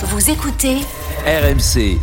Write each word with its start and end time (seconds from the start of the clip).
Vous 0.00 0.30
écoutez 0.30 0.76
RMC. 1.26 1.98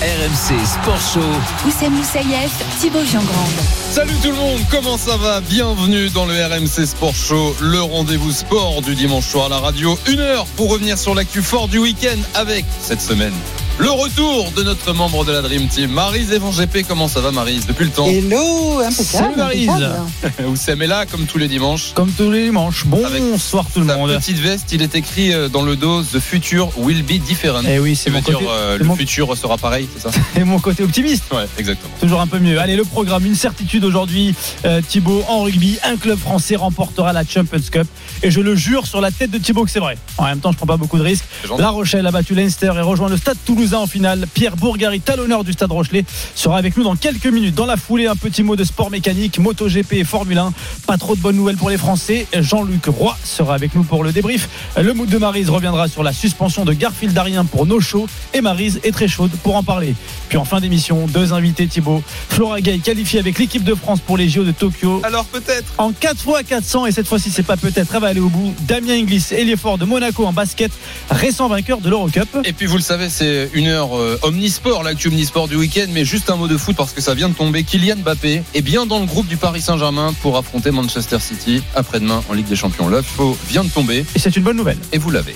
RMC 0.00 0.66
Sport 0.66 1.00
Show. 1.00 1.68
Oussem 1.68 1.92
Moussaïef, 1.92 2.50
Thibaut 2.80 3.04
Jean-Grande. 3.04 3.52
Salut 3.92 4.16
tout 4.20 4.30
le 4.30 4.36
monde, 4.36 4.60
comment 4.68 4.98
ça 4.98 5.16
va? 5.16 5.40
Bienvenue 5.42 6.10
dans 6.10 6.26
le 6.26 6.34
RMC 6.34 6.86
Sport 6.86 7.14
Show, 7.14 7.54
le 7.60 7.80
rendez-vous 7.82 8.32
sport 8.32 8.82
du 8.82 8.96
dimanche 8.96 9.26
soir 9.26 9.46
à 9.46 9.48
la 9.48 9.58
radio. 9.60 9.96
Une 10.08 10.18
heure 10.18 10.44
pour 10.56 10.70
revenir 10.72 10.98
sur 10.98 11.14
l'actu 11.14 11.40
fort 11.40 11.68
du 11.68 11.78
week-end 11.78 12.18
avec 12.34 12.64
cette 12.80 13.00
semaine. 13.00 13.34
Le 13.78 13.90
retour 13.90 14.50
de 14.52 14.62
notre 14.62 14.94
membre 14.94 15.26
de 15.26 15.32
la 15.32 15.42
Dream 15.42 15.68
Team, 15.68 15.90
Marise 15.90 16.32
Evan 16.32 16.50
GP. 16.50 16.86
Comment 16.88 17.08
ça 17.08 17.20
va 17.20 17.30
Marise 17.30 17.66
depuis 17.66 17.84
le 17.84 17.90
temps 17.90 18.06
Hello, 18.06 18.78
impeccable. 18.80 19.04
Salut 19.04 19.36
Maryse. 19.36 19.68
impeccable. 19.68 20.48
Oussem 20.48 20.80
est 20.80 20.86
là 20.86 21.04
comme 21.04 21.26
tous 21.26 21.36
les 21.36 21.46
dimanches. 21.46 21.92
Comme 21.94 22.10
tous 22.10 22.30
les 22.30 22.44
dimanches. 22.44 22.86
Bonsoir 22.86 23.66
tout 23.72 23.80
le 23.80 23.86
Sa 23.88 23.96
monde. 23.98 24.16
petite 24.16 24.38
veste, 24.38 24.72
il 24.72 24.80
est 24.80 24.94
écrit 24.94 25.30
euh, 25.34 25.50
dans 25.50 25.60
le 25.60 25.76
dos 25.76 26.02
The 26.02 26.20
future 26.20 26.70
will 26.78 27.02
be 27.02 27.18
different. 27.22 27.64
Eh 27.68 27.78
oui, 27.78 27.94
c'est 27.96 28.08
mon, 28.08 28.20
dire 28.20 28.38
côté, 28.38 28.46
euh, 28.48 28.78
le 28.78 28.84
mon- 28.86 28.96
futur 28.96 29.36
sera 29.36 29.58
pareil, 29.58 29.86
c'est 29.94 30.10
ça 30.10 30.18
c'est 30.34 30.44
mon 30.44 30.58
côté 30.58 30.82
optimiste. 30.82 31.24
Ouais, 31.30 31.44
exactement. 31.58 31.92
Toujours 32.00 32.22
un 32.22 32.26
peu 32.26 32.38
mieux. 32.38 32.58
Allez, 32.58 32.76
le 32.76 32.84
programme, 32.84 33.26
une 33.26 33.34
certitude 33.34 33.84
aujourd'hui, 33.84 34.34
euh, 34.64 34.80
Thibaut, 34.80 35.22
en 35.28 35.42
rugby, 35.42 35.78
un 35.84 35.96
club 35.98 36.18
français 36.18 36.56
remportera 36.56 37.12
la 37.12 37.24
Champions 37.26 37.60
Cup. 37.70 37.86
Et 38.22 38.30
je 38.30 38.40
le 38.40 38.56
jure 38.56 38.86
sur 38.86 39.02
la 39.02 39.10
tête 39.10 39.30
de 39.30 39.36
Thibaut 39.38 39.66
que 39.66 39.70
c'est 39.70 39.80
vrai. 39.80 39.98
En 40.16 40.24
même 40.24 40.40
temps, 40.40 40.50
je 40.50 40.56
prends 40.56 40.66
pas 40.66 40.78
beaucoup 40.78 40.96
de 40.98 41.02
risques. 41.04 41.26
La 41.58 41.68
Rochelle 41.68 42.06
a 42.06 42.10
battu 42.10 42.34
Leinster 42.34 42.72
et 42.74 42.80
rejoint 42.80 43.10
le 43.10 43.18
stade 43.18 43.36
toulousain 43.66 43.78
en 43.78 43.86
finale. 43.86 44.26
Pierre 44.32 44.56
Bourgari, 44.56 45.00
talonneur 45.00 45.42
du 45.42 45.52
stade 45.52 45.72
Rochelet, 45.72 46.04
sera 46.36 46.56
avec 46.56 46.76
nous 46.76 46.84
dans 46.84 46.94
quelques 46.94 47.26
minutes. 47.26 47.54
Dans 47.54 47.66
la 47.66 47.76
foulée, 47.76 48.06
un 48.06 48.14
petit 48.14 48.44
mot 48.44 48.54
de 48.54 48.62
sport 48.62 48.90
mécanique, 48.90 49.38
MotoGP 49.38 49.94
et 49.94 50.04
Formule 50.04 50.38
1. 50.38 50.52
Pas 50.86 50.96
trop 50.98 51.16
de 51.16 51.20
bonnes 51.20 51.34
nouvelles 51.34 51.56
pour 51.56 51.70
les 51.70 51.76
Français. 51.76 52.26
Jean-Luc 52.32 52.86
Roy 52.86 53.16
sera 53.24 53.54
avec 53.54 53.74
nous 53.74 53.82
pour 53.82 54.04
le 54.04 54.12
débrief. 54.12 54.48
Le 54.80 54.92
mood 54.92 55.08
de 55.08 55.18
Marise 55.18 55.50
reviendra 55.50 55.88
sur 55.88 56.04
la 56.04 56.12
suspension 56.12 56.64
de 56.64 56.72
Garfield 56.74 57.12
Darien 57.12 57.44
pour 57.44 57.66
No 57.66 57.80
Show. 57.80 58.06
Et 58.34 58.40
Marise 58.40 58.78
est 58.84 58.92
très 58.92 59.08
chaude 59.08 59.32
pour 59.42 59.56
en 59.56 59.64
parler. 59.64 59.94
Puis 60.28 60.38
en 60.38 60.44
fin 60.44 60.60
d'émission, 60.60 61.06
deux 61.08 61.32
invités 61.32 61.66
Thibaut. 61.66 62.02
Flora 62.28 62.60
Gay 62.60 62.78
qualifiée 62.78 63.18
avec 63.18 63.38
l'équipe 63.38 63.64
de 63.64 63.74
France 63.74 63.98
pour 63.98 64.16
les 64.16 64.28
JO 64.28 64.44
de 64.44 64.52
Tokyo. 64.52 65.00
Alors 65.02 65.24
peut-être 65.24 65.72
En 65.78 65.92
4 65.92 66.22
fois 66.22 66.42
400 66.44 66.86
et 66.86 66.92
cette 66.92 67.08
fois-ci 67.08 67.30
c'est 67.30 67.42
pas 67.42 67.56
peut-être, 67.56 67.94
elle 67.94 68.00
va 68.00 68.08
aller 68.08 68.20
au 68.20 68.28
bout. 68.28 68.54
Damien 68.60 68.94
Inglis, 68.94 69.26
ailier 69.32 69.56
fort 69.56 69.78
de 69.78 69.84
Monaco 69.84 70.24
en 70.24 70.32
basket, 70.32 70.70
récent 71.10 71.48
vainqueur 71.48 71.80
de 71.80 71.90
l'Eurocup. 71.90 72.28
Et 72.44 72.52
puis 72.52 72.66
vous 72.66 72.76
le 72.76 72.82
savez, 72.82 73.08
c'est 73.08 73.50
une 73.56 73.68
heure 73.68 73.96
euh, 73.96 74.18
omnisport, 74.22 74.82
l'actu 74.82 75.08
omnisport 75.08 75.48
du 75.48 75.56
week-end, 75.56 75.86
mais 75.90 76.04
juste 76.04 76.28
un 76.28 76.36
mot 76.36 76.46
de 76.46 76.58
foot 76.58 76.76
parce 76.76 76.92
que 76.92 77.00
ça 77.00 77.14
vient 77.14 77.30
de 77.30 77.34
tomber. 77.34 77.64
Kylian 77.64 77.96
Mbappé 77.96 78.42
est 78.54 78.60
bien 78.62 78.84
dans 78.84 79.00
le 79.00 79.06
groupe 79.06 79.26
du 79.26 79.38
Paris 79.38 79.62
Saint-Germain 79.62 80.12
pour 80.20 80.36
affronter 80.36 80.70
Manchester 80.70 81.18
City 81.20 81.62
après-demain 81.74 82.22
en 82.28 82.34
Ligue 82.34 82.48
des 82.48 82.54
Champions. 82.56 82.88
L'info 82.90 83.36
vient 83.48 83.64
de 83.64 83.70
tomber 83.70 84.04
Et 84.14 84.18
c'est 84.18 84.36
une 84.36 84.42
bonne 84.42 84.58
nouvelle. 84.58 84.76
et 84.92 84.98
vous 84.98 85.10
l'avez. 85.10 85.34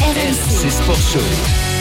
RMC 0.00 0.70
Sport 0.70 0.96
Show. 1.12 1.73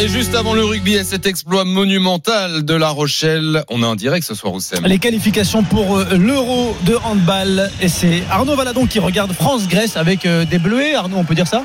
Et 0.00 0.08
juste 0.08 0.34
avant 0.34 0.54
le 0.54 0.64
rugby 0.64 0.94
et 0.94 1.04
cet 1.04 1.24
exploit 1.24 1.64
monumental 1.64 2.64
de 2.64 2.74
La 2.74 2.88
Rochelle, 2.88 3.62
on 3.70 3.80
a 3.84 3.86
un 3.86 3.94
direct 3.94 4.26
ce 4.26 4.34
soir 4.34 4.52
au. 4.52 4.58
Les 4.84 4.98
qualifications 4.98 5.62
pour 5.62 5.98
euh, 5.98 6.16
l'Euro 6.16 6.76
de 6.82 6.96
handball. 7.04 7.70
Et 7.80 7.88
c'est 7.88 8.24
Arnaud 8.28 8.56
Valadon 8.56 8.86
qui 8.86 8.98
regarde 8.98 9.32
France-Grèce 9.32 9.96
avec 9.96 10.26
euh, 10.26 10.44
des 10.44 10.58
bleuets. 10.58 10.96
Arnaud, 10.96 11.18
on 11.18 11.24
peut 11.24 11.36
dire 11.36 11.46
ça? 11.46 11.64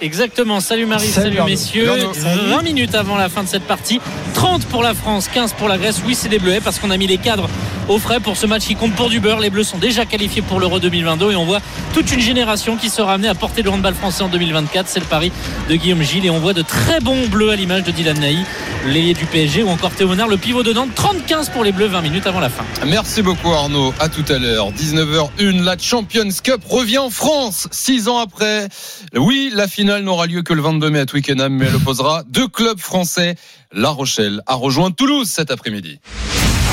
Exactement, 0.00 0.60
salut 0.60 0.86
Marie, 0.86 1.06
Salut 1.06 1.38
messieurs. 1.44 1.86
Salut 1.86 2.40
Arnaud. 2.40 2.56
20 2.56 2.62
minutes 2.62 2.94
avant 2.94 3.16
la 3.16 3.28
fin 3.28 3.42
de 3.42 3.48
cette 3.48 3.64
partie, 3.64 4.00
30 4.34 4.64
pour 4.66 4.82
la 4.82 4.94
France, 4.94 5.28
15 5.28 5.52
pour 5.52 5.68
la 5.68 5.76
Grèce. 5.76 6.00
Oui, 6.06 6.14
c'est 6.14 6.30
des 6.30 6.38
Bleus 6.38 6.60
parce 6.64 6.78
qu'on 6.78 6.90
a 6.90 6.96
mis 6.96 7.06
les 7.06 7.18
cadres 7.18 7.48
au 7.86 7.98
frais 7.98 8.18
pour 8.20 8.36
ce 8.38 8.46
match 8.46 8.66
qui 8.66 8.76
compte 8.76 8.94
pour 8.94 9.10
du 9.10 9.20
beurre. 9.20 9.40
Les 9.40 9.50
Bleus 9.50 9.64
sont 9.64 9.76
déjà 9.76 10.06
qualifiés 10.06 10.40
pour 10.40 10.58
l'Euro 10.58 10.78
2022 10.78 11.32
et 11.32 11.36
on 11.36 11.44
voit 11.44 11.60
toute 11.92 12.10
une 12.12 12.20
génération 12.20 12.76
qui 12.76 12.88
sera 12.88 13.14
amenée 13.14 13.28
à 13.28 13.34
porter 13.34 13.62
le 13.62 13.70
handball 13.70 13.94
français 13.94 14.22
en 14.22 14.28
2024. 14.28 14.88
C'est 14.88 15.00
le 15.00 15.06
pari 15.06 15.32
de 15.68 15.74
Guillaume 15.74 16.02
Gilles 16.02 16.24
et 16.24 16.30
on 16.30 16.38
voit 16.38 16.54
de 16.54 16.62
très 16.62 17.00
bons 17.00 17.26
Bleus 17.28 17.50
à 17.50 17.56
l'image 17.56 17.82
de 17.82 17.90
Dylan 17.90 18.18
Naï, 18.18 18.38
l'ailier 18.86 19.12
du 19.12 19.26
PSG 19.26 19.62
ou 19.64 19.68
encore 19.68 19.90
Théo 19.90 20.08
Monard, 20.08 20.28
le 20.28 20.38
pivot 20.38 20.62
de 20.62 20.72
Nantes. 20.72 20.90
30-15 20.96 21.50
pour 21.50 21.62
les 21.62 21.72
Bleus, 21.72 21.88
20 21.88 22.00
minutes 22.00 22.26
avant 22.26 22.40
la 22.40 22.48
fin. 22.48 22.64
Merci 22.86 23.20
beaucoup 23.20 23.52
Arnaud. 23.52 23.92
À 24.00 24.08
tout 24.08 24.24
à 24.32 24.38
l'heure. 24.38 24.72
19h01, 24.72 25.62
la 25.62 25.76
Champions 25.76 26.28
Cup 26.42 26.62
revient 26.66 26.98
en 26.98 27.10
France. 27.10 27.68
Six 27.70 28.08
ans 28.08 28.18
après. 28.18 28.68
Oui, 29.14 29.50
la 29.52 29.68
finale 29.68 29.89
n'aura 29.98 30.26
lieu 30.26 30.42
que 30.42 30.54
le 30.54 30.62
22 30.62 30.90
mai 30.90 31.00
à 31.00 31.06
Twickenham, 31.06 31.52
mais 31.52 31.66
elle 31.66 31.74
opposera 31.74 32.22
deux 32.28 32.46
clubs 32.46 32.78
français. 32.78 33.34
La 33.72 33.90
Rochelle 33.90 34.40
a 34.46 34.54
rejoint 34.54 34.92
Toulouse 34.92 35.28
cet 35.28 35.50
après-midi. 35.50 35.98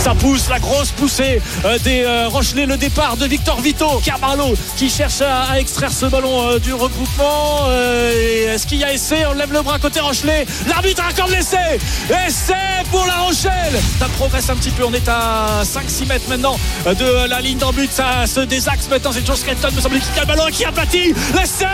Ça 0.04 0.16
pousse, 0.16 0.48
la 0.50 0.60
grosse 0.60 0.92
poussée 0.92 1.42
euh, 1.66 1.78
des 1.80 2.04
euh, 2.04 2.28
Rochelais, 2.30 2.66
le 2.66 2.78
départ 2.78 3.18
de 3.18 3.26
Victor 3.26 3.60
Vito, 3.60 4.00
Carvalho 4.04 4.54
qui 4.78 4.90
cherche 4.90 5.22
à, 5.22 5.44
à 5.52 5.60
extraire 5.60 5.92
ce 5.92 6.06
ballon 6.06 6.48
euh, 6.48 6.60
du 6.60 6.74
regroupement. 6.74 7.68
Est-ce 7.68 8.66
qu'il 8.66 8.78
y 8.80 8.84
a 8.84 8.94
essai? 8.94 9.26
On 9.30 9.34
lève 9.34 9.52
le 9.52 9.62
bras 9.62 9.80
côté 9.80 10.00
Rochelet. 10.00 10.46
L'arbitre 10.68 11.04
accorde 11.08 11.32
l'essai. 11.32 11.80
Essai 12.28 12.54
pour 12.90 13.06
la 13.06 13.16
Rochelle. 13.16 13.80
Ça 14.00 14.08
progresse 14.18 14.50
un 14.50 14.56
petit 14.56 14.72
peu. 14.72 14.86
On 14.86 14.94
est 14.94 15.08
à 15.10 15.64
5-6 15.64 16.08
mètres 16.08 16.30
maintenant 16.30 16.58
de 16.86 17.28
la 17.28 17.42
ligne 17.42 17.58
d'en 17.58 17.74
but. 17.74 17.92
Ça 17.92 18.26
se 18.26 18.42
désaxe 18.42 18.88
maintenant. 18.90 19.12
C'est 19.12 19.26
Joe 19.26 19.38
Scranton, 19.38 19.76
me 19.76 19.82
semble-t-il, 19.82 20.14
qui 20.14 20.20
a 20.20 20.22
le 20.22 20.28
ballon 20.28 20.48
et 20.48 20.52
qui 20.52 20.66
aplatit. 20.66 21.14
L'essai 21.36 21.66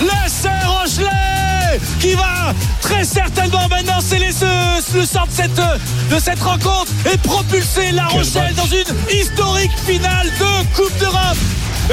L'essai 0.00 0.48
Rochelet 0.66 1.51
qui 2.00 2.12
va 2.14 2.52
très 2.80 3.04
certainement 3.04 3.68
maintenant 3.68 4.00
sceller 4.00 4.32
ce- 4.32 4.96
le 4.98 5.06
sort 5.06 5.26
de 5.26 5.32
cette, 5.32 5.54
de 6.10 6.18
cette 6.22 6.40
rencontre 6.40 6.90
et 7.12 7.16
propulser 7.18 7.92
La 7.92 8.06
Rochelle 8.06 8.54
dans 8.54 8.66
une 8.66 9.18
historique 9.20 9.70
finale 9.86 10.28
de 10.38 10.76
Coupe 10.76 10.96
d'Europe. 10.98 11.36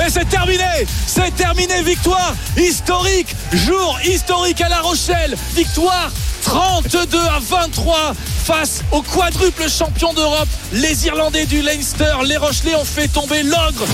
Et 0.05 0.09
c'est 0.09 0.27
terminé, 0.29 0.63
c'est 1.07 1.33
terminé, 1.35 1.81
victoire 1.81 2.33
historique, 2.57 3.35
jour 3.53 3.97
historique 4.05 4.61
à 4.61 4.69
La 4.69 4.81
Rochelle, 4.81 5.35
victoire 5.55 6.11
32 6.43 7.17
à 7.19 7.39
23 7.41 8.13
face 8.45 8.81
au 8.91 9.01
quadruple 9.01 9.69
champion 9.69 10.13
d'Europe, 10.13 10.47
les 10.73 11.05
Irlandais 11.05 11.45
du 11.45 11.61
Leinster, 11.61 12.13
les 12.25 12.37
Rochelais 12.37 12.75
ont 12.75 12.85
fait 12.85 13.07
tomber 13.07 13.43
l'ogre 13.43 13.85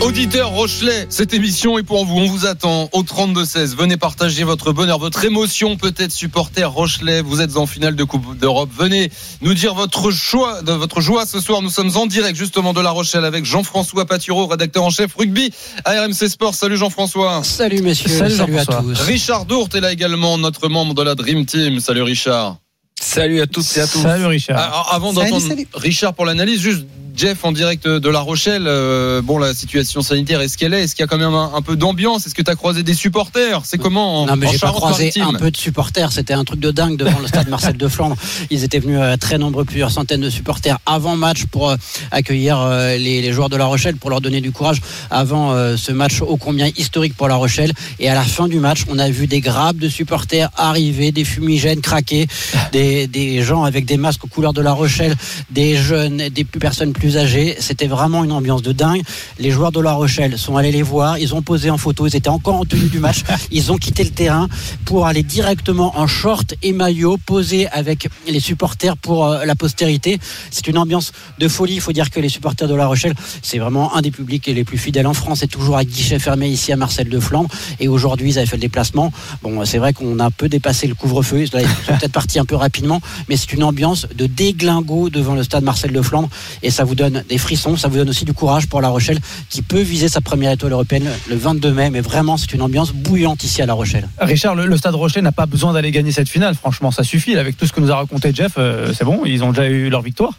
Auditeurs 0.00 0.50
Rochelet, 0.50 1.06
cette 1.10 1.34
émission 1.34 1.76
est 1.76 1.82
pour 1.82 2.04
vous. 2.04 2.18
On 2.18 2.26
vous 2.26 2.46
attend 2.46 2.88
au 2.92 3.02
32-16. 3.02 3.76
Venez 3.76 3.96
partager 3.96 4.44
votre 4.44 4.72
bonheur, 4.72 5.00
votre 5.00 5.24
émotion, 5.24 5.76
peut-être 5.76 6.12
supporter 6.12 6.64
Rochelet. 6.64 7.20
Vous 7.20 7.40
êtes 7.40 7.56
en 7.56 7.66
finale 7.66 7.96
de 7.96 8.04
Coupe 8.04 8.38
d'Europe. 8.38 8.70
Venez 8.78 9.10
nous 9.42 9.54
dire 9.54 9.74
votre 9.74 10.12
choix, 10.12 10.62
de 10.62 10.72
votre 10.72 11.00
joie 11.00 11.26
ce 11.26 11.40
soir. 11.40 11.62
Nous 11.62 11.70
sommes 11.70 11.96
en 11.96 12.06
direct 12.06 12.38
justement 12.38 12.72
de 12.72 12.80
La 12.80 12.90
Rochelle 12.90 13.24
avec 13.24 13.44
Jean-François 13.44 14.06
Patureau, 14.06 14.46
rédacteur 14.46 14.84
en 14.84 14.90
chef 14.90 15.16
rugby 15.16 15.50
à 15.84 16.00
RMC 16.04 16.28
Sport. 16.28 16.54
Salut 16.54 16.76
Jean-François. 16.76 17.42
Salut 17.42 17.82
messieurs, 17.82 18.08
Salut, 18.08 18.36
salut, 18.36 18.56
à 18.56 18.66
tous. 18.66 19.00
Richard 19.00 19.46
Dourte 19.46 19.74
est 19.74 19.80
là 19.80 19.92
également, 19.92 20.38
notre 20.38 20.68
membre 20.68 20.94
de 20.94 21.02
la 21.02 21.16
Dream 21.16 21.44
Team. 21.44 21.80
Salut 21.80 22.02
Richard. 22.02 22.58
Salut 23.00 23.40
à 23.40 23.48
toutes 23.48 23.76
et 23.76 23.80
à 23.80 23.86
tous. 23.86 24.02
Salut 24.02 24.26
Richard. 24.26 24.58
Alors, 24.58 24.90
avant 24.92 25.12
Salut, 25.12 25.30
d'entendre 25.30 25.48
salut. 25.48 25.68
Richard 25.74 26.14
pour 26.14 26.24
l'analyse, 26.24 26.60
juste 26.60 26.86
Jeff 27.18 27.44
en 27.44 27.50
direct 27.50 27.88
de 27.88 28.08
La 28.08 28.20
Rochelle. 28.20 28.66
euh, 28.68 29.20
bon, 29.22 29.38
la 29.38 29.52
situation 29.52 30.02
sanitaire, 30.02 30.40
est-ce 30.40 30.56
qu'elle 30.56 30.72
est? 30.72 30.84
Est-ce 30.84 30.94
qu'il 30.94 31.02
y 31.02 31.04
a 31.04 31.08
quand 31.08 31.18
même 31.18 31.34
un, 31.34 31.50
un 31.52 31.62
peu 31.62 31.74
d'ambiance? 31.74 32.26
Est-ce 32.26 32.34
que 32.34 32.42
tu 32.42 32.50
as 32.50 32.54
croisé 32.54 32.84
des 32.84 32.94
supporters? 32.94 33.62
C'est 33.64 33.76
comment 33.76 34.22
en, 34.22 34.26
Non 34.26 34.36
mais 34.36 34.46
j'ai 34.52 34.58
pas 34.58 34.70
croisé 34.70 35.12
un 35.20 35.32
peu 35.32 35.50
de 35.50 35.56
supporters, 35.56 36.12
c'était 36.12 36.34
un 36.34 36.44
truc 36.44 36.60
de 36.60 36.70
dingue 36.70 36.96
devant 36.96 37.18
le 37.18 37.26
stade 37.26 37.48
Marcel 37.48 37.76
de 37.76 37.88
Flandre. 37.88 38.14
Ils 38.50 38.62
étaient 38.62 38.78
venus 38.78 38.98
euh, 39.00 39.16
très 39.16 39.36
nombreux, 39.36 39.64
plusieurs 39.64 39.90
centaines 39.90 40.20
de 40.20 40.30
supporters 40.30 40.78
avant 40.86 41.16
match 41.16 41.46
pour 41.46 41.70
euh, 41.70 41.76
accueillir 42.12 42.64
les, 42.98 43.20
les 43.20 43.32
joueurs 43.32 43.48
de 43.48 43.56
La 43.56 43.64
Rochelle, 43.66 43.96
pour 43.96 44.10
leur 44.10 44.20
donner 44.20 44.40
du 44.40 44.52
courage 44.52 44.80
avant 45.10 45.76
ce 45.76 45.90
match 45.90 46.22
ô 46.22 46.36
combien 46.36 46.68
historique 46.76 47.16
pour 47.16 47.26
La 47.26 47.34
Rochelle. 47.34 47.72
Et 47.98 48.08
à 48.08 48.14
la 48.14 48.22
fin 48.22 48.46
du 48.46 48.60
match, 48.60 48.84
on 48.88 48.98
a 48.98 49.10
vu 49.10 49.26
des 49.26 49.40
grappes 49.40 49.78
de 49.78 49.88
supporters 49.88 50.50
arriver, 50.56 51.10
des 51.10 51.24
fumigènes 51.24 51.80
craquer, 51.80 52.28
des, 52.70 53.08
des 53.08 53.42
gens 53.42 53.64
avec 53.64 53.86
des 53.86 53.96
masques 53.96 54.24
aux 54.24 54.28
couleurs 54.28 54.52
de 54.52 54.60
La 54.62 54.72
Rochelle, 54.72 55.16
des 55.50 55.76
jeunes, 55.76 56.28
des 56.28 56.44
personnes 56.44 56.92
plus 56.92 57.07
C'était 57.10 57.86
vraiment 57.86 58.24
une 58.24 58.32
ambiance 58.32 58.62
de 58.62 58.72
dingue. 58.72 59.02
Les 59.38 59.50
joueurs 59.50 59.72
de 59.72 59.80
La 59.80 59.92
Rochelle 59.92 60.38
sont 60.38 60.56
allés 60.56 60.72
les 60.72 60.82
voir, 60.82 61.18
ils 61.18 61.34
ont 61.34 61.42
posé 61.42 61.70
en 61.70 61.78
photo, 61.78 62.06
ils 62.06 62.16
étaient 62.16 62.28
encore 62.28 62.56
en 62.56 62.64
tenue 62.64 62.88
du 62.88 62.98
match, 62.98 63.22
ils 63.50 63.72
ont 63.72 63.76
quitté 63.76 64.04
le 64.04 64.10
terrain 64.10 64.48
pour 64.84 65.06
aller 65.06 65.22
directement 65.22 65.98
en 65.98 66.06
short 66.06 66.54
et 66.62 66.72
maillot, 66.72 67.18
poser 67.18 67.66
avec 67.68 68.08
les 68.26 68.40
supporters 68.40 68.96
pour 68.96 69.26
euh, 69.26 69.44
la 69.44 69.54
postérité. 69.54 70.18
C'est 70.50 70.66
une 70.68 70.78
ambiance 70.78 71.12
de 71.38 71.48
folie. 71.48 71.74
Il 71.74 71.80
faut 71.80 71.92
dire 71.92 72.10
que 72.10 72.20
les 72.20 72.28
supporters 72.28 72.68
de 72.68 72.74
La 72.74 72.86
Rochelle, 72.86 73.14
c'est 73.42 73.58
vraiment 73.58 73.94
un 73.96 74.02
des 74.02 74.10
publics 74.10 74.46
les 74.46 74.64
plus 74.64 74.78
fidèles 74.78 75.06
en 75.06 75.14
France. 75.14 75.38
C'est 75.40 75.46
toujours 75.46 75.76
à 75.76 75.84
guichet 75.84 76.18
fermé 76.18 76.48
ici 76.48 76.72
à 76.72 76.76
Marcel 76.76 77.08
de 77.08 77.20
Flandre. 77.20 77.48
Et 77.80 77.88
aujourd'hui, 77.88 78.30
ils 78.30 78.38
avaient 78.38 78.46
fait 78.46 78.56
le 78.56 78.62
déplacement. 78.62 79.12
Bon, 79.42 79.64
c'est 79.64 79.78
vrai 79.78 79.92
qu'on 79.92 80.18
a 80.18 80.24
un 80.24 80.30
peu 80.30 80.48
dépassé 80.48 80.86
le 80.86 80.94
couvre-feu. 80.94 81.42
Ils 81.42 81.48
sont 81.48 81.58
peut-être 81.86 82.12
partis 82.12 82.38
un 82.38 82.44
peu 82.44 82.56
rapidement, 82.56 83.00
mais 83.28 83.36
c'est 83.36 83.52
une 83.52 83.62
ambiance 83.62 84.06
de 84.14 84.26
déglingo 84.26 85.10
devant 85.10 85.34
le 85.34 85.42
stade 85.42 85.64
Marcel 85.64 85.92
de 85.92 86.02
Flandre. 86.02 86.28
Et 86.62 86.70
ça 86.70 86.84
vous 86.84 86.94
donne 86.98 87.24
des 87.28 87.38
frissons, 87.38 87.76
ça 87.76 87.88
vous 87.88 87.96
donne 87.96 88.10
aussi 88.10 88.24
du 88.24 88.34
courage 88.34 88.66
pour 88.66 88.82
La 88.82 88.88
Rochelle, 88.88 89.18
qui 89.48 89.62
peut 89.62 89.80
viser 89.80 90.08
sa 90.08 90.20
première 90.20 90.52
étoile 90.52 90.72
européenne 90.72 91.08
le 91.28 91.36
22 91.36 91.72
mai. 91.72 91.90
Mais 91.90 92.00
vraiment, 92.00 92.36
c'est 92.36 92.52
une 92.52 92.60
ambiance 92.60 92.92
bouillante 92.92 93.42
ici 93.44 93.62
à 93.62 93.66
La 93.66 93.72
Rochelle. 93.72 94.08
Richard, 94.20 94.54
le, 94.54 94.76
Stade 94.76 94.94
Rochelet 94.94 95.22
n'a 95.22 95.32
pas 95.32 95.46
besoin 95.46 95.72
d'aller 95.72 95.90
gagner 95.90 96.12
cette 96.12 96.28
finale. 96.28 96.54
Franchement, 96.54 96.90
ça 96.90 97.04
suffit. 97.04 97.36
Avec 97.38 97.56
tout 97.56 97.66
ce 97.66 97.72
que 97.72 97.80
nous 97.80 97.90
a 97.90 97.96
raconté 97.96 98.32
Jeff, 98.34 98.54
euh, 98.58 98.92
c'est 98.92 99.04
bon. 99.04 99.22
Ils 99.24 99.44
ont 99.44 99.50
déjà 99.50 99.68
eu 99.68 99.88
leur 99.88 100.02
victoire. 100.02 100.32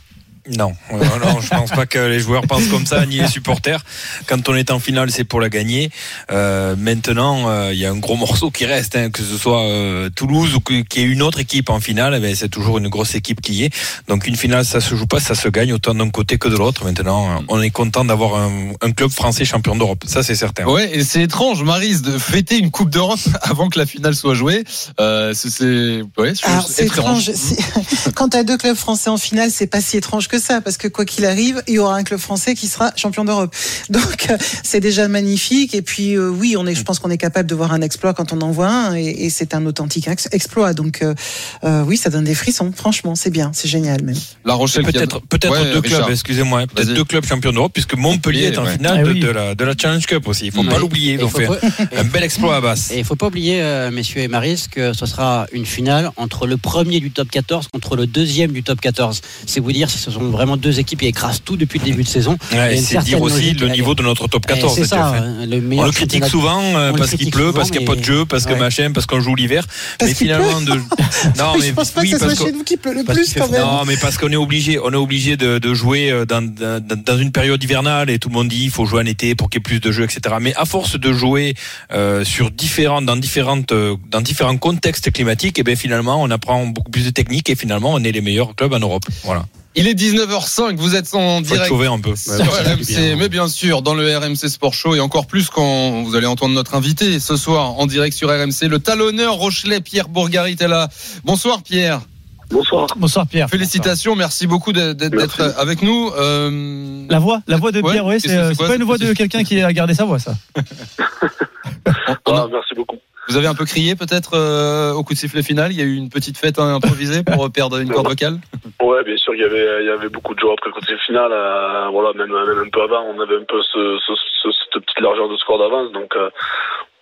Non, 0.58 0.74
euh, 0.94 0.98
non, 0.98 1.42
je 1.42 1.50
pense 1.50 1.72
pas 1.72 1.86
que 1.86 2.00
les 2.00 2.20
joueurs 2.20 2.44
pensent 2.48 2.68
comme 2.68 2.86
ça, 2.86 3.06
ni 3.06 3.18
les 3.18 3.28
supporters. 3.28 3.84
Quand 4.28 4.48
on 4.50 4.56
est 4.56 4.72
en 4.72 4.80
finale, 4.80 5.12
c'est 5.12 5.24
pour 5.24 5.42
la 5.42 5.50
gagner. 5.50 5.90
Euh, 6.32 6.76
maintenant, 6.78 7.50
euh, 7.50 7.74
il 7.74 7.80
y 7.80 7.86
a 7.86 7.92
un 7.92 7.98
gros 7.98 8.16
morceau 8.16 8.52
qui 8.52 8.66
reste, 8.66 8.96
hein, 8.96 9.10
que 9.10 9.22
ce 9.22 9.38
soit 9.38 9.62
euh, 9.64 10.10
Toulouse 10.10 10.56
ou 10.56 10.60
qu'il 10.60 10.86
y 10.96 11.00
ait 11.00 11.08
une 11.08 11.22
autre 11.22 11.40
équipe 11.40 11.70
en 11.70 11.80
finale, 11.80 12.14
eh 12.16 12.20
ben, 12.20 12.36
c'est 12.36 12.50
toujours 12.50 12.78
une 12.78 12.88
grosse 12.88 13.16
équipe 13.16 13.42
qui 13.42 13.54
y 13.54 13.64
est. 13.66 13.74
Donc 14.08 14.28
une 14.28 14.36
finale, 14.36 14.66
ça 14.66 14.82
se 14.82 14.96
joue 14.96 15.08
pas, 15.08 15.20
ça 15.20 15.36
se 15.36 15.50
gagne 15.50 15.74
autant 15.74 15.94
d'un 15.94 16.10
côté 16.10 16.38
que 16.38 16.48
de 16.48 16.56
l'autre. 16.56 16.86
Maintenant, 16.86 17.30
euh, 17.30 17.42
on 17.48 17.62
est 17.62 17.70
content 17.70 18.06
d'avoir 18.06 18.36
un, 18.36 18.72
un 18.82 18.92
club 18.92 19.12
français 19.12 19.46
champion 19.46 19.76
d'Europe, 19.76 20.04
ça 20.08 20.24
c'est 20.24 20.36
certain. 20.36 20.66
Ouais, 20.66 20.90
et 20.94 21.04
c'est 21.04 21.24
étrange, 21.24 21.64
Marise, 21.64 22.02
de 22.02 22.18
fêter 22.18 22.58
une 22.58 22.72
Coupe 22.72 22.90
d'Europe 22.90 23.20
avant 23.42 23.70
que 23.70 23.78
la 23.78 23.86
finale 23.86 24.16
soit 24.16 24.34
jouée. 24.34 24.64
Euh, 25.00 25.34
c'est, 25.34 25.50
c'est, 25.50 26.02
ouais, 26.18 26.32
étrange. 26.32 26.80
étrange. 26.80 27.32
Quand 28.16 28.30
tu 28.30 28.38
as 28.38 28.44
deux 28.44 28.58
clubs 28.58 28.78
français 28.78 29.10
en 29.10 29.18
finale, 29.18 29.52
c'est 29.52 29.68
pas 29.68 29.82
si 29.82 29.98
étrange 29.98 30.28
que 30.30 30.40
ça, 30.40 30.62
parce 30.62 30.78
que 30.78 30.88
quoi 30.88 31.04
qu'il 31.04 31.26
arrive, 31.26 31.62
il 31.68 31.74
y 31.74 31.80
aura 31.80 31.96
un 31.98 32.04
club 32.04 32.20
français 32.22 32.56
qui 32.56 32.68
sera 32.68 32.92
champion 32.96 33.26
d'Europe. 33.26 33.54
Donc 33.90 34.28
euh, 34.30 34.38
c'est 34.64 34.80
déjà 34.80 35.08
magnifique. 35.10 35.74
Et 35.76 35.82
puis 35.82 36.16
euh, 36.16 36.30
oui, 36.30 36.56
on 36.58 36.66
est, 36.66 36.76
je 36.76 36.84
pense 36.84 37.00
qu'on 37.00 37.10
est 37.10 37.18
capable 37.18 37.50
de 37.50 37.56
voir 37.56 37.74
un 37.74 37.82
exploit 37.82 38.14
quand 38.14 38.32
on 38.32 38.40
en 38.42 38.52
voit 38.52 38.70
un, 38.70 38.96
et, 38.96 39.08
et 39.26 39.30
c'est 39.30 39.54
un 39.54 39.66
authentique 39.66 40.08
ex- 40.08 40.30
exploit. 40.32 40.74
Donc 40.74 41.02
euh, 41.04 41.84
oui, 41.86 41.98
ça 41.98 42.10
donne 42.10 42.24
des 42.24 42.36
frissons. 42.36 42.72
Franchement, 42.74 43.16
c'est 43.16 43.30
bien, 43.32 43.52
c'est 43.54 43.68
génial 43.68 44.04
même. 44.04 44.16
La 44.46 44.54
Rochelle 44.54 44.84
Peut-être, 44.86 45.20
peut-être 45.28 45.52
Ouais, 45.52 45.74
deux 45.74 45.80
Richard. 45.80 46.00
clubs, 46.02 46.12
excusez-moi, 46.12 46.66
peut-être 46.74 46.94
deux 46.94 47.04
clubs 47.04 47.26
champions 47.26 47.52
d'Europe, 47.52 47.74
puisque 47.74 47.96
Montpellier 47.96 48.44
est 48.46 48.58
en 48.58 48.66
ouais. 48.66 48.74
finale 48.74 49.00
Ah 49.02 49.04
de, 49.04 49.12
oui. 49.12 49.20
de 49.20 49.30
la, 49.30 49.56
de 49.56 49.64
la 49.66 49.74
Challenge 49.78 50.06
Cup 50.06 50.28
aussi. 50.28 50.46
Il 50.46 50.52
faut 50.52 50.62
Ouais. 50.62 50.68
pas 50.70 50.78
l'oublier. 50.80 51.22
Ont 51.24 51.30
faut 51.30 51.40
un 51.42 52.04
bel 52.04 52.24
exploit 52.24 52.56
à 52.58 52.62
basse. 52.62 52.92
Et 52.92 53.00
il 53.00 53.04
faut 53.06 53.16
pas 53.16 53.28
oublier, 53.28 53.62
euh, 53.62 53.90
messieurs 53.92 54.22
et 54.22 54.28
Maris, 54.28 54.66
que 54.72 54.94
ce 54.94 55.06
sera 55.06 55.48
une 55.54 55.66
finale 55.66 56.12
entre 56.18 56.46
le 56.48 56.58
premier 56.58 57.00
du 57.00 57.12
top 57.12 57.30
14 57.32 57.68
contre 57.72 57.96
le 57.96 58.06
deuxième 58.08 58.52
du 58.52 58.62
top 58.64 58.80
14. 58.82 59.22
C'est 59.46 59.60
vous 59.60 59.72
dire 59.72 59.90
si 59.90 59.98
ce 59.98 60.12
sont 60.12 60.19
vraiment 60.20 60.58
deux 60.58 60.80
équipes 60.80 61.00
qui 61.00 61.08
écrasent 61.08 61.42
tout 61.44 61.58
depuis 61.58 61.80
le 61.80 61.86
début 61.86 62.04
de 62.04 62.08
saison. 62.08 62.38
Ouais, 62.52 62.78
c'est 62.78 63.00
dire 63.04 63.22
aussi 63.22 63.54
le 63.54 63.70
niveau 63.70 63.96
de 63.96 64.04
notre 64.04 64.28
top 64.28 64.44
Eh, 64.50 64.54
14. 64.54 64.74
C'est 64.76 64.82
déjà 64.82 64.96
ça, 64.98 65.12
fait. 65.14 65.18
hein, 65.20 65.46
le 65.46 65.78
On 65.80 65.84
le 65.86 65.92
critique 65.92 66.26
souvent 66.26 66.62
euh, 66.62 66.94
parce 66.94 67.12
qu'il 67.16 67.30
pleut, 67.32 67.48
souvent, 67.48 67.54
parce 67.54 67.72
qu'il 67.72 67.80
n'y 67.82 67.86
a 67.86 67.88
pas 67.88 67.96
de 67.96 68.04
jeu, 68.04 68.26
parce 68.26 68.46
que 68.46 68.54
Ouais. 68.54 68.60
machin, 68.60 68.92
parce 68.94 69.06
qu'on 69.06 69.20
joue 69.22 69.36
l'hiver. 69.36 69.66
Mais 70.02 70.14
finalement, 70.14 70.62
de... 70.62 70.74
non, 71.38 71.54
mais 71.60 71.68
je 71.68 71.74
pense 71.74 71.92
pas 71.92 72.02
oui, 72.02 72.12
que 72.12 72.18
ce 72.18 72.24
parce 72.26 72.36
soit 72.36 72.46
que- 72.46 72.52
chez 72.52 72.58
nous 72.58 72.64
qui 72.64 72.78
pleut 72.78 72.94
le 72.94 73.04
plus 73.04 73.34
quand 73.34 73.50
même. 73.50 73.62
non, 73.62 73.84
mais 73.86 73.96
parce 73.98 74.18
qu'on 74.18 74.32
est 74.32 74.36
obligé, 74.36 74.80
on 74.80 74.92
est 74.92 74.96
obligé 74.96 75.38
de, 75.38 75.58
de 75.60 75.74
jouer 75.74 76.12
euh, 76.12 76.26
dans, 76.26 76.42
dans, 76.44 76.82
dans 76.82 77.18
une 77.18 77.32
période 77.32 77.64
hivernale 77.64 78.10
et 78.10 78.20
tout 78.20 78.30
le 78.30 78.34
monde 78.34 78.48
dit 78.50 78.64
il 78.66 78.72
faut 78.72 78.86
jouer 78.86 79.02
en 79.02 79.06
été 79.06 79.36
pour 79.36 79.50
qu'il 79.50 79.60
y 79.60 79.62
ait 79.62 79.64
plus 79.64 79.80
de 79.80 79.92
jeux, 79.92 80.04
etc. 80.04 80.36
Mais 80.42 80.54
à 80.56 80.66
force 80.66 81.00
de 81.00 81.14
jouer 81.14 81.56
euh, 81.92 82.24
sur 82.24 82.52
différents, 82.52 83.02
dans 83.02 83.16
différentes, 83.16 83.72
euh, 83.72 83.96
dans 84.10 84.22
différents 84.22 84.58
contextes 84.58 85.12
climatiques, 85.12 85.60
et 85.60 85.64
ben 85.64 85.76
finalement 85.76 86.22
on 86.22 86.30
apprend 86.32 86.66
beaucoup 86.66 86.92
plus 86.92 87.06
de 87.06 87.10
techniques 87.12 87.50
et 87.50 87.56
finalement 87.56 87.92
on 87.94 88.04
est 88.04 88.12
les 88.12 88.22
meilleurs 88.22 88.56
clubs 88.56 88.74
en 88.74 88.80
Europe. 88.80 89.04
Voilà. 89.24 89.46
Il 89.76 89.88
est 89.88 89.94
19h05, 89.94 90.76
vous 90.78 90.96
êtes 90.96 91.14
en 91.14 91.38
Faut 91.38 91.42
direct. 91.42 91.68
sauvé 91.70 91.88
un 91.88 92.00
peu. 92.00 92.16
Sur 92.16 92.34
RMC, 92.36 93.16
mais 93.18 93.30
bien 93.30 93.48
sûr, 93.48 93.82
dans 93.82 93.94
le 93.94 94.18
RMC 94.18 94.50
Sport 94.50 94.74
Show 94.74 94.96
et 94.96 95.00
encore 95.00 95.28
plus 95.28 95.50
quand 95.50 96.04
vous 96.04 96.16
allez 96.16 96.26
entendre 96.26 96.56
notre 96.56 96.74
invité 96.76 97.20
ce 97.20 97.38
soir 97.38 97.78
en 97.80 97.86
direct 97.86 98.16
sur 98.18 98.30
RMC, 98.30 98.68
le 98.68 98.80
talonneur 98.80 99.36
Rochelet 99.36 99.80
Pierre 99.80 100.10
Bourgarit 100.10 100.58
est 100.60 100.68
là. 100.68 100.90
Bonsoir 101.24 101.62
Pierre. 101.62 102.02
Bonsoir. 102.50 102.88
Bonsoir 102.98 103.28
Pierre. 103.28 103.48
Félicitations, 103.48 104.16
merci 104.16 104.48
beaucoup 104.48 104.74
d'être 104.74 105.42
avec 105.60 105.84
nous. 105.84 106.10
Euh, 106.18 107.06
La 107.08 107.20
voix, 107.20 107.42
la 107.48 107.58
voix 107.58 107.72
de 107.72 107.80
Pierre, 107.82 108.06
ouais, 108.08 108.20
c'est 108.20 108.36
euh, 108.36 108.54
pas 108.56 108.76
une 108.76 108.84
voix 108.84 108.98
de 108.98 109.14
quelqu'un 109.14 109.44
qui 109.44 109.62
a 109.62 109.72
gardé 109.72 109.94
sa 109.94 110.04
voix, 110.06 110.18
ça. 110.18 110.34
on 110.58 110.62
a- 112.34 112.42
Ah, 112.42 112.48
merci 112.52 112.74
beaucoup. 112.76 112.98
Vous 113.30 113.38
avez 113.38 113.48
un 113.48 113.56
peu 113.56 113.66
crié 113.66 113.96
peut-être 113.96 114.32
euh, 114.34 114.92
au 114.94 115.04
coup 115.04 115.14
de 115.14 115.18
sifflet 115.20 115.44
final? 115.44 115.72
Il 115.72 115.78
y 115.78 115.82
a 115.82 115.86
eu 115.86 115.96
une 115.96 116.10
petite 116.10 116.38
fête 116.38 116.60
improvisée 116.60 117.24
pour 117.24 117.46
euh, 117.46 117.50
perdre 117.50 117.78
une 117.80 117.90
corde 117.92 118.08
vocale? 118.08 118.38
Ouais, 118.82 119.04
bien 119.04 119.18
sûr, 119.18 119.34
il 119.36 119.42
y 119.42 119.44
avait, 119.44 119.82
il 119.82 119.88
y 119.88 119.90
avait 119.92 120.10
beaucoup 120.10 120.34
de 120.34 120.40
joueurs 120.40 120.54
après 120.54 120.70
le 120.70 120.74
côté 120.74 120.94
final. 121.06 121.32
euh, 121.32 121.88
voilà, 121.92 122.12
même, 122.14 122.32
même 122.32 122.66
un 122.66 122.70
peu 122.70 122.82
avant, 122.82 123.04
on 123.16 123.20
avait 123.22 123.36
un 123.38 123.44
peu 123.48 123.62
ce, 123.62 123.98
ce, 124.06 124.14
ce- 124.16 124.52
cette 124.52 124.84
petite 124.84 125.00
largeur 125.02 125.30
de 125.30 125.38
score 125.38 125.60
d'avance. 125.60 125.92
Donc, 125.92 126.16
euh, 126.16 126.30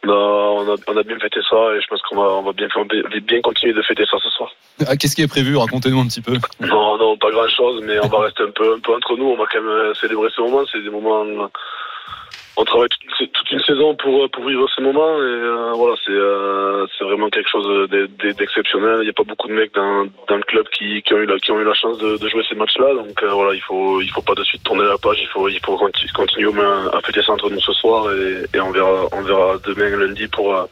on, 0.04 0.10
a, 0.10 0.14
on, 0.14 0.74
a, 0.74 0.76
on 0.88 0.98
a 0.98 1.04
bien 1.04 1.18
fêté 1.20 1.40
ça 1.50 1.56
et 1.76 1.82
je 1.82 1.88
pense 1.88 2.02
qu'on 2.04 2.16
va, 2.18 2.30
on 2.34 2.44
va 2.44 2.52
bien, 2.54 2.68
continuer 3.42 3.74
de 3.74 3.82
fêter 3.82 4.04
ça 4.10 4.18
ce 4.24 4.30
soir. 4.30 4.50
Ah, 4.88 4.96
Qu'est-ce 4.96 5.16
qui 5.16 5.22
est 5.22 5.28
prévu? 5.28 5.56
Racontez-nous 5.58 6.00
un 6.00 6.08
petit 6.08 6.22
peu. 6.22 6.34
Non, 6.62 6.98
non, 6.98 7.18
pas 7.18 7.32
grand 7.32 7.48
chose, 7.50 7.82
mais 7.86 8.00
on 8.04 8.08
va 8.08 8.20
rester 8.26 8.44
un 8.44 8.52
peu, 8.52 8.76
un 8.76 8.80
peu 8.80 8.94
entre 8.96 9.16
nous. 9.18 9.26
On 9.26 9.38
va 9.38 9.46
quand 9.52 9.62
même 9.62 9.94
célébrer 9.96 10.30
ces 10.36 10.42
moments. 10.42 10.64
C'est 10.72 10.82
des 10.82 10.90
moments. 10.90 11.26
On 12.60 12.66
travaille 12.66 12.90
toute 12.90 13.52
une, 13.52 13.60
saison 13.60 13.96
pour, 13.96 14.24
euh, 14.24 14.28
pour 14.30 14.44
vivre 14.48 14.68
ces 14.76 14.82
moments 14.82 15.16
et 15.18 15.22
euh, 15.22 15.74
voilà, 15.76 15.96
c'est 16.04 16.12
euh, 16.12 16.88
c'est 16.98 17.04
vraiment 17.04 17.30
quelque 17.30 17.50
chose 17.50 17.68
de- 17.92 18.08
de- 18.08 18.32
d'exceptionnel. 18.32 18.98
Il 19.02 19.04
n'y 19.04 19.10
a 19.10 19.14
pas 19.14 19.24
beaucoup 19.24 19.48
de 19.48 19.54
mecs 19.54 19.74
dans, 19.76 20.08
dans 20.28 20.38
le 20.38 20.44
club 20.44 20.68
qui, 20.70 21.04
qui 21.04 21.14
ont 21.14 21.18
eu 21.20 21.28
la, 21.28 21.38
qui 21.38 21.52
ont 21.52 21.60
eu 21.60 21.64
la 21.64 21.76
chance 21.76 22.00
de, 22.00 22.18
jouer 22.28 22.44
ces 22.50 22.56
matchs-là. 22.56 22.96
Donc 22.96 23.22
euh, 23.22 23.30
voilà, 23.32 23.54
il 23.54 23.62
faut 23.62 24.02
il 24.02 24.10
faut 24.10 24.24
pas 24.24 24.34
de 24.34 24.44
suite 24.44 24.64
tourner 24.64 24.86
la 24.86 24.98
page. 24.98 25.20
Il 25.22 25.28
faut 25.28 25.48
il 25.50 25.60
faut 25.64 25.78
conti- 25.78 26.12
continuer 26.16 26.50
à 26.94 27.00
fêter 27.02 27.22
ça 27.22 27.34
entre 27.34 27.50
nous 27.52 27.62
ce 27.62 27.74
soir 27.74 28.12
et, 28.12 28.60
on 28.60 28.72
verra 28.72 29.06
on 29.12 29.22
verra 29.22 29.58
demain 29.64 29.96
lundi 29.96 30.28
pour 30.28 30.56
euh, 30.56 30.66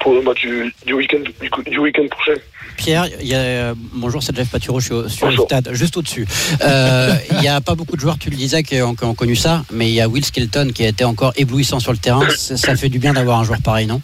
pour 0.00 0.12
le 0.12 0.20
match 0.20 0.42
du, 0.42 0.70
du 0.84 0.92
week-end 0.92 1.20
du, 1.20 1.70
du 1.70 1.78
week-end 1.78 2.06
prochain. 2.10 2.36
Pierre, 2.78 3.08
il 3.20 3.26
y 3.26 3.34
a, 3.34 3.74
bonjour, 3.92 4.22
c'est 4.22 4.34
Jeff 4.34 4.48
Paturo, 4.48 4.78
je 4.80 4.84
suis 4.86 4.94
au- 4.94 5.08
sur 5.08 5.26
le 5.28 5.36
stade, 5.36 5.68
juste 5.72 5.96
au-dessus. 5.96 6.26
Euh, 6.62 7.12
Il 7.32 7.38
n'y 7.40 7.48
a 7.48 7.60
pas 7.60 7.74
beaucoup 7.74 7.96
de 7.96 8.00
joueurs, 8.00 8.16
tu 8.18 8.30
le 8.30 8.36
disais, 8.36 8.62
qui 8.62 8.80
ont, 8.80 8.94
qui 8.94 9.04
ont 9.04 9.14
connu 9.14 9.34
ça, 9.36 9.64
mais 9.72 9.88
il 9.90 9.94
y 9.94 10.00
a 10.00 10.08
Will 10.08 10.24
Skelton 10.24 10.70
qui 10.74 10.84
a 10.84 10.88
été 10.88 11.04
encore 11.04 11.32
éblouissant 11.36 11.80
sur 11.80 11.92
le 11.92 11.98
terrain. 11.98 12.26
Ça, 12.36 12.56
ça 12.56 12.76
fait 12.76 12.88
du 12.88 12.98
bien 13.00 13.12
d'avoir 13.12 13.40
un 13.40 13.44
joueur 13.44 13.60
pareil, 13.60 13.86
non? 13.86 14.00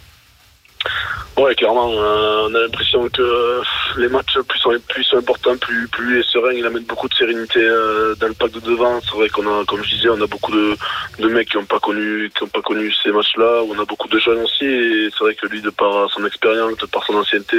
Ouais, 1.36 1.52
clairement, 1.56 1.90
euh, 1.92 2.46
on 2.48 2.54
a 2.54 2.60
l'impression 2.60 3.08
que 3.08 3.20
euh, 3.20 3.60
les 3.96 4.06
matchs 4.06 4.38
plus 4.48 4.58
sont, 4.60 4.70
plus 4.88 5.02
sont 5.02 5.16
importants, 5.16 5.56
plus, 5.56 5.88
plus 5.88 6.20
est 6.20 6.28
serein, 6.30 6.52
il 6.52 6.64
amène 6.64 6.84
beaucoup 6.84 7.08
de 7.08 7.14
sérénité 7.14 7.58
euh, 7.58 8.14
dans 8.14 8.28
le 8.28 8.34
pack 8.34 8.52
de 8.52 8.60
devant. 8.60 9.00
C'est 9.00 9.16
vrai 9.16 9.28
qu'on 9.30 9.44
a, 9.48 9.64
comme 9.64 9.82
je 9.82 9.96
disais, 9.96 10.08
on 10.10 10.20
a 10.20 10.28
beaucoup 10.28 10.52
de, 10.52 10.76
de 11.18 11.28
mecs 11.28 11.48
qui 11.48 11.56
n'ont 11.56 11.64
pas 11.64 11.80
connu, 11.80 12.30
qui 12.36 12.44
ont 12.44 12.48
pas 12.48 12.62
connu 12.62 12.92
ces 13.02 13.10
matchs-là. 13.10 13.62
On 13.68 13.76
a 13.80 13.84
beaucoup 13.84 14.06
de 14.06 14.18
jeunes 14.20 14.42
aussi, 14.42 14.64
et 14.64 15.08
c'est 15.10 15.24
vrai 15.24 15.34
que 15.34 15.48
lui, 15.48 15.60
de 15.60 15.70
par 15.70 16.08
son 16.12 16.24
expérience, 16.24 16.76
de 16.78 16.86
par 16.86 17.04
son 17.04 17.14
ancienneté, 17.16 17.56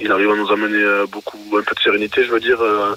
il 0.00 0.10
arrive 0.10 0.32
à 0.32 0.34
nous 0.34 0.50
amener 0.50 0.82
euh, 0.82 1.06
beaucoup, 1.06 1.38
un 1.56 1.62
peu 1.62 1.76
de 1.76 1.80
sérénité, 1.80 2.24
je 2.24 2.32
veux 2.32 2.40
dire. 2.40 2.60
euh, 2.60 2.96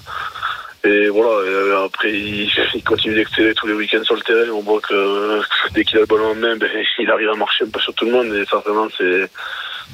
et 0.84 1.08
voilà, 1.10 1.30
euh, 1.30 1.84
après 1.84 2.12
il, 2.12 2.50
il 2.74 2.82
continue 2.82 3.14
d'exceller 3.14 3.54
tous 3.54 3.68
les 3.68 3.74
week-ends 3.74 4.02
sur 4.02 4.16
le 4.16 4.22
terrain. 4.22 4.50
On 4.52 4.62
voit 4.62 4.80
que 4.80 5.40
dès 5.74 5.84
qu'il 5.84 5.98
a 5.98 6.00
le 6.00 6.06
ballon 6.06 6.32
en 6.32 6.34
main, 6.34 6.56
ben, 6.58 6.68
il 6.98 7.08
arrive 7.08 7.28
à 7.28 7.36
marcher 7.36 7.64
un 7.64 7.70
peu 7.70 7.78
sur 7.78 7.94
tout 7.94 8.04
le 8.04 8.10
monde. 8.10 8.34
Et 8.34 8.44
ça, 8.46 8.58
vraiment, 8.58 8.88
c'est 8.98 9.30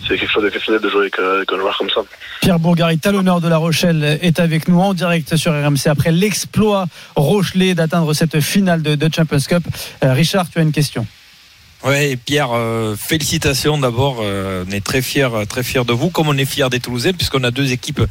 c'est 0.07 0.17
quelque 0.17 0.31
chose 0.31 0.45
d'exceptionnel 0.45 0.81
de 0.81 0.89
jouer 0.89 1.01
avec, 1.03 1.19
euh, 1.19 1.37
avec 1.37 1.53
un 1.53 1.59
joueur 1.59 1.77
comme 1.77 1.91
ça. 1.91 2.01
Pierre 2.41 2.59
Bourgarit, 2.59 2.99
talonneur 2.99 3.41
de 3.41 3.49
La 3.49 3.57
Rochelle, 3.57 4.19
est 4.23 4.41
avec 4.41 4.69
nous 4.69 4.81
en 4.81 4.95
direct 4.95 5.37
sur 5.37 5.53
RMC 5.53 5.87
après 5.87 6.13
l'exploit 6.13 6.87
Rochelet 7.17 7.75
d'atteindre 7.75 8.13
cette 8.15 8.41
finale 8.41 8.83
de, 8.83 8.95
de 8.95 9.15
Champions 9.15 9.39
Cup. 9.47 9.63
Euh, 10.05 10.13
Richard, 10.13 10.49
tu 10.51 10.59
as 10.59 10.63
une 10.63 10.73
question 10.73 11.07
Ouais, 11.85 12.19
Pierre, 12.23 12.51
euh, 12.53 12.97
félicitations 12.97 13.79
d'abord. 13.79 14.19
euh, 14.21 14.65
on 14.69 14.73
est 14.73 14.85
très 14.85 15.01
fiers, 15.01 15.29
très 15.49 15.63
fiers 15.63 15.85
de 15.85 15.93
vous, 15.93 16.11
comme 16.11 16.27
on 16.29 16.37
est 16.37 16.45
fiers 16.45 16.69
des 16.71 16.81
Toulousains, 16.81 17.13
puisqu'on 17.13 17.45
a 17.45 17.53
deux 17.53 17.71
équipes 17.71 18.03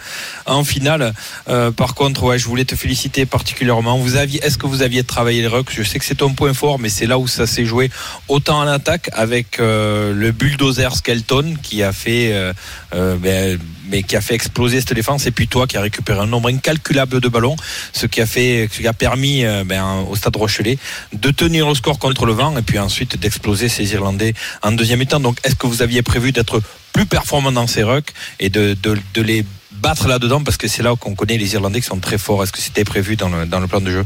en 0.46 0.64
finale. 0.64 1.14
Euh, 1.50 1.72
par 1.72 1.94
contre, 1.94 2.24
ouais, 2.24 2.40
je 2.40 2.46
voulais 2.46 2.64
te 2.64 2.76
féliciter 2.76 3.26
particulièrement. 3.26 3.98
Vous 3.98 4.16
aviez, 4.16 4.40
est-ce 4.42 4.58
que 4.58 4.68
vous 4.68 4.84
aviez 4.84 5.04
travaillé 5.04 5.42
les 5.42 5.48
rucks 5.48 5.70
Je 5.70 5.84
sais 5.84 6.00
que 6.00 6.06
c'est 6.06 6.16
ton 6.16 6.34
point 6.34 6.54
fort, 6.54 6.80
mais 6.80 6.88
c'est 6.88 7.08
là 7.08 7.20
où 7.20 7.28
ça 7.28 7.46
s'est 7.46 7.66
joué. 7.66 7.92
Autant 8.30 8.60
en 8.60 8.68
attaque 8.68 9.10
avec 9.12 9.60
euh, 9.60 10.14
le 10.14 10.32
bulldozer 10.32 10.96
Skelton 10.96 11.56
qui 11.62 11.84
a 11.84 11.92
fait, 11.92 12.54
ben, 12.94 13.60
mais 13.90 14.04
qui 14.04 14.16
a 14.16 14.22
fait 14.22 14.36
exploser 14.36 14.80
cette 14.80 14.94
défense, 14.94 15.26
et 15.26 15.32
puis 15.32 15.48
toi 15.48 15.68
qui 15.68 15.78
as 15.78 15.82
récupéré 15.82 16.20
un 16.20 16.26
nombre 16.26 16.50
incalculable 16.50 17.20
de 17.20 17.28
ballons, 17.28 17.56
ce 17.94 18.06
qui 18.06 18.22
a 18.22 18.26
fait, 18.26 18.70
ce 18.72 18.80
qui 18.80 18.88
a 18.88 18.94
permis 18.94 19.46
euh, 19.46 19.64
ben, 19.66 20.06
au 20.10 20.16
Stade 20.16 20.36
Rochelet 20.36 20.78
de 21.14 21.32
tenir 21.32 21.68
le 21.68 21.76
score 21.76 22.00
contre 22.00 22.26
le 22.26 22.34
vent, 22.34 22.58
et 22.58 22.62
puis 22.62 22.80
ensuite 22.80 23.20
d'exploser 23.20 23.70
ces 23.70 23.94
Irlandais 23.94 24.34
en 24.62 24.72
deuxième 24.72 25.00
mi-temps. 25.00 25.20
Donc, 25.20 25.40
est-ce 25.44 25.56
que 25.56 25.68
vous 25.68 25.82
aviez 25.82 26.02
prévu 26.02 26.32
d'être 26.32 26.62
plus 26.94 27.06
performant 27.06 27.52
dans 27.52 27.68
ces 27.68 27.84
rucks 27.84 28.14
et 28.40 28.50
de, 28.50 28.76
les 29.16 29.46
battre 29.72 30.08
là-dedans? 30.08 30.44
Parce 30.44 30.58
que 30.58 30.68
c'est 30.68 30.84
là 30.84 30.96
qu'on 30.96 31.16
connaît 31.16 31.38
les 31.38 31.54
Irlandais 31.54 31.82
qui 31.82 31.88
sont 31.88 32.00
très 32.00 32.18
forts. 32.18 32.44
Est-ce 32.44 32.52
que 32.52 32.60
c'était 32.60 32.86
prévu 32.86 33.16
dans 33.16 33.30
le 33.30 33.68
plan 33.68 33.82
de 33.82 33.92
jeu? 33.92 34.06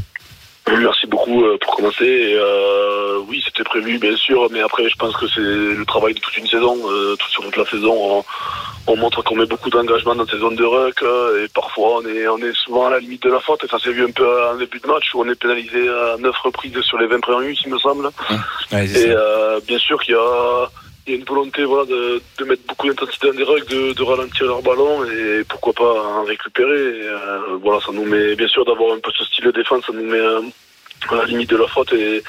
Merci 0.68 1.06
beaucoup 1.06 1.44
euh, 1.44 1.58
pour 1.60 1.76
commencer. 1.76 2.04
Et, 2.04 2.36
euh, 2.36 3.18
oui, 3.28 3.42
c'était 3.44 3.64
prévu, 3.64 3.98
bien 3.98 4.16
sûr, 4.16 4.48
mais 4.50 4.60
après, 4.60 4.88
je 4.88 4.96
pense 4.96 5.16
que 5.16 5.26
c'est 5.28 5.40
le 5.40 5.84
travail 5.84 6.14
de 6.14 6.20
toute 6.20 6.36
une 6.36 6.46
saison. 6.46 6.76
Euh, 6.88 7.16
tout 7.16 7.28
sur 7.28 7.42
toute 7.42 7.56
la 7.56 7.64
saison, 7.64 7.92
on, 7.92 8.24
on 8.86 8.96
montre 8.96 9.22
qu'on 9.22 9.36
met 9.36 9.46
beaucoup 9.46 9.70
d'engagement 9.70 10.14
dans 10.14 10.26
ces 10.26 10.38
zones 10.38 10.54
de 10.54 10.64
ruck 10.64 11.02
euh, 11.02 11.44
et 11.44 11.48
parfois 11.48 11.98
on 11.98 12.06
est, 12.06 12.26
on 12.28 12.38
est 12.38 12.54
souvent 12.54 12.86
à 12.86 12.90
la 12.90 13.00
limite 13.00 13.22
de 13.24 13.30
la 13.30 13.40
faute. 13.40 13.64
Et 13.64 13.68
ça 13.68 13.78
s'est 13.78 13.92
vu 13.92 14.04
un 14.04 14.10
peu 14.12 14.26
en 14.50 14.56
début 14.56 14.78
de 14.78 14.86
match 14.86 15.12
où 15.14 15.22
on 15.22 15.28
est 15.28 15.34
pénalisé 15.34 15.88
à 15.88 16.16
9 16.18 16.36
reprises 16.38 16.80
sur 16.82 16.98
les 16.98 17.06
20 17.06 17.20
premières 17.20 17.40
minutes, 17.40 17.60
il 17.64 17.72
me 17.72 17.78
semble. 17.78 18.10
Ouais, 18.70 18.86
Et 18.86 19.10
euh, 19.10 19.60
bien 19.66 19.78
sûr 19.78 20.00
qu'il 20.02 20.14
y 20.14 20.16
a, 20.16 20.68
il 21.06 21.12
y 21.12 21.16
a 21.16 21.18
une 21.18 21.24
volonté 21.24 21.64
voilà, 21.64 21.84
de, 21.86 22.22
de 22.38 22.44
mettre 22.44 22.62
beaucoup 22.68 22.88
d'intensité 22.88 23.28
dans 23.28 23.34
des 23.34 23.42
rucks, 23.42 23.68
de, 23.68 23.92
de 23.92 24.02
ralentir 24.02 24.46
leur 24.46 24.62
ballon 24.62 25.04
et 25.04 25.42
pourquoi 25.48 25.72
pas 25.72 26.02
en 26.18 26.24
récupérer. 26.24 26.70
Euh, 26.70 27.56
voilà, 27.60 27.80
ça 27.80 27.92
nous 27.92 28.04
met, 28.04 28.36
bien 28.36 28.48
sûr, 28.48 28.64
d'avoir 28.64 28.94
un 28.94 29.00
peu 29.00 29.10
ce 29.16 29.24
style 29.24 29.46
de 29.46 29.50
défense, 29.50 29.84
ça 29.86 29.92
nous 29.92 30.04
met, 30.04 30.18
euh, 30.18 30.40
à 31.10 31.16
la 31.16 31.24
limite 31.24 31.50
de 31.50 31.56
la 31.56 31.66
faute 31.66 31.92
et, 31.92 32.22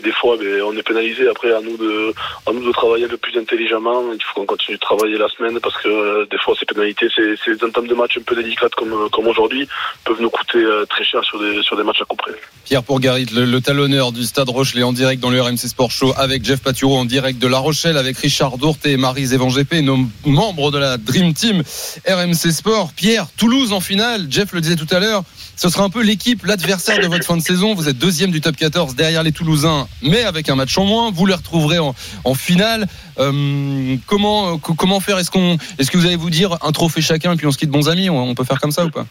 des 0.00 0.12
fois 0.12 0.36
ben, 0.36 0.62
on 0.62 0.72
est 0.76 0.82
pénalisé 0.82 1.28
après 1.28 1.52
à 1.52 1.60
nous 1.60 1.76
de 1.76 2.14
à 2.46 2.52
nous 2.52 2.64
de 2.64 2.72
travailler 2.72 3.08
peu 3.08 3.16
plus 3.16 3.36
intelligemment 3.38 4.02
il 4.12 4.22
faut 4.22 4.40
qu'on 4.40 4.46
continue 4.46 4.76
de 4.76 4.80
travailler 4.80 5.18
la 5.18 5.28
semaine 5.28 5.58
parce 5.60 5.76
que 5.82 5.88
euh, 5.88 6.26
des 6.30 6.38
fois 6.38 6.54
ces 6.58 6.64
pénalités 6.64 7.08
ces, 7.14 7.34
ces 7.44 7.64
entames 7.64 7.88
de 7.88 7.94
match 7.94 8.16
un 8.16 8.22
peu 8.22 8.36
délicates 8.36 8.74
comme 8.76 8.92
euh, 8.92 9.08
comme 9.08 9.26
aujourd'hui 9.26 9.66
peuvent 10.04 10.20
nous 10.20 10.30
coûter 10.30 10.58
euh, 10.58 10.86
très 10.86 11.04
cher 11.04 11.24
sur 11.24 11.40
des 11.40 11.60
sur 11.62 11.76
des 11.76 11.82
matchs 11.82 12.02
à 12.02 12.04
coup 12.04 12.16
près. 12.16 12.32
Pierre 12.64 12.84
Pourgarit, 12.84 13.26
le, 13.34 13.44
le 13.44 13.60
talonneur 13.60 14.12
du 14.12 14.22
Stade 14.22 14.48
Rochelet 14.48 14.84
en 14.84 14.92
direct 14.92 15.20
dans 15.20 15.30
le 15.30 15.42
RMC 15.42 15.56
Sport 15.56 15.90
Show 15.90 16.12
avec 16.16 16.44
Jeff 16.44 16.62
Paturo 16.62 16.96
en 16.96 17.04
direct 17.04 17.40
de 17.40 17.48
La 17.48 17.58
Rochelle 17.58 17.96
avec 17.96 18.16
Richard 18.18 18.58
Dourte 18.58 18.86
et 18.86 18.96
Marie 18.96 19.26
Zévan 19.26 19.48
GP, 19.48 19.82
nos 19.82 19.98
membres 20.24 20.70
de 20.70 20.78
la 20.78 20.96
Dream 20.96 21.34
Team 21.34 21.62
RMC 22.08 22.52
Sport. 22.52 22.92
Pierre, 22.94 23.26
Toulouse 23.36 23.72
en 23.72 23.80
finale, 23.80 24.26
Jeff 24.30 24.52
le 24.52 24.60
disait 24.60 24.76
tout 24.76 24.86
à 24.90 25.00
l'heure, 25.00 25.22
ce 25.60 25.68
sera 25.68 25.84
un 25.84 25.90
peu 25.90 26.00
l'équipe, 26.02 26.46
l'adversaire 26.46 26.98
de 27.00 27.06
votre 27.06 27.22
fin 27.26 27.36
de 27.36 27.42
saison. 27.42 27.74
Vous 27.74 27.86
êtes 27.86 27.98
deuxième 27.98 28.30
du 28.30 28.40
top 28.40 28.56
14 28.56 28.94
derrière 28.94 29.22
les 29.22 29.30
Toulousains, 29.30 29.86
mais 30.00 30.24
avec 30.24 30.48
un 30.48 30.54
match 30.54 30.78
en 30.78 30.86
moins. 30.86 31.10
Vous 31.10 31.26
les 31.26 31.34
retrouverez 31.34 31.78
en, 31.78 31.94
en 32.24 32.34
finale. 32.34 32.86
Euh, 33.18 33.96
comment, 34.06 34.56
co- 34.56 34.72
comment 34.72 35.00
faire? 35.00 35.18
Est-ce 35.18 35.30
qu'on, 35.30 35.58
est-ce 35.78 35.90
que 35.90 35.98
vous 35.98 36.06
allez 36.06 36.16
vous 36.16 36.30
dire 36.30 36.56
un 36.62 36.72
trophée 36.72 37.02
chacun 37.02 37.34
et 37.34 37.36
puis 37.36 37.46
on 37.46 37.52
se 37.52 37.58
quitte 37.58 37.68
bons 37.68 37.90
amis? 37.90 38.08
On, 38.08 38.22
on 38.22 38.34
peut 38.34 38.44
faire 38.44 38.58
comme 38.58 38.72
ça 38.72 38.86
ou 38.86 38.90
pas? 38.90 39.04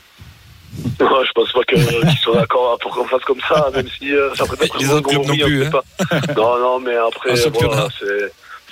Non, 0.99 1.23
je 1.23 1.31
pense 1.35 1.51
pas 1.51 1.61
qu'ils 1.67 2.17
soient 2.23 2.37
d'accord 2.37 2.79
pour 2.81 2.95
qu'on 2.95 3.05
fasse 3.05 3.23
comme 3.25 3.41
ça, 3.47 3.67
même 3.75 3.87
si 3.99 4.11
euh, 4.11 4.33
ça 4.33 4.45
ferait 4.45 4.67
Les 4.79 4.89
autres 4.89 5.07
clubs 5.07 5.27
non 5.27 5.35
plus, 5.35 5.65
hein. 5.65 5.71
Non, 6.35 6.57
non, 6.57 6.79
mais 6.79 6.95
après, 6.95 7.35
voilà, 7.67 7.87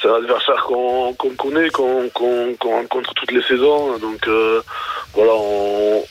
c'est 0.02 0.08
un 0.08 0.14
adversaire 0.16 0.64
qu'on 0.68 1.14
qu'on 1.14 1.32
connaît, 1.36 1.70
qu'on 1.70 2.10
qu'on 2.14 2.56
qu'on 2.60 2.72
rencontre 2.72 3.14
toutes 3.14 3.32
les 3.32 3.44
saisons. 3.44 3.98
Donc 4.00 4.28
euh, 4.28 4.62
voilà, 5.14 5.32
on, 5.36 6.04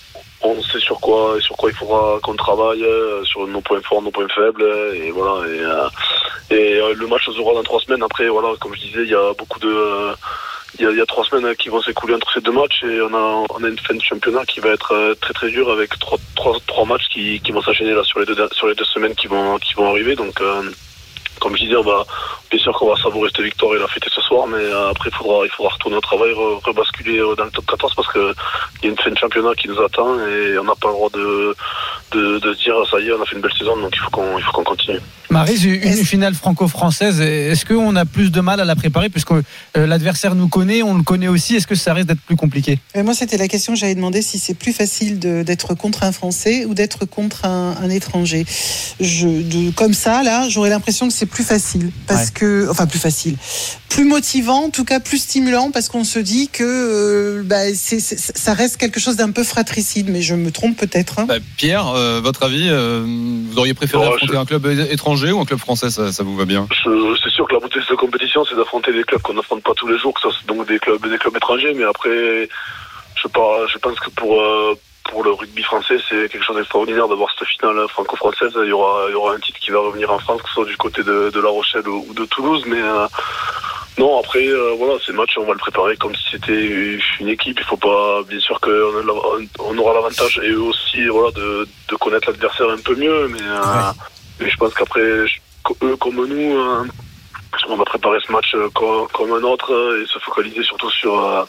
on 0.42 0.62
sait 0.62 0.80
sur 0.80 1.00
quoi 1.00 1.36
sur 1.40 1.56
quoi 1.56 1.70
il 1.70 1.76
faudra 1.76 2.18
qu'on 2.22 2.36
travaille, 2.36 2.82
euh, 2.84 3.24
sur 3.24 3.46
nos 3.46 3.60
points 3.60 3.80
forts, 3.82 4.02
nos 4.02 4.10
points 4.10 4.28
faibles, 4.28 4.64
et 4.94 5.10
voilà. 5.10 5.46
Et, 5.48 5.60
euh, 5.60 5.88
et 6.50 6.80
euh, 6.80 6.94
le 6.94 7.06
match 7.06 7.26
se 7.26 7.32
jouera 7.32 7.54
dans 7.54 7.62
trois 7.62 7.80
semaines. 7.80 8.02
Après, 8.02 8.28
voilà, 8.28 8.48
comme 8.60 8.74
je 8.74 8.80
disais, 8.80 9.02
il 9.02 9.10
y 9.10 9.14
a 9.14 9.32
beaucoup 9.34 9.58
de 9.58 9.68
euh, 9.68 10.14
il 10.78 10.96
y, 10.96 11.00
a, 11.00 11.06
trois 11.06 11.24
semaines 11.24 11.54
qui 11.56 11.70
vont 11.70 11.80
s'écouler 11.80 12.14
entre 12.14 12.30
ces 12.32 12.40
deux 12.42 12.52
matchs 12.52 12.82
et 12.82 13.00
on 13.00 13.14
a, 13.14 13.46
on 13.48 13.64
a 13.64 13.68
une 13.68 13.78
fin 13.78 13.94
de 13.94 14.02
championnat 14.02 14.44
qui 14.44 14.60
va 14.60 14.70
être 14.70 14.92
euh, 14.92 15.14
très 15.14 15.32
très 15.32 15.50
dure 15.50 15.70
avec 15.70 15.98
trois, 15.98 16.18
trois, 16.34 16.54
trois 16.66 16.84
matchs 16.84 17.08
qui, 17.08 17.40
qui 17.40 17.52
vont 17.52 17.62
s'enchaîner 17.62 17.94
là 17.94 18.04
sur 18.04 18.18
les 18.20 18.26
deux 18.26 18.36
sur 18.52 18.66
les 18.66 18.74
deux 18.74 18.84
semaines 18.84 19.14
qui 19.14 19.26
vont 19.26 19.58
qui 19.58 19.72
vont 19.74 19.88
arriver. 19.88 20.16
Donc 20.16 20.38
euh, 20.42 20.70
comme 21.40 21.56
je 21.56 21.64
disais, 21.64 21.74
va 21.82 22.04
bien 22.50 22.58
sûr 22.60 22.72
qu'on 22.72 22.88
va 22.94 22.96
savourer 23.02 23.30
cette 23.34 23.44
victoire 23.44 23.74
et 23.74 23.78
la 23.78 23.88
fêter 23.88 24.08
ce 24.14 24.20
soir, 24.20 24.46
mais 24.46 24.58
euh, 24.58 24.90
après 24.90 25.10
il 25.10 25.16
faudra 25.16 25.44
il 25.44 25.50
faudra 25.50 25.72
retourner 25.72 25.96
au 25.96 26.00
travail, 26.00 26.30
re- 26.32 26.64
rebasculer 26.64 27.18
euh, 27.18 27.34
dans 27.34 27.44
le 27.44 27.50
top 27.50 27.66
14 27.66 27.94
parce 27.94 28.08
que 28.12 28.34
il 28.82 28.84
y 28.84 28.88
a 28.88 28.90
une 28.90 28.98
fin 28.98 29.10
de 29.10 29.18
championnat 29.18 29.54
qui 29.54 29.68
nous 29.68 29.80
attend 29.80 30.18
et 30.20 30.58
on 30.58 30.64
n'a 30.64 30.74
pas 30.74 30.88
le 30.88 30.94
droit 30.94 31.10
de, 31.10 31.54
de 32.16 32.38
de 32.38 32.54
se 32.54 32.58
dire 32.64 32.74
ça 32.90 32.98
y 33.00 33.08
est 33.08 33.12
on 33.12 33.22
a 33.22 33.26
fait 33.26 33.36
une 33.36 33.42
belle 33.42 33.52
saison 33.58 33.76
donc 33.76 33.92
il 33.94 33.98
faut 34.00 34.10
qu'on 34.10 34.38
il 34.38 34.44
faut 34.44 34.52
qu'on 34.52 34.64
continue. 34.64 34.98
Marie, 35.28 35.56
une, 35.64 36.04
finale 36.04 36.34
franco-française, 36.34 37.20
est-ce 37.20 37.64
qu'on 37.66 37.96
a 37.96 38.04
plus 38.04 38.30
de 38.30 38.40
mal 38.40 38.60
à 38.60 38.64
la 38.64 38.76
préparer 38.76 39.08
puisque 39.08 39.32
euh, 39.32 39.42
l'adversaire 39.74 40.36
nous 40.36 40.46
connaît, 40.46 40.82
on 40.84 40.94
le 40.96 41.02
connaît 41.02 41.26
aussi 41.26 41.56
Est-ce 41.56 41.66
que 41.66 41.74
ça 41.74 41.94
risque 41.94 42.06
d'être 42.06 42.20
plus 42.20 42.36
compliqué? 42.36 42.78
Euh, 42.96 43.02
Moi, 43.02 43.12
c'était 43.12 43.36
la 43.36 43.48
question 43.48 43.72
que 43.74 43.78
j'avais 43.80 43.96
demandé 43.96 44.22
si 44.22 44.38
c'est 44.38 44.54
plus 44.54 44.72
facile 44.72 45.18
d'être 45.18 45.74
contre 45.74 46.04
un 46.04 46.12
Français 46.12 46.64
ou 46.64 46.74
d'être 46.74 47.06
contre 47.06 47.44
un, 47.44 47.74
un 47.82 47.90
étranger. 47.90 48.46
Je, 49.00 49.26
de, 49.26 49.72
comme 49.72 49.94
ça, 49.94 50.22
là, 50.22 50.48
j'aurais 50.48 50.70
l'impression 50.70 51.08
que 51.08 51.12
c'est 51.12 51.26
plus 51.26 51.44
facile. 51.44 51.90
Parce 52.06 52.26
Ouais. 52.26 52.32
que, 52.34 52.68
enfin, 52.70 52.86
plus 52.86 53.00
facile. 53.00 53.34
Plus 53.88 54.04
motivant, 54.04 54.66
en 54.66 54.70
tout 54.70 54.84
cas 54.84 55.00
plus 55.00 55.18
stimulant, 55.18 55.72
parce 55.72 55.88
qu'on 55.88 56.04
se 56.04 56.20
dit 56.20 56.48
que 56.52 56.62
euh, 56.64 57.42
bah, 57.44 57.74
ça 57.74 58.54
reste 58.54 58.76
quelque 58.76 59.00
chose 59.00 59.16
d'un 59.16 59.32
peu 59.32 59.42
fratricide. 59.42 60.08
Mais 60.08 60.22
je 60.22 60.34
me 60.36 60.52
trompe 60.52 60.76
peut-être. 60.76 61.18
hein. 61.18 61.24
Bah, 61.26 61.38
Pierre, 61.56 61.88
euh, 61.88 62.05
votre 62.22 62.42
avis, 62.44 62.68
euh, 62.70 63.02
vous 63.04 63.58
auriez 63.58 63.74
préféré 63.74 64.04
affronter 64.04 64.32
je- 64.32 64.36
un 64.38 64.44
club 64.44 64.66
étranger 64.90 65.32
ou 65.32 65.40
un 65.40 65.44
club 65.44 65.58
français 65.60 65.90
ça, 65.90 66.12
ça 66.12 66.22
vous 66.22 66.36
va 66.36 66.44
bien? 66.44 66.66
Je- 66.70 67.14
C'est 67.22 67.30
sûr 67.32 67.46
que 67.48 67.54
la 67.54 67.60
beauté 67.60 67.80
de 67.80 67.84
cette 67.84 67.96
compétition, 67.96 68.44
c'est 68.44 68.54
d'affronter 68.56 68.92
des 68.92 69.02
clubs 69.04 69.20
qu'on 69.20 69.34
n'affronte 69.34 69.62
pas 69.62 69.74
tous 69.74 69.88
les 69.88 69.98
jours, 69.98 70.14
que 70.14 70.20
ce 70.22 70.30
soit 70.30 70.46
donc 70.46 70.66
des 70.68 70.78
clubs, 70.78 71.04
des 71.06 71.18
clubs 71.18 71.36
étrangers. 71.36 71.74
Mais 71.74 71.84
après, 71.84 72.48
je, 73.16 73.28
pense 73.78 73.98
que 74.00 74.10
pour 74.10 74.40
euh, 74.40 74.74
pour 75.10 75.22
le 75.24 75.32
rugby 75.32 75.62
français, 75.62 75.96
c'est 76.08 76.28
quelque 76.30 76.44
chose 76.44 76.56
d'extraordinaire 76.56 77.08
d'avoir 77.08 77.28
cette 77.38 77.48
finale 77.48 77.76
franco-française. 77.88 78.52
Il 78.62 78.68
y 78.68 78.72
aura 78.72 79.06
il 79.08 79.12
y 79.12 79.14
aura 79.14 79.34
un 79.34 79.38
titre 79.38 79.58
qui 79.60 79.70
va 79.70 79.80
revenir 79.80 80.10
en 80.12 80.18
France, 80.18 80.42
que 80.42 80.48
ce 80.48 80.54
soit 80.54 80.64
du 80.66 80.76
côté 80.76 81.02
de, 81.02 81.30
de 81.32 81.40
La 81.40 81.48
Rochelle 81.48 81.86
ou, 81.88 82.06
ou 82.08 82.14
de 82.14 82.24
Toulouse. 82.26 82.62
Mais 82.66 82.80
euh, 82.80 83.06
non, 83.98 84.20
après, 84.20 84.46
euh, 84.46 84.74
voilà, 84.76 84.94
ces 85.04 85.12
matchs, 85.12 85.38
on 85.38 85.44
va 85.44 85.52
le 85.52 85.58
préparer 85.58 85.96
comme 85.96 86.14
si 86.14 86.24
c'était 86.32 86.98
une 87.20 87.28
équipe. 87.28 87.58
Il 87.58 87.64
faut 87.64 87.78
pas, 87.78 88.22
bien 88.28 88.40
sûr 88.40 88.60
qu'on 88.60 89.78
aura 89.78 89.94
l'avantage 89.94 90.38
et 90.42 90.50
eux 90.50 90.60
aussi, 90.60 91.06
voilà, 91.08 91.30
de, 91.32 91.66
de 91.88 91.96
connaître 91.96 92.30
l'adversaire 92.30 92.68
un 92.68 92.78
peu 92.78 92.94
mieux. 92.94 93.28
Mais, 93.28 93.40
euh, 93.40 93.92
mais 94.38 94.50
je 94.50 94.56
pense 94.58 94.74
qu'après, 94.74 95.00
eux 95.00 95.96
comme 95.96 96.26
nous, 96.26 96.58
euh, 96.58 96.84
on 97.68 97.76
va 97.76 97.84
préparer 97.84 98.18
ce 98.26 98.32
match 98.32 98.54
euh, 98.54 98.68
comme, 98.74 99.08
comme 99.08 99.32
un 99.32 99.42
autre 99.42 99.72
euh, 99.72 100.02
et 100.02 100.06
se 100.06 100.18
focaliser 100.18 100.62
surtout 100.62 100.90
sur 100.90 101.18
euh, 101.18 101.44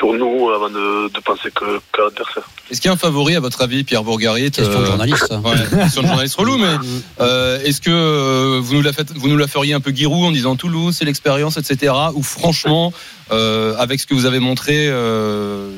sur 0.00 0.14
nous 0.14 0.48
avant 0.50 0.70
de, 0.70 1.12
de 1.12 1.20
penser 1.20 1.50
que 1.54 1.78
qu'à 1.94 2.02
l'adversaire. 2.04 2.48
Est-ce 2.70 2.80
qu'il 2.80 2.88
y 2.88 2.90
a 2.90 2.94
un 2.94 2.96
favori 2.96 3.36
à 3.36 3.40
votre 3.40 3.60
avis, 3.62 3.84
Pierre 3.84 4.02
Bourgarit 4.02 4.50
Question 4.50 4.78
de 4.80 4.84
Euh, 4.84 4.86
journaliste. 4.86 5.34
Ouais, 5.44 5.78
question 5.82 6.02
de 6.02 6.06
journaliste 6.06 6.36
relou, 6.36 6.56
mais 6.56 6.74
euh, 7.20 7.60
est-ce 7.64 7.80
que 7.82 7.90
euh, 7.90 8.60
vous 8.62 8.74
nous 8.76 8.82
la 8.82 8.92
faites, 8.94 9.12
vous 9.14 9.28
nous 9.28 9.36
la 9.36 9.46
feriez 9.46 9.74
un 9.74 9.80
peu 9.80 9.90
guirou 9.90 10.24
en 10.24 10.30
disant 10.32 10.56
Toulouse, 10.56 10.96
c'est 10.98 11.04
l'expérience, 11.04 11.58
etc. 11.58 11.92
Ou 12.14 12.22
franchement, 12.22 12.92
euh, 13.30 13.74
avec 13.78 14.00
ce 14.00 14.06
que 14.06 14.14
vous 14.14 14.24
avez 14.24 14.38
montré, 14.40 14.86
euh, 14.88 15.68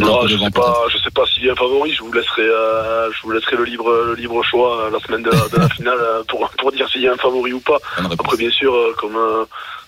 vous 0.00 0.02
êtes 0.02 0.08
un 0.08 0.12
Non, 0.12 0.20
peu 0.22 0.28
je 0.28 0.34
devant 0.34 0.44
sais 0.46 0.50
pas, 0.52 0.82
je 0.88 0.98
sais 0.98 1.10
pas 1.10 1.26
s'il 1.26 1.44
y 1.44 1.48
a 1.48 1.52
un 1.52 1.56
favori. 1.56 1.92
Je 1.92 2.02
vous 2.02 2.12
laisserai, 2.12 2.42
euh, 2.42 3.10
je 3.12 3.22
vous 3.22 3.30
laisserai 3.32 3.56
le 3.56 3.64
libre 3.64 3.92
le 4.06 4.14
libre 4.14 4.42
choix 4.44 4.82
euh, 4.86 4.90
la 4.90 5.00
semaine 5.00 5.22
de 5.22 5.30
la, 5.30 5.48
de 5.52 5.56
la 5.58 5.68
finale 5.68 5.98
euh, 6.00 6.22
pour 6.28 6.48
pour 6.58 6.72
dire 6.72 6.88
s'il 6.88 7.02
y 7.02 7.08
a 7.08 7.12
un 7.12 7.16
favori 7.16 7.52
ou 7.52 7.60
pas. 7.60 7.78
Après, 7.96 8.36
bien 8.36 8.50
sûr, 8.50 8.74
euh, 8.74 8.94
comme 8.98 9.18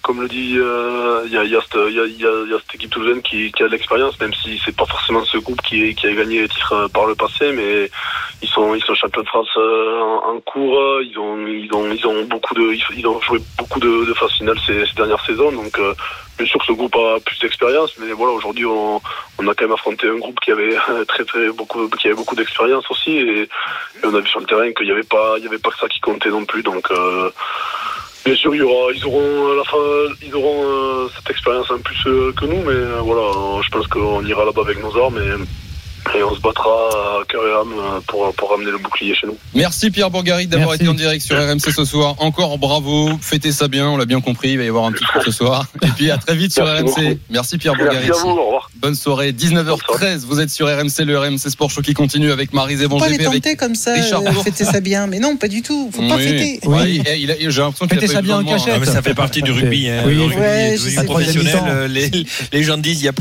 comme 0.03 0.23
le 0.23 0.29
dit, 0.29 0.57
il 0.57 1.33
y, 1.33 1.37
a, 1.37 1.45
y, 1.45 1.55
a 1.55 1.55
y, 1.55 1.55
a, 1.57 1.89
y 1.91 2.01
a- 2.01 2.07
il 2.07 2.51
y 2.51 2.55
a 2.55 2.59
cette 2.61 2.77
équipe 2.77 2.91
toulousaine 2.91 3.21
qui, 3.21 3.53
qui 3.53 3.63
a 3.63 3.67
de 3.67 3.73
l'expérience, 3.73 4.19
même 4.21 4.33
si 4.33 4.59
c'est 4.65 4.75
pas 4.75 4.87
forcément 4.87 5.23
ce 5.25 5.37
groupe 5.39 5.61
qui, 5.61 5.95
qui 5.97 6.07
a 6.07 6.13
gagné 6.15 6.43
les 6.43 6.49
titres 6.49 6.89
par 6.95 7.05
le 7.07 7.15
passé, 7.15 7.53
mais 7.53 7.91
ils 8.41 8.49
sont 8.49 8.75
ils 8.75 8.83
sont 8.83 8.95
champions 8.95 9.21
de 9.23 9.27
France 9.27 9.49
en, 9.57 10.23
en 10.37 10.41
cours. 10.41 11.03
Ils 11.03 11.19
ont 11.19 11.37
ils 11.47 11.69
ont 11.75 11.91
ils 11.93 12.07
ont 12.07 12.25
beaucoup 12.25 12.55
de 12.55 12.73
ils, 12.73 12.83
ils 12.97 13.07
ont 13.07 13.21
joué 13.21 13.39
beaucoup 13.59 13.81
de, 13.81 14.07
de 14.07 14.15
phases 14.15 14.33
finales 14.33 14.59
ces, 14.67 14.87
ces 14.87 14.95
dernières 14.95 15.23
saisons, 15.27 15.53
donc 15.53 15.79
euh, 15.79 15.93
bien 16.39 16.47
sûr 16.47 16.61
que 16.61 16.67
ce 16.67 16.73
groupe 16.73 16.95
a 16.95 17.19
plus 17.21 17.39
d'expérience, 17.41 17.93
mais 17.99 18.13
voilà 18.13 18.33
aujourd'hui 18.33 18.65
on, 18.65 18.99
a 18.99 19.55
quand 19.55 19.63
même 19.63 19.73
affronté 19.73 20.09
un 20.09 20.19
groupe 20.19 20.39
qui 20.41 20.53
avait 20.53 20.77
euh, 20.91 21.05
très 21.05 21.25
très 21.25 21.51
beaucoup 21.51 21.89
qui 21.89 22.07
avait 22.07 22.17
beaucoup 22.17 22.37
d'expérience 22.37 22.85
aussi 22.91 23.17
et, 23.17 23.49
on 24.05 24.15
a 24.15 24.21
vu 24.21 24.29
sur 24.29 24.41
le 24.41 24.47
terrain 24.47 24.71
qu'il 24.73 24.87
n'y 24.87 24.93
avait 24.93 25.03
pas 25.03 25.37
il 25.39 25.47
avait 25.47 25.59
pas 25.59 25.71
que 25.71 25.79
ça 25.79 25.89
qui 25.89 26.01
comptait 26.01 26.31
non 26.31 26.45
plus 26.45 26.63
donc 26.63 26.91
euh, 26.91 27.31
bien 28.25 28.37
sûr 28.37 28.55
il 28.55 28.59
y 28.59 28.63
aura 28.63 28.93
ils 28.93 29.05
auront 29.07 29.53
à 29.53 29.57
la 29.57 29.65
fin 29.65 30.15
ils 30.23 30.35
auront 30.35 30.63
euh, 30.65 31.09
cette 31.17 31.31
expérience 31.31 31.71
en 31.71 31.79
plus 31.79 32.03
que 32.05 32.45
nous 32.45 32.63
mais 32.63 33.01
voilà 33.01 33.63
je 33.63 33.69
pense 33.71 33.87
qu'on 33.89 34.25
ira 34.25 34.45
là-bas 34.45 34.63
avec 34.63 34.83
nos 34.83 34.97
armes 34.97 35.19
et, 35.19 35.68
et 36.17 36.23
on 36.23 36.35
se 36.35 36.41
battra 36.41 36.71
à 36.71 37.25
cœur 37.29 37.43
et 37.47 37.53
âme 37.61 37.73
euh, 37.79 38.01
pour 38.07 38.33
pour 38.35 38.51
ramener 38.51 38.71
le 38.71 38.79
bouclier 38.79 39.15
chez 39.15 39.27
nous. 39.27 39.37
Merci 39.55 39.91
Pierre 39.91 40.11
Bourgarit 40.11 40.47
d'avoir 40.47 40.75
été 40.75 40.87
en 40.89 40.95
direct 40.95 41.25
sur 41.25 41.37
RMC 41.37 41.61
ce 41.75 41.85
soir. 41.85 42.15
Encore 42.19 42.59
bravo, 42.59 43.11
fêtez 43.21 43.53
ça 43.53 43.69
bien, 43.69 43.89
on 43.89 43.97
l'a 43.97 44.05
bien 44.07 44.21
compris, 44.21 44.51
il 44.51 44.59
va 44.59 44.65
y 44.65 44.69
avoir 44.69 44.85
un 44.85 44.93
petit 44.93 45.05
truc 45.05 45.23
ce 45.25 45.31
soir. 45.33 45.67
Et 45.83 45.89
puis 45.97 46.11
à 46.11 46.19
très 46.19 46.35
vite 46.37 46.53
sur 46.53 46.65
Merci 46.65 46.83
RMC. 46.83 47.09
beaucoup. 47.09 47.21
Merci 47.31 47.59
Pierre 47.59 47.75
Bourgarit. 47.75 48.07
Merci 48.07 48.21
à 48.21 48.23
vous, 48.25 48.31
au 48.31 48.45
revoir. 48.47 48.71
Bonne 48.77 48.95
soirée, 48.95 49.33
19h13, 49.33 50.25
vous 50.27 50.41
êtes 50.41 50.51
sur 50.51 50.67
RMC, 50.67 51.05
le 51.05 51.19
RMC 51.19 51.39
Sport 51.51 51.71
Show 51.71 51.83
qui 51.83 51.95
continue 51.95 52.31
avec 52.31 52.53
Marie 52.53 52.77
Faut 52.77 52.97
pas 52.99 53.09
les 53.09 53.19
tenter 53.19 53.57
comme 53.57 53.75
ça, 53.75 53.95
euh, 53.95 54.33
fêter 54.45 54.65
ça 54.65 54.81
bien. 54.81 55.07
Mais 55.07 55.19
non, 55.19 55.37
pas 55.37 55.49
du 55.49 55.63
tout. 55.63 55.91
Faut 55.93 56.07
pas 56.09 56.17
Oui, 56.17 56.23
fêter. 56.23 56.61
oui. 56.65 56.79
Oui. 56.83 57.03
Et 57.07 57.19
il 57.19 57.31
a- 57.31 57.35
J'ai 57.39 57.61
l'impression 57.61 57.87
qu'il 57.87 57.99
a 57.99 58.01
Fêtez 58.01 58.07
pas 58.07 58.13
ça 58.15 58.23
bien 58.23 58.37
en 58.37 58.41
hein. 58.41 58.45
cachette. 58.45 58.73
Ah, 58.77 58.79
mais 58.79 58.87
ça 58.87 59.03
fait 59.03 59.15
partie 59.15 59.43
du 59.43 59.51
rugby. 59.51 59.89
Hein. 59.89 60.03
Oui. 60.07 60.15
Le 60.15 60.23
rugby 60.25 60.37
Ouais, 60.41 60.75
est 60.75 61.05
professionnel. 61.05 61.57
Euh, 61.67 61.89
Les, 61.89 62.11
les 62.53 62.63
gens 62.63 62.77
disent 62.79 63.01
il 63.01 63.03
n'y 63.03 63.09
a 63.09 63.13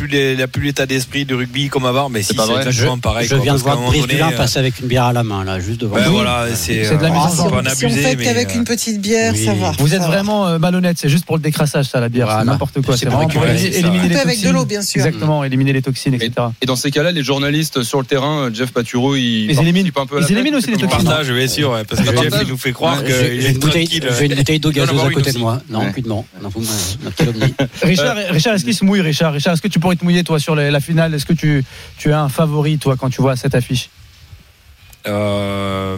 plus 0.48 0.62
l'état 0.63 0.86
d'esprit 0.86 1.25
du 1.25 1.34
rugby 1.34 1.70
comme 1.70 1.86
avant, 1.86 2.10
mais 2.10 2.22
si 2.22 2.34
pas 2.34 2.46
c'est 2.46 2.53
pareil. 3.01 3.27
Je 3.27 3.36
quoi, 3.36 3.43
viens 3.43 3.53
de 3.55 3.60
voir 3.60 3.77
Brice 3.77 4.07
Dulin 4.07 4.31
euh, 4.31 4.38
passer 4.38 4.60
avec 4.60 4.79
une 4.79 4.88
bière 4.88 5.05
à 5.05 5.13
la 5.13 5.24
main, 5.24 5.43
là, 5.43 5.60
juste 5.60 5.81
devant 5.81 5.96
ben 5.96 6.10
voilà, 6.10 6.48
c'est 6.55 6.84
de 6.98 7.01
la 7.01 7.10
euh, 7.10 7.12
mise 7.12 7.17
en 7.17 7.27
faut 7.29 7.43
scène. 7.43 7.51
pas 7.51 7.72
en 7.72 7.75
si 7.75 7.86
on 7.86 7.89
mais, 7.89 8.15
qu'avec 8.15 8.50
euh, 8.50 8.55
une 8.55 8.63
petite 8.63 9.01
bière, 9.01 9.34
oui. 9.34 9.46
ça 9.46 9.53
va. 9.53 9.72
Vous 9.79 9.93
êtes 9.93 10.01
vraiment 10.01 10.48
euh, 10.48 10.60
malhonnête, 10.60 10.98
c'est 11.00 11.10
juste 11.10 11.25
pour 11.25 11.36
le 11.38 11.41
décrassage, 11.41 11.86
ça, 11.86 12.00
la 12.00 12.10
bière, 12.10 12.43
n'importe 12.46 12.81
quoi. 12.81 12.96
C'est 12.96 13.05
C'est 13.05 13.05
pour 13.12 13.19
vraiment 13.19 13.29
pour 13.34 13.46
éliminer, 13.46 14.07
les 14.07 14.15
peu 14.15 14.19
avec 14.19 14.36
toxines. 14.36 14.48
de 14.48 14.53
l'eau, 14.53 14.65
bien 14.65 14.81
sûr. 14.81 15.05
Exactement, 15.05 15.43
éliminer 15.43 15.74
les 15.74 15.81
toxines, 15.81 16.13
etc. 16.13 16.31
Et 16.62 16.65
dans 16.65 16.75
ces 16.75 16.91
cas-là, 16.91 17.12
les 17.12 17.24
journalistes 17.24 17.84
sur 17.84 18.00
le 18.00 18.05
terrain, 18.05 18.50
Jeff 18.53 18.72
Paturo, 18.72 19.15
ils, 19.15 19.51
Ils 19.51 19.60
éliminent. 19.60 19.88
Ils 19.88 20.55
aussi 20.55 20.72
les 20.72 20.77
toxines. 20.77 21.03
Partage, 21.05 21.31
bien 21.31 21.48
sûr, 21.48 21.77
parce 21.88 22.01
que 22.01 22.15
Ça 22.15 22.22
Jeff 22.22 22.34
il 22.41 22.48
nous 22.48 22.57
fait 22.57 22.72
croire 22.72 23.03
qu'il 23.03 23.13
J'ai 23.13 23.46
est 23.48 23.51
une 23.51 23.57
bouteille, 23.60 23.88
tranquille. 23.88 24.10
j'ai 24.19 24.25
une 24.25 24.36
bouteille 24.36 24.60
d'eau 24.60 24.72
gazeuse 24.72 25.01
à 25.01 25.10
côté 25.10 25.31
de 25.31 25.38
moi. 25.38 25.62
Non, 25.69 25.88
aucunement. 25.88 26.25
Richard, 27.81 28.15
Richard 28.29 28.55
est-ce 28.55 28.65
qu'il 28.65 28.74
se 28.74 28.86
mouille, 28.86 29.01
Richard? 29.01 29.34
Richard, 29.34 29.53
est-ce 29.53 29.62
que 29.62 29.67
tu 29.67 29.79
pourrais 29.79 29.96
te 29.96 30.03
mouiller, 30.03 30.24
toi, 30.24 30.39
sur 30.39 30.55
la, 30.55 30.72
la 30.72 30.79
finale? 30.79 31.13
Est-ce 31.13 31.25
que 31.25 31.34
tu, 31.34 31.63
tu 31.98 32.12
as 32.12 32.22
un 32.22 32.29
favori, 32.29 32.67
toi, 32.76 32.96
quand 33.00 33.10
tu 33.10 33.22
vois 33.22 33.36
cette 33.38 33.56
affiche 33.56 33.90
Euh, 35.08 35.96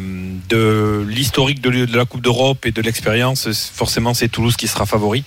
de 0.50 1.04
l'historique 1.10 1.62
de, 1.62 1.86
de 1.86 1.98
la 1.98 2.06
Coupe 2.06 2.22
d'Europe 2.22 2.66
et 2.68 2.72
de 2.72 2.82
l'expérience, 2.88 3.50
forcément 3.74 4.14
c'est 4.14 4.30
Toulouse 4.30 4.56
qui 4.56 4.68
sera 4.68 4.86
favori. 4.86 5.24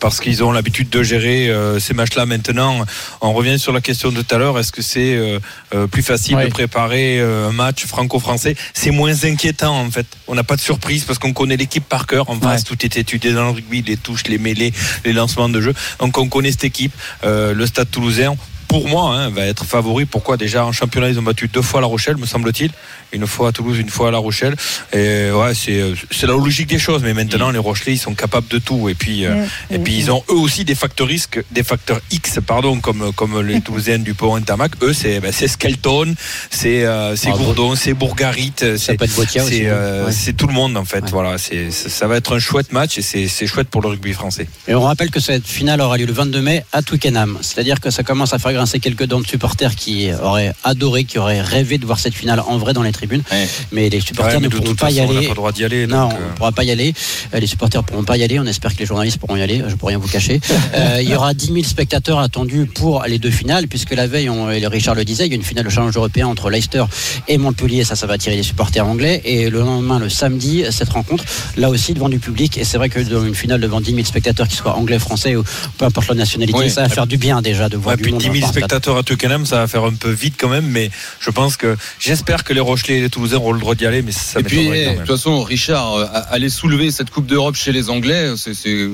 parce 0.00 0.20
qu'ils 0.20 0.42
ont 0.42 0.52
l'habitude 0.52 0.88
de 0.90 1.02
gérer 1.02 1.48
euh, 1.48 1.78
ces 1.78 1.94
matchs-là 1.94 2.26
maintenant. 2.26 2.84
On 3.20 3.32
revient 3.32 3.58
sur 3.58 3.72
la 3.72 3.80
question 3.80 4.10
de 4.10 4.22
tout 4.22 4.34
à 4.34 4.38
l'heure. 4.38 4.58
Est-ce 4.58 4.72
que 4.72 4.82
c'est 4.82 5.14
euh, 5.14 5.38
euh, 5.74 5.86
plus 5.86 6.02
facile 6.02 6.36
de 6.38 6.48
préparer 6.48 7.20
un 7.20 7.52
match 7.52 7.84
franco-français? 7.86 8.56
C'est 8.74 8.90
moins 8.90 9.24
inquiétant 9.24 9.78
en 9.78 9.90
fait. 9.90 10.06
On 10.26 10.34
n'a 10.34 10.44
pas 10.44 10.56
de 10.56 10.60
surprise 10.60 11.04
parce 11.04 11.18
qu'on 11.18 11.32
connaît 11.32 11.56
l'équipe 11.56 11.84
par 11.88 12.06
cœur. 12.06 12.30
En 12.30 12.40
face, 12.40 12.64
tout 12.64 12.84
est 12.84 12.96
étudié 12.96 13.32
dans 13.32 13.44
le 13.44 13.50
rugby, 13.50 13.82
les 13.82 13.96
touches, 13.96 14.24
les 14.26 14.38
mêlées, 14.38 14.72
les 15.04 15.12
lancements 15.12 15.48
de 15.48 15.60
jeu. 15.60 15.74
Donc 15.98 16.18
on 16.18 16.28
connaît 16.28 16.50
cette 16.50 16.64
équipe. 16.64 16.92
Le 17.22 17.66
Stade 17.66 17.90
Toulousain. 17.90 18.34
Pour 18.68 18.88
moi, 18.88 19.14
hein, 19.14 19.30
va 19.30 19.46
être 19.46 19.64
favori. 19.64 20.04
Pourquoi 20.04 20.36
Déjà 20.36 20.64
en 20.64 20.72
championnat, 20.72 21.08
ils 21.08 21.18
ont 21.18 21.22
battu 21.22 21.48
deux 21.48 21.62
fois 21.62 21.80
La 21.80 21.86
Rochelle, 21.86 22.16
me 22.16 22.26
semble-t-il. 22.26 22.70
Une 23.12 23.26
fois 23.26 23.48
à 23.48 23.52
Toulouse, 23.52 23.78
une 23.78 23.88
fois 23.88 24.08
à 24.08 24.10
La 24.10 24.18
Rochelle. 24.18 24.56
Et 24.92 25.30
ouais, 25.30 25.54
c'est 25.54 25.80
euh, 25.80 25.94
c'est 26.10 26.26
la 26.26 26.34
logique 26.34 26.68
des 26.68 26.78
choses. 26.78 27.02
Mais 27.02 27.14
maintenant, 27.14 27.50
les 27.50 27.58
Rochelais, 27.58 27.94
ils 27.94 27.98
sont 27.98 28.14
capables 28.14 28.48
de 28.48 28.58
tout. 28.58 28.88
Et 28.88 28.94
puis, 28.94 29.24
euh, 29.24 29.44
et 29.70 29.78
puis 29.78 29.96
ils 29.96 30.10
ont 30.10 30.22
eux 30.30 30.34
aussi 30.34 30.64
des 30.64 30.74
facteurs 30.74 31.06
risques, 31.06 31.42
des 31.50 31.62
facteurs 31.62 32.00
X, 32.10 32.40
pardon, 32.46 32.80
comme 32.80 33.12
comme 33.12 33.40
les 33.40 33.60
Toulousains 33.60 33.98
du 33.98 34.14
Pont 34.14 34.34
Intamac. 34.34 34.72
Eux, 34.82 34.92
c'est 34.92 35.20
ben, 35.20 35.32
c'est 35.32 35.48
Skelton, 35.48 36.14
c'est 36.50 36.84
euh, 36.84 37.16
c'est 37.16 37.30
Gourdon, 37.30 37.74
c'est 37.76 37.94
Bourgarit, 37.94 38.52
c'est 38.56 38.96
peut 38.96 39.04
être 39.04 39.14
Boitia 39.14 39.44
aussi, 39.44 39.58
c'est 39.58 39.66
euh, 39.66 40.06
ouais. 40.06 40.32
tout 40.32 40.46
le 40.46 40.52
monde 40.52 40.76
en 40.76 40.84
fait. 40.84 41.04
Ouais. 41.04 41.10
Voilà, 41.10 41.38
c'est 41.38 41.70
ça 41.70 42.06
va 42.06 42.16
être 42.16 42.34
un 42.34 42.38
chouette 42.38 42.72
match 42.72 42.98
et 42.98 43.02
c'est 43.02 43.46
chouette 43.46 43.68
pour 43.68 43.82
le 43.82 43.88
rugby 43.88 44.12
français. 44.12 44.48
Et 44.68 44.74
on 44.74 44.82
rappelle 44.82 45.10
que 45.10 45.20
cette 45.20 45.46
finale 45.46 45.80
aura 45.80 45.96
lieu 45.96 46.06
le 46.06 46.12
22 46.12 46.40
mai 46.40 46.64
à 46.72 46.82
Twickenham. 46.82 47.38
C'est-à-dire 47.42 47.80
que 47.80 47.90
ça 47.90 48.02
commence 48.02 48.32
à 48.32 48.38
faire 48.38 48.50
grincer 48.56 48.80
quelques 48.80 49.04
dents 49.06 49.20
de 49.20 49.26
supporters 49.26 49.74
qui 49.76 50.10
auraient 50.22 50.52
adoré, 50.64 51.04
qui 51.04 51.18
auraient 51.18 51.40
rêvé 51.40 51.78
de 51.78 51.86
voir 51.86 51.98
cette 51.98 52.14
finale 52.14 52.40
en 52.40 52.58
vrai 52.58 52.72
dans 52.72 52.82
les 52.82 52.92
tribunes. 52.92 53.22
Ouais. 53.30 53.46
Mais 53.72 53.88
les 53.88 54.00
supporters 54.00 54.34
Ouais, 54.34 54.40
mais 54.40 54.48
ne 54.48 54.60
pourront 54.60 54.74
pas 54.74 54.90
y 54.90 54.96
façon, 54.96 55.08
on 55.08 55.12
n'a 55.12 55.18
aller. 55.18 55.26
pas 55.28 55.32
le 55.32 55.36
droit 55.36 55.52
d'y 55.52 55.64
aller. 55.64 55.86
Non, 55.86 56.08
donc, 56.08 56.12
on 56.12 56.16
euh, 56.22 56.28
ne 56.30 56.34
pourra 56.36 56.52
pas 56.52 56.64
y 56.64 56.70
aller. 56.70 56.94
Euh, 57.34 57.38
Les 57.40 57.46
supporters 57.46 57.84
pourront 57.84 58.04
pas 58.04 58.16
y 58.16 58.24
aller. 58.24 58.38
On 58.40 58.44
espère 58.46 58.74
que 58.74 58.80
les 58.80 58.86
journalistes 58.86 59.18
pourront 59.18 59.36
y 59.36 59.42
aller. 59.42 59.58
Je 59.66 59.70
ne 59.72 59.76
peux 59.76 59.86
rien 59.86 59.98
vous 59.98 60.08
cacher. 60.08 60.40
Euh, 60.74 60.98
il 61.02 61.08
y 61.08 61.14
aura 61.14 61.34
10 61.34 61.46
000 61.52 61.58
spectateurs 61.64 62.18
attendus 62.18 62.66
pour 62.66 63.04
les 63.06 63.18
deux 63.18 63.30
finales, 63.30 63.68
puisque 63.68 63.92
la 63.94 64.06
veille, 64.06 64.28
on, 64.28 64.50
et 64.50 64.66
Richard 64.66 64.94
le 64.94 65.04
disait, 65.04 65.26
il 65.26 65.30
y 65.30 65.32
a 65.32 65.36
une 65.36 65.42
finale 65.42 65.64
de 65.64 65.70
challenge 65.70 65.96
européen 65.96 66.26
entre 66.26 66.50
Leicester 66.50 66.84
et 67.28 67.38
Montpellier. 67.38 67.84
Ça, 67.84 67.94
ça 67.96 68.06
va 68.06 68.14
attirer 68.14 68.36
les 68.36 68.42
supporters 68.42 68.86
anglais. 68.86 69.20
Et 69.24 69.50
le 69.50 69.60
lendemain, 69.60 69.98
le 69.98 70.08
samedi, 70.08 70.64
cette 70.70 70.88
rencontre, 70.90 71.24
là 71.56 71.68
aussi 71.70 71.94
devant 71.94 72.08
du 72.08 72.18
public. 72.18 72.58
Et 72.58 72.64
c'est 72.64 72.78
vrai 72.78 72.88
que 72.88 73.00
dans 73.00 73.24
une 73.24 73.34
finale 73.34 73.60
devant 73.60 73.80
10 73.80 73.92
000 73.94 74.04
spectateurs, 74.04 74.48
qui 74.48 74.56
soient 74.56 74.76
anglais, 74.76 74.98
français 74.98 75.36
ou 75.36 75.44
peu 75.78 75.84
importe 75.84 76.08
leur 76.08 76.16
nationalité, 76.16 76.58
Oui. 76.58 76.70
ça 76.70 76.82
va 76.82 76.88
faire 76.88 77.06
du 77.06 77.16
bien 77.18 77.42
déjà 77.42 77.68
de 77.68 77.76
voir 77.76 77.96
Ouais, 77.96 78.02
du 78.02 78.10
monde. 78.10 78.20
10 78.20 78.40
000 78.40 78.45
dans 78.46 78.50
un 78.50 78.52
stade. 78.52 78.62
spectateurs 78.64 78.96
à 78.96 79.02
Twickenham, 79.02 79.46
ça 79.46 79.56
va 79.58 79.66
faire 79.66 79.84
un 79.84 79.92
peu 79.94 80.10
vite 80.10 80.34
quand 80.38 80.48
même, 80.48 80.66
mais 80.66 80.90
je 81.20 81.30
pense 81.30 81.56
que 81.56 81.76
j'espère 81.98 82.44
que 82.44 82.52
les 82.52 82.60
Rochelais 82.60 82.98
et 82.98 83.00
les 83.02 83.10
Toulousains 83.10 83.36
auront 83.36 83.52
le 83.52 83.60
droit 83.60 83.74
d'y 83.74 83.86
aller, 83.86 84.02
mais 84.02 84.12
ça 84.12 84.40
Et 84.40 84.42
puis, 84.42 84.68
eh, 84.72 84.90
de 84.92 84.98
toute 84.98 85.06
façon, 85.06 85.42
Richard, 85.42 85.94
euh, 85.94 86.06
aller 86.30 86.48
soulever 86.48 86.90
cette 86.90 87.10
Coupe 87.10 87.26
d'Europe 87.26 87.56
chez 87.56 87.72
les 87.72 87.90
Anglais, 87.90 88.32
c'est 88.36 88.54
c'est, 88.54 88.70
euh, 88.70 88.88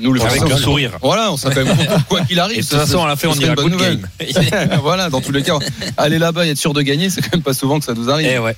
nous 0.00 0.12
le 0.12 0.20
Avec 0.20 0.42
faisons. 0.42 0.54
un 0.54 0.58
sourire. 0.58 0.92
Voilà, 1.02 1.32
on 1.32 1.36
sera 1.36 1.54
quand 1.54 1.64
même 1.64 1.76
content, 1.76 2.00
quoi 2.08 2.20
qu'il 2.22 2.38
arrive. 2.40 2.58
Et 2.58 2.62
de 2.62 2.66
toute 2.66 2.78
façon, 2.78 3.02
à 3.04 3.08
la 3.08 3.16
fin, 3.16 3.28
on 3.28 3.34
ira 3.34 3.48
une 3.50 3.54
bonne 3.54 3.64
good 3.70 3.72
nouvelle. 3.72 4.00
game. 4.50 4.78
voilà, 4.82 5.10
dans 5.10 5.20
tous 5.20 5.32
les 5.32 5.42
cas, 5.42 5.58
aller 5.96 6.18
là-bas 6.18 6.46
et 6.46 6.50
être 6.50 6.58
sûr 6.58 6.72
de 6.74 6.82
gagner, 6.82 7.10
c'est 7.10 7.20
quand 7.22 7.32
même 7.34 7.42
pas 7.42 7.54
souvent 7.54 7.78
que 7.78 7.84
ça 7.84 7.94
nous 7.94 8.10
arrive. 8.10 8.28
Eh 8.30 8.38
ouais. 8.38 8.56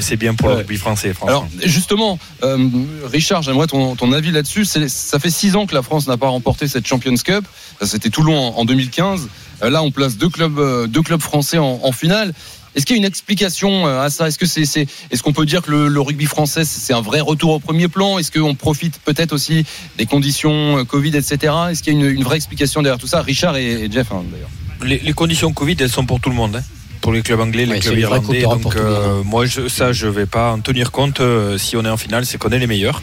C'est 0.00 0.16
bien 0.16 0.34
pour 0.34 0.48
le 0.48 0.54
rugby 0.56 0.76
français, 0.76 1.12
Alors 1.26 1.48
justement, 1.64 2.18
euh, 2.44 2.68
Richard, 3.10 3.42
j'aimerais 3.42 3.66
ton, 3.66 3.96
ton 3.96 4.12
avis 4.12 4.30
là-dessus. 4.30 4.64
C'est- 4.64 4.88
Ça 4.88 5.18
fait 5.18 5.30
six 5.30 5.56
ans 5.56 5.66
que 5.66 5.74
la 5.74 5.82
France 5.82 6.06
n'a 6.06 6.16
pas 6.16 6.28
remporté 6.28 6.68
cette 6.68 6.86
Champions 6.86 7.16
Cup. 7.16 7.44
Ça, 7.80 7.86
C'était 7.86 8.10
Toulon 8.10 8.36
en, 8.54 8.58
en 8.58 8.64
2015. 8.64 9.28
Euh, 9.62 9.70
Là, 9.70 9.82
on 9.82 9.90
place 9.90 10.16
deux 10.16 10.28
clubs, 10.28 10.58
euh, 10.58 10.86
deux 10.86 11.02
clubs 11.02 11.20
français 11.22 11.58
en, 11.58 11.80
en 11.82 11.92
finale. 11.92 12.32
Est-ce 12.74 12.86
qu'il 12.86 12.96
y 12.96 12.98
a 12.98 13.00
une 13.02 13.06
explication 13.06 13.86
euh, 13.86 14.00
à 14.00 14.08
ça? 14.08 14.28
Est-ce 14.28 14.38
que 14.38 14.46
c'est, 14.46 14.64
c'est- 14.64 14.86
est-ce 15.10 15.22
qu'on 15.22 15.34
peut 15.34 15.44
dire 15.44 15.60
que 15.62 15.70
le, 15.70 15.88
le 15.88 16.00
rugby 16.00 16.24
français 16.24 16.64
c'est 16.64 16.94
un 16.94 17.02
vrai 17.02 17.20
retour 17.20 17.50
au 17.52 17.58
premier 17.60 17.88
plan? 17.88 18.18
Est-ce 18.18 18.30
qu'on 18.32 18.54
profite 18.54 18.98
peut-être 19.04 19.32
aussi 19.32 19.64
des 19.98 20.06
conditions 20.06 20.82
Covid, 20.86 21.14
etc. 21.16 21.52
Est-ce 21.70 21.82
qu'il 21.82 21.92
y 21.92 21.96
a 21.96 22.00
une, 22.00 22.06
une 22.16 22.24
vraie 22.24 22.36
explication 22.36 22.80
derrière 22.82 22.98
tout 22.98 23.06
ça? 23.06 23.20
Richard 23.22 23.56
et, 23.56 23.84
et 23.84 23.92
Jeff 23.92 24.10
hein, 24.10 24.22
d'ailleurs. 24.32 24.48
Les, 24.82 24.98
les 24.98 25.12
conditions 25.12 25.52
Covid, 25.52 25.76
elles 25.80 25.90
sont 25.90 26.06
pour 26.06 26.18
tout 26.18 26.30
le 26.30 26.34
monde. 26.36 26.56
hein. 26.56 26.62
Pour 27.02 27.12
les 27.12 27.20
clubs 27.22 27.40
anglais, 27.40 27.66
les 27.66 27.72
Ouais, 27.72 27.78
clubs 27.80 27.98
irlandais. 27.98 28.42
Donc, 28.42 28.76
euh, 28.76 29.22
moi, 29.24 29.44
je, 29.44 29.66
ça, 29.68 29.92
je 29.92 30.06
vais 30.06 30.24
pas 30.26 30.52
en 30.52 30.60
tenir 30.60 30.92
compte. 30.92 31.20
euh, 31.20 31.58
si 31.58 31.76
on 31.76 31.84
est 31.84 31.88
en 31.90 31.96
finale, 31.96 32.24
c'est 32.24 32.38
qu'on 32.38 32.50
est 32.50 32.58
les 32.60 32.68
meilleurs. 32.68 33.02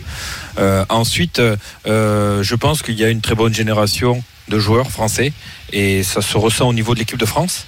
Euh, 0.57 0.85
ensuite, 0.89 1.39
euh, 1.85 2.41
je 2.41 2.55
pense 2.55 2.81
qu'il 2.81 2.95
y 2.97 3.03
a 3.03 3.09
une 3.09 3.19
très 3.21 3.35
bonne 3.35 3.53
génération 3.53 4.23
de 4.49 4.59
joueurs 4.59 4.91
français 4.91 5.31
et 5.71 6.03
ça 6.03 6.21
se 6.21 6.37
ressent 6.37 6.67
au 6.67 6.73
niveau 6.73 6.93
de 6.93 6.99
l'équipe 6.99 7.17
de 7.17 7.25
France. 7.25 7.65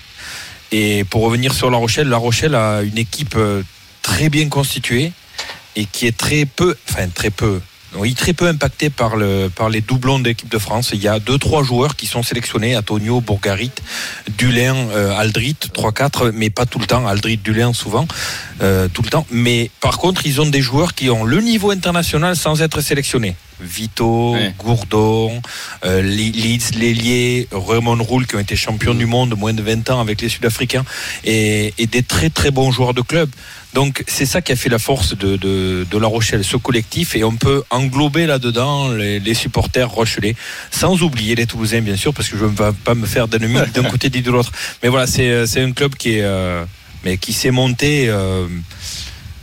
Et 0.72 1.04
pour 1.04 1.24
revenir 1.24 1.54
sur 1.54 1.70
La 1.70 1.78
Rochelle, 1.78 2.08
La 2.08 2.18
Rochelle 2.18 2.56
a 2.56 2.82
une 2.82 2.98
équipe 2.98 3.36
euh, 3.36 3.62
très 4.02 4.30
bien 4.30 4.48
constituée 4.50 5.12
et 5.76 5.86
qui 5.86 6.08
est 6.08 6.18
très 6.18 6.46
peu, 6.46 6.76
enfin 6.90 7.08
très 7.10 7.30
peu, 7.30 7.62
très 8.16 8.34
peu 8.34 8.48
impactée 8.48 8.90
par, 8.90 9.16
le, 9.16 9.50
par 9.50 9.70
les 9.70 9.82
doublons 9.82 10.20
de 10.20 10.25
l'équipe 10.25 10.50
de 10.50 10.58
France. 10.58 10.92
Il 10.94 11.01
y 11.01 11.08
a 11.08 11.20
deux, 11.20 11.38
trois 11.38 11.64
joueurs 11.64 11.96
qui 11.96 12.08
sont 12.08 12.24
sélectionnés, 12.24 12.75
Antonio, 12.77 13.22
Bourgarit, 13.22 13.72
Dulin, 14.38 14.75
euh, 14.75 15.18
Aldrit, 15.18 15.58
3-4, 15.74 16.32
mais 16.32 16.50
pas 16.50 16.66
tout 16.66 16.79
le 16.79 16.86
temps, 16.86 17.05
Aldrit, 17.08 17.38
Dulin 17.38 17.74
souvent, 17.74 18.08
euh, 18.62 18.88
tout 18.88 19.01
le 19.01 19.10
temps. 19.10 19.25
Mais 19.29 19.70
par 19.82 19.98
contre, 19.98 20.25
ils 20.25 20.40
ont 20.42 20.46
des 20.46 20.62
joueurs 20.62 20.94
qui 20.94 21.10
ont 21.10 21.24
le 21.24 21.42
niveau 21.42 21.72
international 21.72 22.36
sans 22.36 22.62
être 22.62 22.82
sélectionnés. 22.82 23.36
Vito, 23.62 24.34
Ouais. 24.34 24.54
Gourdon, 24.58 25.42
euh, 25.86 26.02
Leeds, 26.02 26.72
Lélier, 26.78 27.48
Raymond 27.52 28.02
Roule 28.04 28.26
qui 28.28 28.36
ont 28.36 28.40
été 28.40 28.56
champions 28.56 28.94
du 28.94 29.06
monde 29.06 29.38
moins 29.38 29.54
de 29.54 29.62
20 29.62 29.90
ans 29.90 30.00
avec 30.00 30.22
les 30.22 30.30
Sud-Africains 30.30 30.84
et, 31.24 31.74
et 31.78 31.88
des 31.88 32.04
très 32.04 32.30
très 32.30 32.52
bons 32.52 32.72
joueurs 32.72 32.94
de 32.94 33.02
club. 33.02 33.30
Donc 33.74 34.04
c'est 34.08 34.26
ça 34.26 34.42
qui 34.42 34.52
a 34.52 34.56
fait 34.58 34.68
la 34.70 34.80
force 34.80 35.16
de, 35.18 35.38
de, 35.38 35.88
de 35.90 35.98
La 35.98 36.08
Rochelle, 36.08 36.44
ce 36.44 36.58
collectif, 36.58 37.16
et 37.16 37.24
on 37.24 37.36
peut 37.38 37.64
englober 37.70 38.26
là-dedans 38.26 38.90
les, 38.90 39.20
les 39.22 39.34
supporters 39.34 39.90
rochelais, 39.90 40.36
sans 40.72 41.02
oublier 41.04 41.36
les 41.36 41.46
Toulousains 41.46 41.80
bien 41.82 41.96
sûr, 41.96 42.14
parce 42.14 42.28
que 42.28 42.38
je 42.38 42.44
ne 42.46 42.50
vais 42.50 42.72
pas 42.84 42.96
me 42.96 43.06
faire 43.06 43.28
d'ennemis 43.30 43.60
d'un 43.74 43.84
côté 43.84 44.10
ni 44.10 44.22
de 44.22 44.30
l'autre. 44.32 44.52
Mais 44.84 44.90
voilà, 44.90 45.08
c'est 45.08 45.46
c'est 45.48 45.62
un 45.62 45.72
club 45.72 45.96
qui 45.96 46.18
est 46.18 46.22
euh, 46.24 46.66
mais 47.06 47.18
qui 47.18 47.32
s'est 47.34 47.52
monté. 47.52 48.10
euh, 48.10 48.48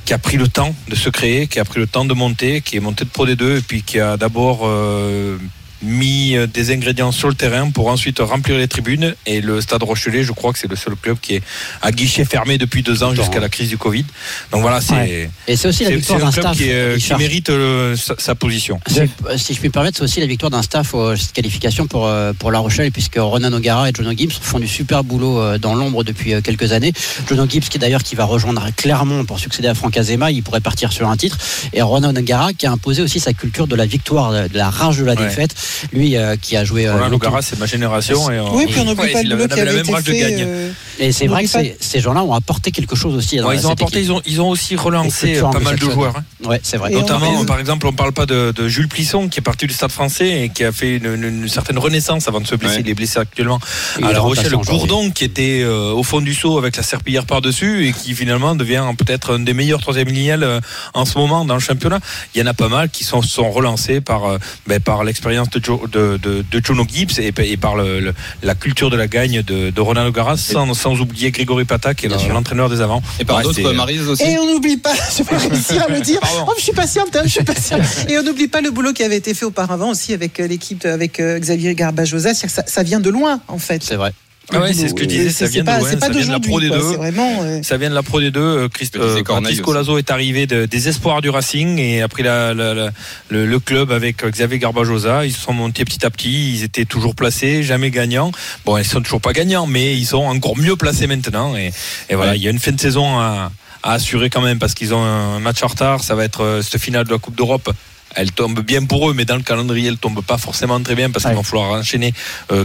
qui 0.09 0.15
a 0.15 0.19
pris 0.19 0.39
le 0.39 0.49
temps 0.49 0.75
de 0.89 0.95
se 0.95 1.11
créer, 1.11 1.49
qui 1.49 1.59
a 1.59 1.67
pris 1.67 1.81
le 1.81 1.87
temps 1.87 2.07
de 2.07 2.15
monter, 2.15 2.63
qui 2.63 2.79
est 2.79 2.81
monté 2.81 3.05
de 3.05 3.11
Pro 3.11 3.27
D2 3.27 3.59
et 3.59 3.61
puis 3.61 3.83
qui 3.83 4.01
a 4.01 4.17
d'abord 4.17 4.61
euh, 4.63 5.37
mis 5.83 6.37
euh, 6.37 6.47
des 6.47 6.71
ingrédients 6.73 7.13
sur 7.13 7.29
le 7.29 7.35
terrain 7.35 7.71
pour 7.71 7.89
ensuite 7.89 8.19
remplir 8.21 8.57
les 8.59 8.69
tribunes. 8.69 9.15
Et 9.27 9.41
le 9.41 9.61
Stade 9.61 9.83
Rochelet, 9.83 10.25
je 10.25 10.33
crois 10.33 10.53
que 10.53 10.59
c'est 10.59 10.69
le 10.71 10.77
seul 10.77 10.95
club 10.97 11.19
qui 11.21 11.37
est 11.37 11.43
à 11.83 11.93
guichet 11.93 12.25
fermé 12.25 12.59
depuis 12.59 12.83
deux 12.83 13.03
ans 13.03 13.15
jusqu'à 13.15 13.41
la 13.41 13.49
crise 13.49 13.69
du 13.69 13.79
Covid. 13.79 14.05
Donc 14.53 14.63
voilà, 14.63 14.81
c'est 14.81 14.95
Ouais. 14.95 15.31
Et 15.47 15.57
c'est 15.57 15.69
aussi 15.69 15.85
la 15.85 15.91
victoire 15.91 16.19
d'un 16.19 16.33
staff. 16.33 16.57
qui, 16.57 16.65
est- 16.65 16.89
qui 16.99 17.05
Richard. 17.05 17.19
mérite 17.19 17.51
euh, 17.51 17.95
sa, 17.97 18.15
sa 18.19 18.35
position. 18.35 18.81
Si 18.89 19.55
je 19.55 19.59
puis 19.59 19.69
me 19.69 19.73
permettre, 19.73 19.99
c'est 19.99 20.05
aussi 20.05 20.21
la 20.21 20.27
victoire 20.27 20.51
d'un 20.51 20.63
staff 20.63 20.95
aux 20.95 21.15
cette 21.17 21.33
qualification 21.33 21.87
pour, 21.87 22.07
euh, 22.07 22.33
pour 22.33 22.51
La 22.51 22.59
Rochelle, 22.59 22.91
puisque 22.91 23.17
Ronan 23.17 23.53
O'Gara 23.53 23.89
et 23.89 23.93
Jono 23.97 24.13
Gibbs 24.17 24.33
font 24.41 24.59
du 24.59 24.67
super 24.69 25.05
boulot 25.05 25.41
euh, 25.41 25.59
dans 25.59 25.75
l'ombre 25.75 26.03
depuis 26.05 26.35
euh, 26.35 26.41
quelques 26.41 26.73
années. 26.73 26.93
Jono 27.29 27.47
Gibbs, 27.49 27.69
qui 27.69 27.79
d'ailleurs 27.79 28.03
qui 28.03 28.15
va 28.17 28.25
rejoindre 28.25 28.67
Clermont 28.77 29.25
pour 29.25 29.39
succéder 29.39 29.69
à 29.69 29.75
Franck 29.75 29.97
Azema, 29.97 30.31
il 30.31 30.43
pourrait 30.43 30.61
partir 30.61 30.93
sur 30.93 31.09
un 31.09 31.17
titre. 31.17 31.39
Et 31.73 31.83
Ronan 31.83 32.15
O'Gara, 32.17 32.53
qui 32.53 32.67
a 32.67 32.73
imposé 32.73 33.03
aussi 33.03 33.21
sa 33.21 33.33
culture 33.33 33.67
de 33.69 33.77
la 33.77 33.87
victoire, 33.87 34.33
de 34.33 34.57
la 34.59 34.71
rage 34.71 34.99
de 34.99 35.05
la 35.05 35.15
Ouais. 35.15 35.25
défaite. 35.27 35.55
Lui, 35.93 36.17
euh, 36.17 36.37
qui 36.41 36.57
a 36.57 36.65
joué. 36.65 36.87
euh, 36.87 36.93
Roland 36.93 37.05
longtemps. 37.09 37.27
Logara, 37.27 37.43
c'est 37.43 37.59
ma 37.59 37.67
génération. 37.67 38.31
Et, 38.31 38.41
Oui, 38.41 38.67
puis 38.69 38.81
on 38.81 38.85
n'oublie 38.85 39.13
pas 39.13 39.21
il 39.23 39.29
le 39.29 39.37
boulot 39.37 39.49
qui 39.49 39.53
avait 39.55 39.65
la 39.65 39.71
avait 39.71 39.77
même 39.79 39.85
été 39.87 39.95
rage 39.95 40.05
de 40.05 40.13
fait. 40.13 40.19
gagne. 40.21 40.45
euh, 40.47 40.71
Et 40.99 41.13
c'est 41.13 41.27
vrai 41.27 41.45
que 41.45 41.51
ces, 41.81 42.01
gens-là 42.01 42.23
ont 42.25 42.33
apporté 42.35 42.71
quelque 42.71 42.97
chose 42.97 43.15
aussi. 43.15 43.37
Dans 43.37 43.49
Ouais, 43.49 43.57
ils 43.57 43.67
ont 43.67 43.71
apporté, 43.71 43.99
équipe. 43.99 44.09
ils 44.11 44.13
ont, 44.13 44.23
ils 44.27 44.41
ont 44.41 44.49
aussi 44.49 44.77
relancé 44.77 45.39
euh, 45.39 45.43
pas 45.51 45.61
mal 45.61 45.77
de 45.79 45.81
joueurs. 45.91 46.15
hein. 46.17 46.25
Ouais, 46.49 46.61
c'est 46.63 46.77
vrai. 46.77 46.91
Notamment, 46.91 47.45
par 47.45 47.59
exemple, 47.61 47.87
on 47.87 47.93
parle 47.93 48.13
pas 48.13 48.27
de, 48.27 48.53
de 48.55 48.69
Jules 48.69 48.89
Plisson 48.89 49.29
qui 49.29 49.39
est 49.41 49.43
parti 49.43 49.67
du 49.67 49.75
Stade 49.75 49.91
français 49.93 50.45
et 50.45 50.49
qui 50.49 50.65
a 50.65 50.73
fait 50.73 50.97
une, 50.97 51.07
une- 51.15 51.25
une 51.43 51.49
certaine 51.49 51.79
renaissance 51.79 52.29
avant 52.29 52.41
de 52.41 52.47
se 52.47 52.55
blesser. 52.55 52.77
Ouais. 52.77 52.83
Il 52.85 52.91
est 52.91 52.95
blessé 52.95 53.19
actuellement 53.19 53.59
à 54.03 54.13
La 54.13 54.21
Rochelle. 54.21 54.53
Gourdon 54.53 55.11
qui 55.11 55.25
était 55.25 55.61
euh, 55.63 55.93
au 55.93 56.03
fond 56.03 56.21
du 56.21 56.35
seau 56.35 56.59
avec 56.59 56.77
la 56.77 56.83
serpillière 56.83 57.27
par-dessus 57.27 57.87
et 57.87 57.93
qui 57.93 58.15
finalement 58.15 58.55
devient 58.55 58.85
peut-être 58.97 59.35
un 59.35 59.39
des 59.41 59.55
meilleurs 59.55 59.81
troisième 59.81 60.09
lignels 60.09 60.43
euh, 60.43 60.61
en 60.95 61.05
ce 61.05 61.17
moment 61.19 61.45
dans 61.45 61.55
le 61.55 61.61
championnat. 61.61 62.01
Il 62.35 62.41
y 62.41 62.43
en 62.43 62.47
a 62.47 62.55
pas 62.55 62.69
mal 62.69 62.89
qui 62.91 63.05
sont, 63.05 63.23
sont 63.23 63.51
relancés 63.51 64.01
par, 64.01 64.25
euh, 64.25 64.39
ben, 64.67 64.81
par 64.81 65.05
l'expérience 65.05 65.51
de, 65.51 65.58
Joe- 65.63 65.89
de, 65.91 66.17
de, 66.17 66.45
de 66.51 66.65
Jono 66.65 66.85
Gibbs 66.87 67.19
et, 67.19 67.33
et 67.39 67.57
par 67.57 67.77
le, 67.77 68.01
le- 68.01 68.15
la 68.43 68.55
culture 68.55 68.91
de 68.91 68.97
la 68.97 69.07
gagne 69.09 69.43
de, 69.43 69.71
de 69.71 69.81
Ronald 69.81 70.15
Garas, 70.15 70.37
sans, 70.37 70.73
sans 70.75 71.01
oublier 71.01 71.31
Grégory 71.31 71.65
Pata 71.65 71.95
qui 71.95 72.07
est 72.07 72.09
l'entraîneur 72.33 72.69
des 72.69 72.81
avants. 72.81 73.03
Et 73.21 73.25
par 73.25 73.37
Ouais, 73.39 73.43
d'autres, 73.43 73.57
c'est- 73.57 73.73
Marise 73.73 74.09
aussi. 74.09 74.23
Et 74.25 74.39
on 74.39 74.47
n'oublie 74.53 74.77
pas, 74.79 74.93
je 75.17 75.23
vais 75.23 75.37
réussir 75.49 75.83
à 75.83 75.89
le 75.93 76.01
dire. 76.01 76.21
Oh, 76.47 76.53
je 76.57 76.63
suis 76.63 76.73
patiente, 76.73 77.15
hein, 77.17 77.23
je 77.25 77.31
suis 77.31 77.45
patiente. 77.45 77.83
Et 78.09 78.19
on 78.19 78.23
n'oublie 78.23 78.49
pas 78.49 78.61
le 78.61 78.71
boulot 78.71 78.93
qui 78.93 79.03
avait 79.05 79.17
été 79.17 79.35
fait 79.35 79.45
auparavant 79.45 79.91
aussi 79.91 80.13
avec 80.15 80.41
euh, 80.41 80.47
l'équipe, 80.47 80.85
avec 80.85 81.21
euh, 81.21 81.39
Xavier 81.39 81.75
Garbajosa. 81.75 82.35
Ça, 82.35 82.63
ça 82.67 82.83
vient 82.83 83.01
de 83.01 83.11
loin, 83.11 83.41
en 83.49 83.59
fait. 83.59 83.83
C'est 83.83 83.97
vrai. 83.97 84.13
Ah 84.51 84.61
ouais, 84.61 84.73
c'est 84.73 84.89
ce 84.89 84.95
que 84.95 85.03
je 85.03 85.09
disais, 85.09 85.31
ça 85.31 85.47
vient 85.47 85.63
de 85.63 85.69
ça 85.69 86.09
vient 86.09 86.27
la 86.33 86.41
Pro. 86.41 86.59
D2. 86.61 86.91
C'est 86.93 86.97
vraiment. 86.97 87.43
euh, 87.43 87.63
Ça 87.63 87.77
vient 87.77 87.91
de 87.91 87.95
la 87.95 88.03
Pro 88.03 88.21
D2. 88.21 88.37
Euh, 88.39 88.69
Christ, 88.69 88.97
euh, 88.97 89.23
Patrice 89.23 89.53
aussi. 89.53 89.61
Colazo 89.63 89.99
est 89.99 90.11
arrivé 90.11 90.47
de- 90.47 90.65
des 90.65 90.89
espoirs 90.89 91.21
du 91.21 91.29
Racing 91.29 91.79
et 91.79 92.01
après 92.01 92.23
la, 92.23 92.55
la- 92.55 92.73
la- 92.73 92.91
le, 93.29 93.45
le 93.45 93.59
club 93.61 93.93
avec 93.93 94.25
euh, 94.25 94.31
Xavier 94.31 94.59
Garbajosa, 94.59 95.27
ils 95.27 95.33
se 95.33 95.41
sont 95.41 95.53
montés 95.53 95.85
petit 95.85 96.05
à 96.07 96.11
petit. 96.11 96.55
Ils 96.55 96.63
étaient 96.65 96.87
toujours 96.87 97.15
placés, 97.15 97.63
jamais 97.63 97.91
gagnants. 97.91 98.33
Bon, 98.65 98.79
ils 98.79 98.85
sont 98.87 99.03
toujours 99.03 99.21
pas 99.21 99.33
gagnants, 99.35 99.67
mais 99.67 99.95
ils 99.97 100.07
sont 100.07 100.19
encore 100.25 100.57
mieux 100.57 100.77
placés 100.77 101.07
maintenant. 101.07 101.55
Et, 101.55 101.71
et 102.09 102.15
voilà, 102.15 102.31
Ouais. 102.33 102.39
il 102.39 102.43
y 102.43 102.47
a 102.47 102.51
une 102.51 102.59
fin 102.59 102.73
de 102.73 102.81
saison 102.81 103.19
à, 103.19 103.53
à 103.83 103.93
assurer 103.93 104.31
quand 104.31 104.41
même 104.41 104.59
parce 104.59 104.73
qu'ils 104.75 104.95
ont 104.95 105.03
un 105.05 105.41
match 105.41 105.63
en 105.63 105.67
retard. 105.67 106.03
Ça 106.03 106.15
va 106.15 106.25
être 106.25 106.43
euh, 106.43 106.63
cette 106.63 106.81
finale 106.81 107.05
de 107.05 107.11
la 107.13 107.19
Coupe 107.19 107.37
d'Europe 107.37 107.71
elle 108.15 108.33
tombe 108.33 108.61
bien 108.61 108.85
pour 108.85 109.11
eux, 109.11 109.15
mais 109.15 109.25
dans 109.25 109.37
le 109.37 109.43
calendrier, 109.43 109.89
elle 109.89 109.99
tombe 109.99 110.23
pas 110.23 110.39
forcément 110.39 110.81
très 110.81 110.95
bien 110.95 111.11
parce 111.11 111.25
qu'il 111.25 111.35
va 111.35 111.43
falloir 111.43 111.73
enchaîner 111.73 112.13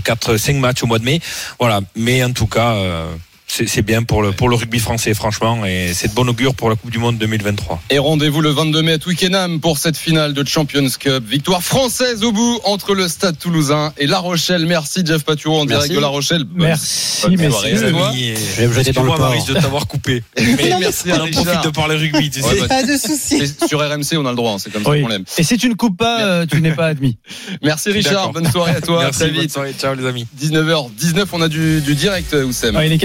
4, 0.04 0.38
5 0.38 0.56
matchs 0.58 0.84
au 0.84 0.88
mois 0.88 1.00
de 1.00 1.06
mai. 1.06 1.20
Voilà. 1.60 1.82
Mais 1.96 2.24
en 2.24 2.32
tout 2.32 2.48
cas, 2.48 2.74
euh, 2.74 3.14
c'est 3.48 3.84
bien 3.84 4.02
pour 4.02 4.24
le, 4.24 4.32
pour 4.32 4.50
le 4.50 4.56
rugby 4.56 4.80
français, 4.80 5.14
franchement, 5.14 5.64
et 5.66 5.92
c'est 5.94 6.08
de 6.08 6.14
bon 6.14 6.28
augure 6.28 6.56
pour 6.56 6.70
la 6.70 6.76
Coupe 6.76 6.90
du 6.90 6.98
Monde 6.98 7.18
2023. 7.20 7.84
Et 7.92 8.00
rendez-vous 8.00 8.42
le 8.42 8.50
22 8.50 8.82
mai 8.82 8.94
à 8.94 8.98
Twickenham 8.98 9.60
pour 9.60 9.78
cette 9.78 9.96
finale 9.96 10.34
de 10.34 10.44
Champions 10.48 10.88
Cup. 11.00 11.24
Victoire 11.28 11.62
française 11.62 12.24
au 12.24 12.32
bout 12.32 12.60
entre 12.64 12.96
le 12.96 13.08
Stade 13.08 13.38
Toulousain 13.38 13.94
et 14.00 14.08
La 14.08 14.18
Rochelle. 14.20 14.66
Merci 14.66 15.04
Jeff 15.06 15.24
Paturo 15.24 15.60
en 15.60 15.66
direct 15.66 15.84
Merci. 15.84 15.96
de 15.96 16.00
La 16.02 16.08
Rochelle. 16.08 16.44
Bonne- 16.46 16.68
Merci, 16.68 17.22
bonne 17.28 17.32
messieurs. 17.34 17.52
soirée 17.52 17.72
à 17.74 17.90
toi. 17.92 18.12
Et- 18.18 18.36
Je 18.36 18.62
vais 18.62 18.68
me 18.68 18.74
jeter 18.74 18.92
dans 18.92 19.04
le 19.04 19.10
Excuse-moi. 19.10 19.18
Maris, 19.20 19.44
de 19.48 19.54
t'avoir 19.54 19.88
coupé. 19.88 20.24
Mais 20.40 20.76
merci 20.80 21.12
à 21.12 21.16
On 21.16 21.18
en 21.18 21.20
profite 21.28 21.38
Richard. 21.40 21.62
de 21.66 21.70
parler 21.70 21.96
rugby, 21.96 22.30
tu. 22.32 22.42
Ouais, 22.42 22.60
bah, 22.62 22.68
Pas 22.70 22.84
de 22.84 22.98
souci. 22.98 23.42
Sur 23.68 23.80
RMC, 23.88 24.18
on 24.18 24.26
a 24.26 24.32
le 24.32 24.36
droit, 24.36 24.54
hein, 24.54 24.58
c'est 24.58 24.72
comme 24.74 24.84
ça 24.84 24.90
Oui. 24.90 25.02
qu'on 25.04 25.10
l'aime. 25.10 25.26
Et 25.38 25.44
si 25.44 25.58
tu 25.60 25.70
ne 25.70 25.76
coupes 25.76 25.98
pas, 25.98 26.22
euh, 26.24 26.46
tu 26.50 26.60
n'es 26.60 26.72
pas 26.72 26.88
admis. 26.88 27.18
Merci 27.62 27.92
Richard, 27.92 28.32
bonne 28.32 28.50
soirée 28.52 28.72
à 28.78 28.82
toi, 28.82 29.04
Merci, 29.04 29.20
très 29.20 29.30
bonne 29.30 29.42
vite. 29.42 29.52
soirée. 29.52 29.74
Ciao 29.80 29.94
les 29.94 30.06
amis. 30.08 30.26
19h19, 30.42 31.26
on 31.34 31.42
a 31.42 31.48
du, 31.50 31.82
du 31.82 31.94
direct, 31.94 32.34
Oussem. 32.34 32.76
Ouais, 32.76 32.88
les 32.90 32.98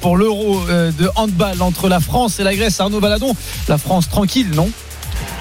pour 0.00 0.16
l'Euro 0.16 0.60
euh, 0.68 0.92
de 0.92 1.10
handball 1.16 1.60
entre 1.60 1.88
la 1.88 2.00
France 2.00 2.38
et 2.38 2.44
la 2.44 2.54
Grèce. 2.54 2.78
Arnaud 2.80 3.00
Baladon, 3.00 3.34
la 3.68 3.76
France 3.76 4.08
tranquille, 4.08 4.50
non? 4.54 4.70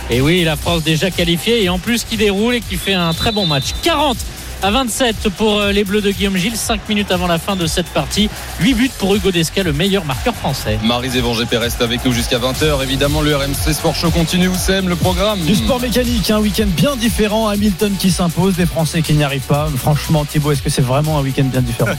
Et 0.10 0.22
oui, 0.22 0.44
la 0.44 0.56
France 0.56 0.84
déjà 0.84 1.12
qualifiée 1.12 1.64
et 1.64 1.70
en 1.70 1.80
plus 1.80 2.04
qui 2.04 2.18
déroule 2.18 2.56
et 2.56 2.62
qui 2.62 2.76
fait 2.76 2.94
un 2.94 3.14
très 3.14 3.32
bon 3.32 3.46
match. 3.46 3.74
40 3.84 4.18
à 4.64 4.72
27 4.72 5.30
pour 5.30 5.60
euh, 5.60 5.72
les 5.74 5.84
Bleus 5.84 6.02
de 6.02 6.10
Guillaume 6.10 6.38
Gilles, 6.38 6.56
5 6.56 6.88
minutes 6.88 7.12
avant 7.12 7.28
la 7.28 7.38
fin 7.38 7.58
de 7.58 7.68
cette 7.68 7.88
partie. 7.88 8.30
8 8.62 8.74
buts 8.74 8.92
pour 8.98 9.14
Hugo 9.14 9.30
Desca, 9.30 9.62
le 9.62 9.74
meilleur 9.74 10.06
marqueur 10.06 10.34
français. 10.34 10.80
GP 10.82 11.56
reste 11.60 11.82
avec 11.82 12.06
nous 12.06 12.14
jusqu'à 12.14 12.40
20h. 12.40 12.82
Évidemment, 12.82 13.22
le 13.22 13.36
RMC 13.36 13.74
Sport 13.74 13.96
Show 13.96 14.10
continue. 14.12 14.48
Oussem, 14.48 14.88
le 14.88 14.96
programme. 14.96 15.40
Du 15.42 15.56
sport 15.56 15.82
mécanique, 15.82 16.32
un 16.32 16.40
week-end 16.40 16.68
bien 16.68 16.96
différent. 16.96 17.50
Hamilton 17.50 17.94
qui 18.00 18.10
s'impose, 18.10 18.56
des 18.56 18.66
Français 18.66 19.02
qui 19.02 19.14
n'y 19.14 19.24
arrivent 19.24 19.42
pas. 19.42 19.68
Franchement, 19.76 20.24
Thibaut, 20.24 20.52
est-ce 20.52 20.62
que 20.62 20.70
c'est 20.70 20.82
vraiment 20.82 21.20
un 21.20 21.22
week-end 21.24 21.44
bien 21.44 21.62
différent 21.62 21.92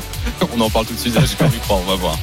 On 0.56 0.60
en 0.60 0.70
parle 0.70 0.86
tout 0.86 0.94
de 0.94 1.00
suite. 1.00 1.18
J'ai 1.18 1.36
pas 1.36 1.46
envie 1.46 1.58
de 1.58 1.62
croire, 1.62 1.80
on 1.84 1.90
va 1.90 1.96
voir. 1.96 2.18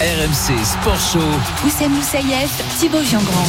RMC 0.00 0.64
Sport 0.64 1.00
Show. 1.12 1.66
Oussem 1.66 1.90
Moussaïef, 1.90 2.50
Thibaut 2.78 3.02
Giangrande. 3.02 3.48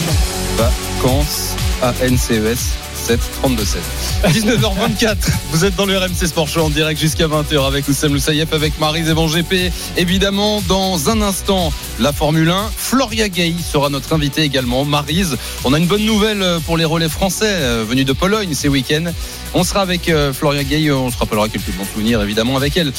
Vacances 0.57 1.55
à 1.83 1.93
NCES 2.03 2.88
7 3.05 3.19
32 3.41 3.65
16. 3.65 3.81
19h24, 4.25 5.15
vous 5.51 5.65
êtes 5.65 5.75
dans 5.75 5.85
le 5.85 5.97
RMC 5.97 6.27
Sport 6.27 6.47
Show 6.47 6.61
en 6.61 6.69
direct 6.69 6.99
jusqu'à 6.99 7.27
20h 7.27 7.65
avec 7.65 7.87
Oussem 7.87 8.13
Loussaïef, 8.13 8.53
avec 8.53 8.79
Marise 8.79 9.09
Evan 9.09 9.27
GP. 9.27 9.71
Évidemment, 9.97 10.61
dans 10.67 11.09
un 11.09 11.21
instant, 11.21 11.71
la 11.99 12.11
Formule 12.11 12.49
1. 12.49 12.69
Floria 12.75 13.29
Gay 13.29 13.53
sera 13.63 13.89
notre 13.89 14.13
invité 14.13 14.41
également. 14.41 14.85
Marise, 14.85 15.37
on 15.63 15.73
a 15.73 15.77
une 15.77 15.87
bonne 15.87 16.05
nouvelle 16.05 16.43
pour 16.65 16.77
les 16.77 16.85
relais 16.85 17.09
français 17.09 17.49
euh, 17.49 17.85
venus 17.87 18.05
de 18.05 18.13
Pologne 18.13 18.53
ces 18.53 18.67
week-ends. 18.67 19.11
On 19.53 19.63
sera 19.63 19.81
avec 19.81 20.09
euh, 20.09 20.33
Floria 20.33 20.63
Gay, 20.63 20.91
on 20.91 21.09
se 21.09 21.17
rappellera 21.17 21.49
quelques 21.49 21.71
bons 21.71 21.85
souvenirs 21.85 22.21
évidemment 22.21 22.55
avec 22.55 22.77
elle. 22.77 22.91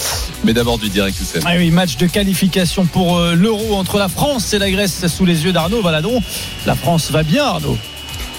Mais 0.45 0.53
d'abord 0.53 0.79
du 0.79 0.89
direct 0.89 1.21
Oussem. 1.21 1.43
Ah 1.45 1.55
oui, 1.57 1.71
match 1.71 1.97
de 1.97 2.07
qualification 2.07 2.87
pour 2.87 3.19
euh, 3.19 3.35
l'Euro 3.35 3.77
entre 3.77 3.99
la 3.99 4.09
France 4.09 4.53
et 4.53 4.59
la 4.59 4.71
Grèce 4.71 5.07
sous 5.07 5.25
les 5.25 5.45
yeux 5.45 5.53
d'Arnaud 5.53 5.83
Baladon. 5.83 6.23
La 6.67 6.75
France 6.75 7.11
va 7.11 7.23
bien, 7.23 7.45
Arnaud. 7.45 7.79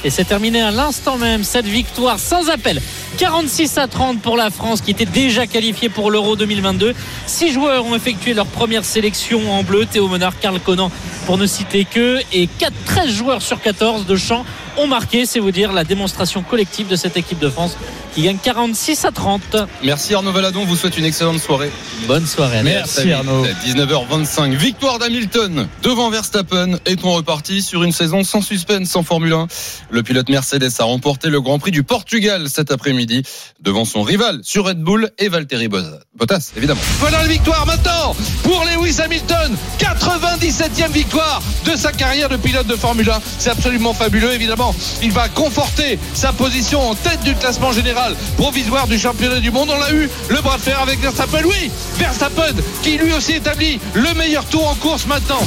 Et 0.04 0.10
c'est 0.10 0.26
terminé 0.26 0.62
à 0.62 0.72
l'instant 0.72 1.18
même, 1.18 1.44
cette 1.44 1.68
victoire 1.68 2.20
sans 2.20 2.50
appel. 2.50 2.82
46 3.18 3.78
à 3.78 3.88
30 3.88 4.20
pour 4.20 4.36
la 4.36 4.50
France 4.50 4.82
qui 4.82 4.92
était 4.92 5.06
déjà 5.06 5.46
qualifiée 5.46 5.90
pour 5.90 6.10
l'Euro 6.10 6.36
2022. 6.36 6.96
Six 7.28 7.52
joueurs 7.52 7.86
ont 7.86 7.96
effectué 7.96 8.34
leur 8.34 8.48
première 8.48 8.84
sélection 8.84 9.52
en 9.52 9.62
bleu. 9.62 9.86
Théo 9.86 10.08
Menard, 10.08 10.40
Karl 10.40 10.60
Conan 10.60 10.92
pour 11.28 11.38
ne 11.38 11.46
citer 11.46 11.86
que. 11.86 12.20
Et 12.34 12.48
4, 12.48 12.74
13 12.86 13.10
joueurs 13.10 13.42
sur 13.44 13.62
14 13.62 14.08
de 14.08 14.16
champ 14.16 14.44
ont 14.78 14.88
marqué. 14.88 15.26
C'est 15.26 15.40
vous 15.40 15.52
dire 15.52 15.72
la 15.74 15.84
démonstration 15.84 16.44
collective 16.44 16.88
de 16.88 16.96
cette 16.96 17.18
équipe 17.18 17.40
de 17.40 17.50
France 17.50 17.78
qui 18.14 18.24
gagne 18.24 18.38
46 18.38 19.06
à 19.06 19.12
30. 19.12 19.58
Merci 19.84 20.14
Arnaud 20.14 20.32
Valadon, 20.32 20.66
vous 20.66 20.76
souhaite 20.76 20.98
une 20.98 21.06
excellente 21.06 21.40
soirée. 21.40 21.72
Bonne 22.08 22.26
soirée. 22.26 22.58
à 22.58 22.62
tous. 22.62 22.66
Merci, 22.66 23.12
Arnaud. 23.12 23.46
19h25, 23.66 24.56
victoire 24.56 25.00
d'Hamilton 25.00 25.68
devant 25.82 26.10
Verstappen. 26.10 26.78
Est-on 26.86 27.12
reparti 27.14 27.62
sur 27.62 27.84
une 27.84 27.92
saison 27.92 28.24
sans 28.24 28.42
suspense 28.42 28.96
en 28.96 29.04
Formule 29.04 29.34
1 29.34 29.48
Le 29.90 30.04
pilote 30.04 30.30
Mercedes 30.30 30.70
a 30.80 30.84
remporté 30.84 31.30
le 31.30 31.42
Grand 31.42 31.60
Prix 31.60 31.72
du 31.72 31.84
Portugal 31.84 32.50
cet 32.50 32.72
après-midi 32.72 33.24
devant 33.62 33.86
son 33.86 34.02
rival 34.02 34.40
sur 34.44 34.66
Red 34.66 34.82
Bull 34.82 35.10
et 35.18 35.30
Valtteri 35.30 35.68
Bottas, 35.68 36.52
évidemment. 36.58 36.82
Voilà 37.00 37.22
la 37.22 37.28
victoire 37.28 37.66
maintenant 37.66 38.16
pour 38.44 38.66
Lewis 38.66 39.00
Hamilton. 39.02 39.56
97e 39.80 40.92
victoire 40.92 41.42
de 41.66 41.76
sa 41.76 41.92
carrière 41.92 42.30
de 42.30 42.38
pilote 42.38 42.68
de 42.68 42.76
Formule 42.76 43.10
1. 43.10 43.22
C'est 43.40 43.50
absolument 43.50 43.94
fabuleux. 43.94 44.34
Évidemment, 44.34 44.61
il 45.02 45.12
va 45.12 45.30
conforter 45.30 46.00
sa 46.14 46.32
position 46.34 46.82
en 46.82 46.96
tête 46.96 47.22
du 47.24 47.36
classement 47.36 47.72
général 47.72 48.16
provisoire 48.38 48.88
du 48.88 48.98
championnat 48.98 49.40
du 49.40 49.52
monde. 49.52 49.70
On 49.76 49.82
a 49.82 49.92
eu 49.92 50.10
le 50.30 50.42
bras 50.42 50.58
de 50.58 50.62
fer 50.62 50.80
avec 50.80 51.00
Verstappen. 51.00 51.42
Oui, 51.46 51.72
Verstappen 51.98 52.54
qui 52.84 52.98
lui 52.98 53.14
aussi 53.14 53.34
établit 53.34 53.80
le 53.94 54.14
meilleur 54.16 54.46
tour 54.46 54.68
en 54.68 54.76
course 54.76 55.06
maintenant. 55.08 55.42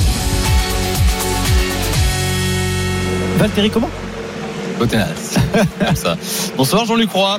Valtteri, 3.39 3.71
comment? 3.71 3.91
Bottas. 4.79 5.39
Comme 5.85 5.97
ça. 5.97 6.17
Bonsoir 6.57 6.85
Jean-Luc 6.85 7.11
Roy. 7.11 7.39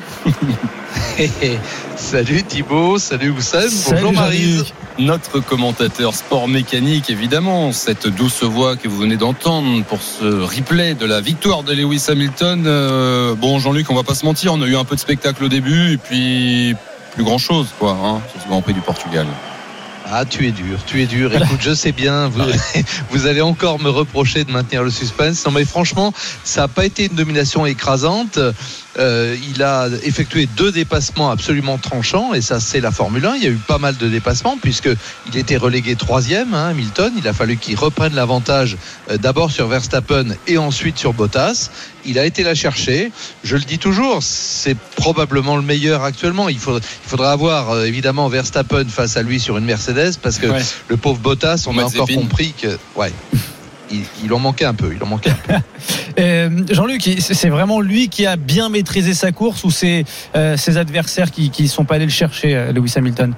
salut 1.95 2.43
Thibaut, 2.43 2.97
salut 2.97 3.31
Oussem, 3.31 3.69
bonjour 3.89 4.13
Marise. 4.13 4.65
Notre 4.97 5.41
commentateur 5.41 6.13
sport 6.13 6.47
mécanique, 6.47 7.09
évidemment, 7.09 7.73
cette 7.73 8.07
douce 8.07 8.43
voix 8.43 8.77
que 8.77 8.87
vous 8.87 8.97
venez 8.97 9.17
d'entendre 9.17 9.83
pour 9.83 10.01
ce 10.01 10.23
replay 10.23 10.93
de 10.93 11.05
la 11.05 11.19
victoire 11.19 11.63
de 11.63 11.73
Lewis 11.73 12.05
Hamilton. 12.07 12.63
Euh, 12.65 13.35
bon, 13.35 13.59
Jean-Luc, 13.59 13.89
on 13.89 13.95
va 13.95 14.03
pas 14.03 14.15
se 14.15 14.25
mentir, 14.25 14.53
on 14.53 14.61
a 14.61 14.67
eu 14.67 14.77
un 14.77 14.85
peu 14.85 14.95
de 14.95 15.01
spectacle 15.01 15.43
au 15.43 15.49
début 15.49 15.93
et 15.93 15.97
puis 15.97 16.75
plus 17.13 17.23
grand 17.23 17.37
chose, 17.37 17.67
quoi, 17.77 17.97
hein, 18.03 18.21
sur 18.31 18.41
ce 18.41 18.47
Grand 18.47 18.61
Prix 18.61 18.73
du 18.73 18.81
Portugal. 18.81 19.25
Ah, 20.11 20.23
tu 20.23 20.47
es 20.47 20.51
dur, 20.51 20.77
tu 20.85 21.01
es 21.01 21.07
dur. 21.07 21.33
Écoute, 21.33 21.59
je 21.61 21.73
sais 21.73 21.91
bien, 21.91 22.27
vous, 22.27 22.43
vous 23.09 23.25
allez 23.25 23.41
encore 23.41 23.79
me 23.79 23.89
reprocher 23.89 24.43
de 24.43 24.51
maintenir 24.51 24.83
le 24.83 24.91
suspense. 24.91 25.45
Non, 25.45 25.51
mais 25.51 25.65
franchement, 25.65 26.13
ça 26.43 26.61
n'a 26.61 26.67
pas 26.67 26.85
été 26.85 27.05
une 27.05 27.15
domination 27.15 27.65
écrasante. 27.65 28.37
Euh, 28.97 29.35
il 29.53 29.61
a 29.61 29.89
effectué 30.03 30.47
deux 30.55 30.71
dépassements 30.71 31.29
absolument 31.29 31.77
tranchants 31.77 32.33
et 32.33 32.41
ça 32.41 32.59
c'est 32.59 32.79
la 32.79 32.91
Formule 32.91 33.25
1. 33.25 33.35
Il 33.35 33.43
y 33.43 33.47
a 33.47 33.49
eu 33.49 33.55
pas 33.67 33.77
mal 33.77 33.97
de 33.97 34.07
dépassements 34.07 34.57
puisque 34.61 34.89
il 35.27 35.37
était 35.37 35.57
relégué 35.57 35.95
troisième, 35.95 36.53
hein, 36.53 36.69
Hamilton. 36.69 37.11
Il 37.17 37.27
a 37.27 37.33
fallu 37.33 37.57
qu'il 37.57 37.75
reprenne 37.77 38.13
l'avantage 38.15 38.77
euh, 39.11 39.17
d'abord 39.17 39.51
sur 39.51 39.67
Verstappen 39.67 40.27
et 40.47 40.57
ensuite 40.57 40.97
sur 40.97 41.13
Bottas. 41.13 41.69
Il 42.05 42.19
a 42.19 42.25
été 42.25 42.43
la 42.43 42.55
chercher. 42.55 43.11
Je 43.43 43.55
le 43.57 43.63
dis 43.63 43.79
toujours, 43.79 44.19
c'est 44.21 44.77
probablement 44.95 45.55
le 45.57 45.63
meilleur 45.63 46.03
actuellement. 46.03 46.47
Il 46.49 46.59
faudra, 46.59 46.79
il 47.03 47.09
faudra 47.09 47.31
avoir 47.31 47.71
euh, 47.71 47.85
évidemment 47.85 48.29
Verstappen 48.29 48.85
face 48.87 49.17
à 49.17 49.23
lui 49.23 49.39
sur 49.39 49.57
une 49.57 49.65
Mercedes 49.65 50.13
parce 50.21 50.37
que 50.37 50.45
Ouais. 50.47 50.61
le 50.87 50.97
pauvre 50.97 51.19
Bottas, 51.19 51.65
on 51.67 51.77
a 51.77 51.83
encore 51.83 52.07
compris 52.07 52.53
que 52.53 52.77
ouais. 52.95 53.11
Il, 53.95 54.25
il 54.25 54.33
en 54.33 54.39
manquait 54.39 54.65
un 54.65 54.73
peu, 54.73 54.91
il 54.95 55.01
en 55.03 55.07
manquait. 55.07 55.33
Euh, 56.17 56.49
Jean-Luc, 56.71 57.01
c'est 57.19 57.49
vraiment 57.49 57.81
lui 57.81 58.07
qui 58.07 58.25
a 58.25 58.37
bien 58.37 58.69
maîtrisé 58.69 59.13
sa 59.13 59.33
course 59.33 59.65
ou 59.65 59.69
c'est 59.69 60.05
euh, 60.37 60.55
ses 60.55 60.77
adversaires 60.77 61.29
qui 61.29 61.51
ne 61.59 61.67
sont 61.67 61.83
pas 61.83 61.95
allés 61.95 62.05
le 62.05 62.11
chercher, 62.11 62.55
euh, 62.55 62.71
Lewis 62.71 62.93
Hamilton? 62.95 63.33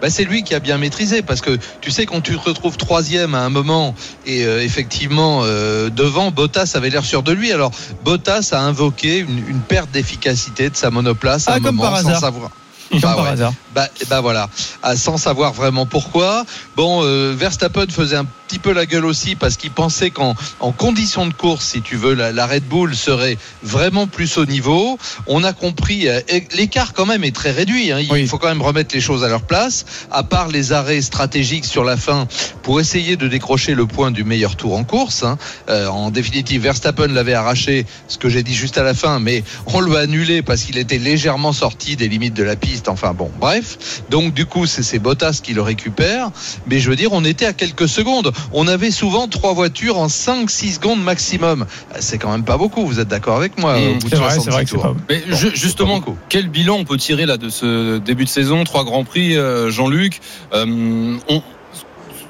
Bah, 0.00 0.08
c'est 0.10 0.22
lui 0.24 0.44
qui 0.44 0.54
a 0.54 0.60
bien 0.60 0.78
maîtrisé 0.78 1.22
parce 1.22 1.40
que 1.40 1.58
tu 1.80 1.90
sais 1.90 2.06
quand 2.06 2.20
tu 2.20 2.36
te 2.36 2.48
retrouves 2.48 2.76
troisième 2.76 3.34
à 3.34 3.40
un 3.40 3.48
moment 3.48 3.94
et 4.26 4.44
euh, 4.44 4.62
effectivement 4.62 5.40
euh, 5.42 5.88
devant 5.90 6.30
Bottas 6.30 6.72
avait 6.74 6.90
l'air 6.90 7.04
sûr 7.04 7.22
de 7.24 7.32
lui 7.32 7.50
alors 7.50 7.72
Bottas 8.04 8.50
a 8.52 8.60
invoqué 8.60 9.18
une, 9.18 9.38
une 9.48 9.60
perte 9.60 9.90
d'efficacité 9.90 10.70
de 10.70 10.76
sa 10.76 10.90
monoplace 10.90 11.48
à 11.48 11.52
Ah, 11.52 11.56
un 11.56 11.60
comme 11.60 11.76
moment 11.76 11.90
par 11.90 12.00
sans 12.02 12.20
savoir 12.20 12.50
Comme 12.90 13.00
Bah 13.00 13.14
par 13.16 13.24
ouais. 13.24 13.30
hasard. 13.30 13.52
bah, 13.74 13.88
bah 14.08 14.20
voilà, 14.20 14.48
Ah, 14.80 14.94
sans 14.94 15.16
savoir 15.16 15.52
vraiment 15.52 15.86
pourquoi. 15.86 16.44
Bon, 16.76 17.00
euh, 17.02 17.34
Verstappen 17.36 17.86
faisait 17.90 18.14
un 18.14 18.26
petit 18.46 18.58
peu 18.58 18.72
la 18.72 18.86
gueule 18.86 19.04
aussi 19.04 19.34
parce 19.34 19.56
qu'il 19.56 19.70
pensait 19.72 20.10
qu'en 20.10 20.34
en 20.60 20.72
condition 20.72 21.26
de 21.26 21.32
course, 21.32 21.64
si 21.66 21.82
tu 21.82 21.96
veux, 21.96 22.14
la, 22.14 22.32
la 22.32 22.46
Red 22.46 22.64
Bull 22.64 22.94
serait 22.94 23.36
vraiment 23.62 24.06
plus 24.06 24.38
au 24.38 24.46
niveau. 24.46 24.98
On 25.26 25.42
a 25.44 25.52
compris, 25.52 26.08
euh, 26.08 26.20
l'écart 26.54 26.92
quand 26.92 27.06
même 27.06 27.24
est 27.24 27.34
très 27.34 27.50
réduit. 27.50 27.90
hein. 27.92 27.98
Il 28.00 28.10
Oui. 28.12 28.26
faut 28.26 28.38
quand 28.38 28.48
même 28.48 28.62
remettre 28.62 28.94
les 28.94 29.00
choses 29.00 29.24
à 29.24 29.28
leur 29.28 29.42
place. 29.42 29.84
À 30.10 30.22
part 30.22 30.48
les 30.48 30.72
arrêts 30.72 31.02
stratégiques 31.02 31.64
sur 31.64 31.84
la 31.84 31.96
fin 31.96 32.28
pour 32.62 32.80
essayer 32.80 33.16
de 33.16 33.26
décrocher 33.28 33.74
le 33.74 33.86
point 33.86 34.10
du 34.10 34.22
meilleur 34.24 34.54
tour 34.56 34.76
en 34.76 34.84
course. 34.84 35.24
hein. 35.24 35.38
Euh, 35.68 35.88
en 35.88 36.10
définitive, 36.10 36.62
Verstappen 36.62 37.08
l'avait 37.08 37.34
arraché, 37.34 37.84
ce 38.08 38.16
que 38.18 38.28
j'ai 38.28 38.42
dit 38.42 38.54
juste 38.54 38.78
à 38.78 38.82
la 38.84 38.94
fin, 38.94 39.18
mais 39.18 39.42
on 39.66 39.80
l'a 39.80 40.00
annulé 40.00 40.42
parce 40.42 40.62
qu'il 40.62 40.78
était 40.78 40.98
légèrement 40.98 41.52
sorti 41.52 41.96
des 41.96 42.08
limites 42.08 42.34
de 42.34 42.42
la 42.44 42.54
piste. 42.56 42.88
Enfin 42.88 43.12
bon, 43.12 43.30
bref. 43.40 44.02
Donc 44.10 44.34
du 44.34 44.46
coup, 44.46 44.66
c'est 44.66 44.82
c'est 44.84 44.98
Bottas 45.00 45.40
qui 45.42 45.52
le 45.52 45.62
récupère. 45.62 46.30
Mais 46.68 46.78
je 46.78 46.88
veux 46.90 46.96
dire, 46.96 47.12
on 47.12 47.24
était 47.24 47.46
à 47.46 47.52
quelques 47.52 47.88
secondes. 47.88 48.32
On 48.52 48.66
avait 48.68 48.90
souvent 48.90 49.28
trois 49.28 49.52
voitures 49.54 49.98
en 49.98 50.06
5-6 50.08 50.74
secondes 50.74 51.02
maximum. 51.02 51.66
C'est 52.00 52.18
quand 52.18 52.30
même 52.30 52.44
pas 52.44 52.56
beaucoup. 52.56 52.86
Vous 52.86 53.00
êtes 53.00 53.08
d'accord 53.08 53.36
avec 53.36 53.58
moi 53.58 53.76
au 53.78 53.94
bout 53.94 54.08
de 54.08 54.14
C'est 54.14 54.16
vrai, 54.16 54.34
66 54.34 54.44
c'est 54.44 54.50
vrai 54.50 54.64
que 54.64 54.76
pas. 54.76 54.94
Mais 55.08 55.22
Bon, 55.28 55.36
justement, 55.54 56.00
pas 56.00 56.12
quel 56.28 56.48
bilan 56.48 56.76
on 56.76 56.84
peut 56.84 56.96
tirer 56.96 57.26
là 57.26 57.36
de 57.36 57.48
ce 57.48 57.98
début 57.98 58.24
de 58.24 58.28
saison 58.30 58.64
Trois 58.64 58.84
grands 58.84 59.04
prix, 59.04 59.36
euh, 59.36 59.70
Jean-Luc. 59.70 60.20
Euh, 60.54 61.16
on- 61.28 61.42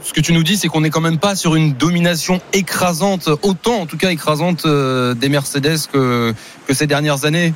ce 0.02 0.12
que 0.12 0.20
tu 0.20 0.32
nous 0.32 0.44
dis, 0.44 0.56
c'est 0.56 0.68
qu'on 0.68 0.82
n'est 0.82 0.90
quand 0.90 1.00
même 1.00 1.18
pas 1.18 1.34
sur 1.34 1.56
une 1.56 1.72
domination 1.72 2.40
écrasante, 2.52 3.28
autant 3.42 3.80
en 3.80 3.86
tout 3.86 3.96
cas 3.96 4.10
écrasante 4.10 4.64
euh, 4.64 5.14
des 5.14 5.28
Mercedes 5.28 5.78
que, 5.92 6.32
que 6.68 6.74
ces 6.74 6.86
dernières 6.86 7.24
années. 7.24 7.52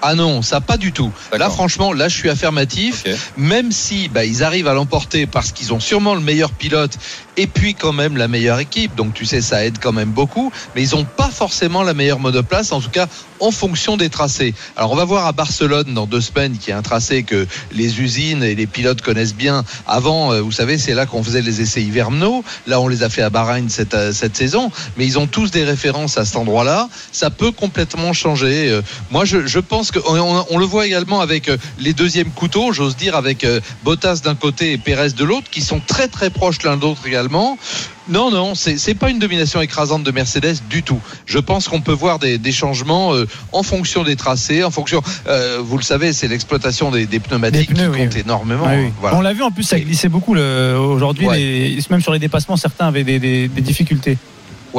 Ah 0.00 0.14
non, 0.14 0.42
ça 0.42 0.60
pas 0.60 0.76
du 0.76 0.92
tout. 0.92 1.10
Là, 1.36 1.50
franchement, 1.50 1.92
là, 1.92 2.08
je 2.08 2.16
suis 2.16 2.30
affirmatif. 2.30 3.02
Même 3.36 3.72
si 3.72 4.08
bah, 4.08 4.24
ils 4.24 4.44
arrivent 4.44 4.68
à 4.68 4.72
l'emporter 4.74 5.26
parce 5.26 5.50
qu'ils 5.52 5.72
ont 5.74 5.80
sûrement 5.80 6.14
le 6.14 6.20
meilleur 6.20 6.52
pilote 6.52 6.96
et 7.38 7.46
puis 7.46 7.74
quand 7.74 7.92
même 7.92 8.16
la 8.16 8.28
meilleure 8.28 8.58
équipe. 8.58 8.94
Donc 8.96 9.14
tu 9.14 9.24
sais, 9.24 9.40
ça 9.40 9.64
aide 9.64 9.78
quand 9.80 9.92
même 9.92 10.10
beaucoup. 10.10 10.52
Mais 10.74 10.82
ils 10.82 10.94
n'ont 10.94 11.04
pas 11.04 11.30
forcément 11.30 11.82
la 11.84 11.94
meilleure 11.94 12.18
monoplace, 12.18 12.72
en 12.72 12.80
tout 12.80 12.90
cas 12.90 13.06
en 13.40 13.52
fonction 13.52 13.96
des 13.96 14.10
tracés. 14.10 14.52
Alors 14.76 14.90
on 14.90 14.96
va 14.96 15.04
voir 15.04 15.26
à 15.26 15.32
Barcelone 15.32 15.94
dans 15.94 16.06
deux 16.06 16.20
semaines, 16.20 16.58
qui 16.58 16.70
est 16.70 16.74
un 16.74 16.82
tracé 16.82 17.22
que 17.22 17.46
les 17.72 18.00
usines 18.00 18.42
et 18.42 18.56
les 18.56 18.66
pilotes 18.66 19.00
connaissent 19.00 19.36
bien. 19.36 19.64
Avant, 19.86 20.32
euh, 20.32 20.40
vous 20.40 20.50
savez, 20.50 20.78
c'est 20.78 20.94
là 20.94 21.06
qu'on 21.06 21.22
faisait 21.22 21.40
les 21.40 21.60
essais 21.60 21.82
hivernaux. 21.82 22.44
Là, 22.66 22.80
on 22.80 22.88
les 22.88 23.04
a 23.04 23.08
fait 23.08 23.22
à 23.22 23.30
Bahreïn 23.30 23.68
cette, 23.68 23.94
euh, 23.94 24.12
saison. 24.12 24.72
Mais 24.96 25.06
ils 25.06 25.18
ont 25.18 25.28
tous 25.28 25.52
des 25.52 25.62
références 25.62 26.18
à 26.18 26.24
cet 26.24 26.36
endroit-là. 26.36 26.88
Ça 27.12 27.30
peut 27.30 27.52
complètement 27.52 28.12
changer. 28.12 28.70
Euh, 28.70 28.82
Moi, 29.12 29.24
je, 29.24 29.58
pense 29.60 29.92
que 29.92 30.00
on, 30.08 30.58
le 30.58 30.66
voit 30.66 30.86
également 30.86 31.20
avec 31.20 31.50
les 31.78 31.92
deuxièmes 31.92 32.30
couteaux, 32.30 32.72
j'ose 32.72 32.96
dire, 32.96 33.14
avec 33.14 33.46
Bottas 33.84 34.20
d'un 34.24 34.34
côté 34.34 34.72
et 34.72 34.78
Pérez 34.78 35.10
de 35.10 35.24
l'autre, 35.24 35.48
qui 35.50 35.60
sont 35.60 35.80
très 35.86 36.08
très 36.08 36.30
proches 36.30 36.62
l'un 36.64 36.76
de 36.76 36.82
l'autre 36.82 37.06
également. 37.06 37.27
Non, 37.30 38.30
non, 38.30 38.54
c'est 38.54 38.94
pas 38.94 39.10
une 39.10 39.18
domination 39.18 39.60
écrasante 39.60 40.02
de 40.02 40.10
Mercedes 40.10 40.56
du 40.70 40.82
tout. 40.82 41.00
Je 41.26 41.38
pense 41.38 41.68
qu'on 41.68 41.80
peut 41.80 41.92
voir 41.92 42.18
des, 42.18 42.38
des 42.38 42.52
changements 42.52 43.14
euh, 43.14 43.26
en 43.52 43.62
fonction 43.62 44.02
des 44.02 44.16
tracés, 44.16 44.64
en 44.64 44.70
fonction. 44.70 45.02
euh, 45.26 45.58
vous 45.62 45.76
le 45.76 45.82
savez, 45.82 46.12
c'est 46.12 46.26
l'exploitation 46.28 46.90
des, 46.90 47.06
des 47.06 47.20
pneumatiques 47.20 47.68
Des 47.68 47.74
pneus, 47.74 47.90
qui 47.92 47.98
oui. 48.00 48.06
compte 48.06 48.16
énormément. 48.16 48.64
Ah 48.66 48.76
oui. 48.76 48.90
Voilà. 49.00 49.16
On 49.16 49.20
l'a 49.20 49.32
vu 49.34 49.42
en 49.42 49.50
plus, 49.50 49.62
ça 49.64 49.78
glissait 49.78 50.08
beaucoup 50.08 50.34
aujourd'hui. 50.34 51.26
Ouais. 51.26 51.78
Même 51.90 52.00
sur 52.00 52.12
les 52.12 52.18
dépassements, 52.18 52.56
certains 52.56 52.86
avaient 52.86 53.04
des 53.04 53.48
difficultés. 53.48 54.16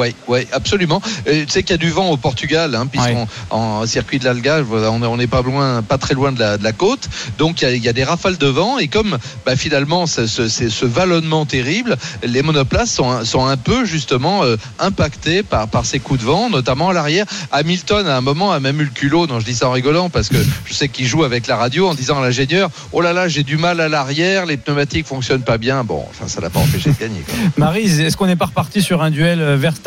Oui, 0.00 0.14
ouais, 0.28 0.46
absolument. 0.52 1.02
Et 1.26 1.44
tu 1.44 1.52
sais 1.52 1.62
qu'il 1.62 1.72
y 1.72 1.74
a 1.74 1.76
du 1.78 1.90
vent 1.90 2.08
au 2.10 2.16
Portugal, 2.16 2.74
hein, 2.74 2.86
puisqu'on 2.86 3.22
Ouais. 3.22 3.26
en 3.50 3.86
circuit 3.86 4.18
de 4.18 4.30
voilà, 4.62 4.90
on 4.92 5.02
est- 5.02 5.06
on 5.06 5.16
n'est 5.16 5.26
pas 5.26 5.42
loin, 5.42 5.82
pas 5.82 5.98
très 5.98 6.14
loin 6.14 6.32
de 6.32 6.38
la, 6.40 6.56
de 6.56 6.64
la 6.64 6.72
côte. 6.72 7.08
Donc 7.38 7.60
il 7.60 7.64
y, 7.64 7.70
a, 7.70 7.74
il 7.74 7.84
y 7.84 7.88
a 7.88 7.92
des 7.92 8.04
rafales 8.04 8.38
de 8.38 8.46
vent 8.46 8.78
et 8.78 8.88
comme 8.88 9.18
bah, 9.44 9.56
finalement 9.56 10.06
ce, 10.06 10.26
ce, 10.26 10.48
c'est 10.48 10.70
ce 10.70 10.86
vallonnement 10.86 11.44
terrible, 11.46 11.96
les 12.22 12.42
monoplaces 12.42 12.90
sont, 12.92 13.10
un- 13.10 13.24
sont 13.24 13.44
un 13.44 13.56
peu 13.56 13.84
justement 13.84 14.44
euh, 14.44 14.56
impactés 14.78 15.42
par, 15.42 15.68
par 15.68 15.84
ces 15.84 15.98
coups 16.00 16.20
de 16.20 16.24
vent, 16.24 16.48
notamment 16.48 16.88
à 16.90 16.92
l'arrière. 16.92 17.26
Hamilton 17.52 18.06
à 18.06 18.16
un 18.16 18.20
moment 18.20 18.52
a 18.52 18.60
même 18.60 18.80
eu 18.80 18.84
le 18.84 18.90
culot, 18.90 19.26
non 19.26 19.40
je 19.40 19.44
dis 19.44 19.54
ça 19.54 19.68
en 19.68 19.72
rigolant 19.72 20.08
parce 20.10 20.28
que 20.28 20.36
je 20.64 20.72
sais 20.74 20.88
qu'il 20.88 21.06
joue 21.06 21.24
avec 21.24 21.46
la 21.46 21.56
radio 21.56 21.88
en 21.88 21.94
disant 21.94 22.18
à 22.18 22.22
l'ingénieur, 22.22 22.70
oh 22.92 23.00
là 23.00 23.12
là 23.12 23.28
j'ai 23.28 23.42
du 23.42 23.56
mal 23.56 23.80
à 23.80 23.88
l'arrière, 23.88 24.46
les 24.46 24.56
pneumatiques 24.56 25.06
fonctionnent 25.06 25.42
pas 25.42 25.58
bien. 25.58 25.84
Bon, 25.84 26.04
enfin 26.10 26.28
ça 26.28 26.40
l'a 26.40 26.50
pas 26.50 26.60
empêché 26.60 26.90
de 26.90 26.96
gagner. 26.98 27.20
quoi. 27.26 27.34
Marise, 27.56 28.00
est-ce 28.00 28.16
qu'on 28.16 28.26
n'est 28.26 28.36
pas 28.36 28.46
reparti 28.46 28.80
sur 28.82 29.02
un 29.02 29.10
duel 29.10 29.40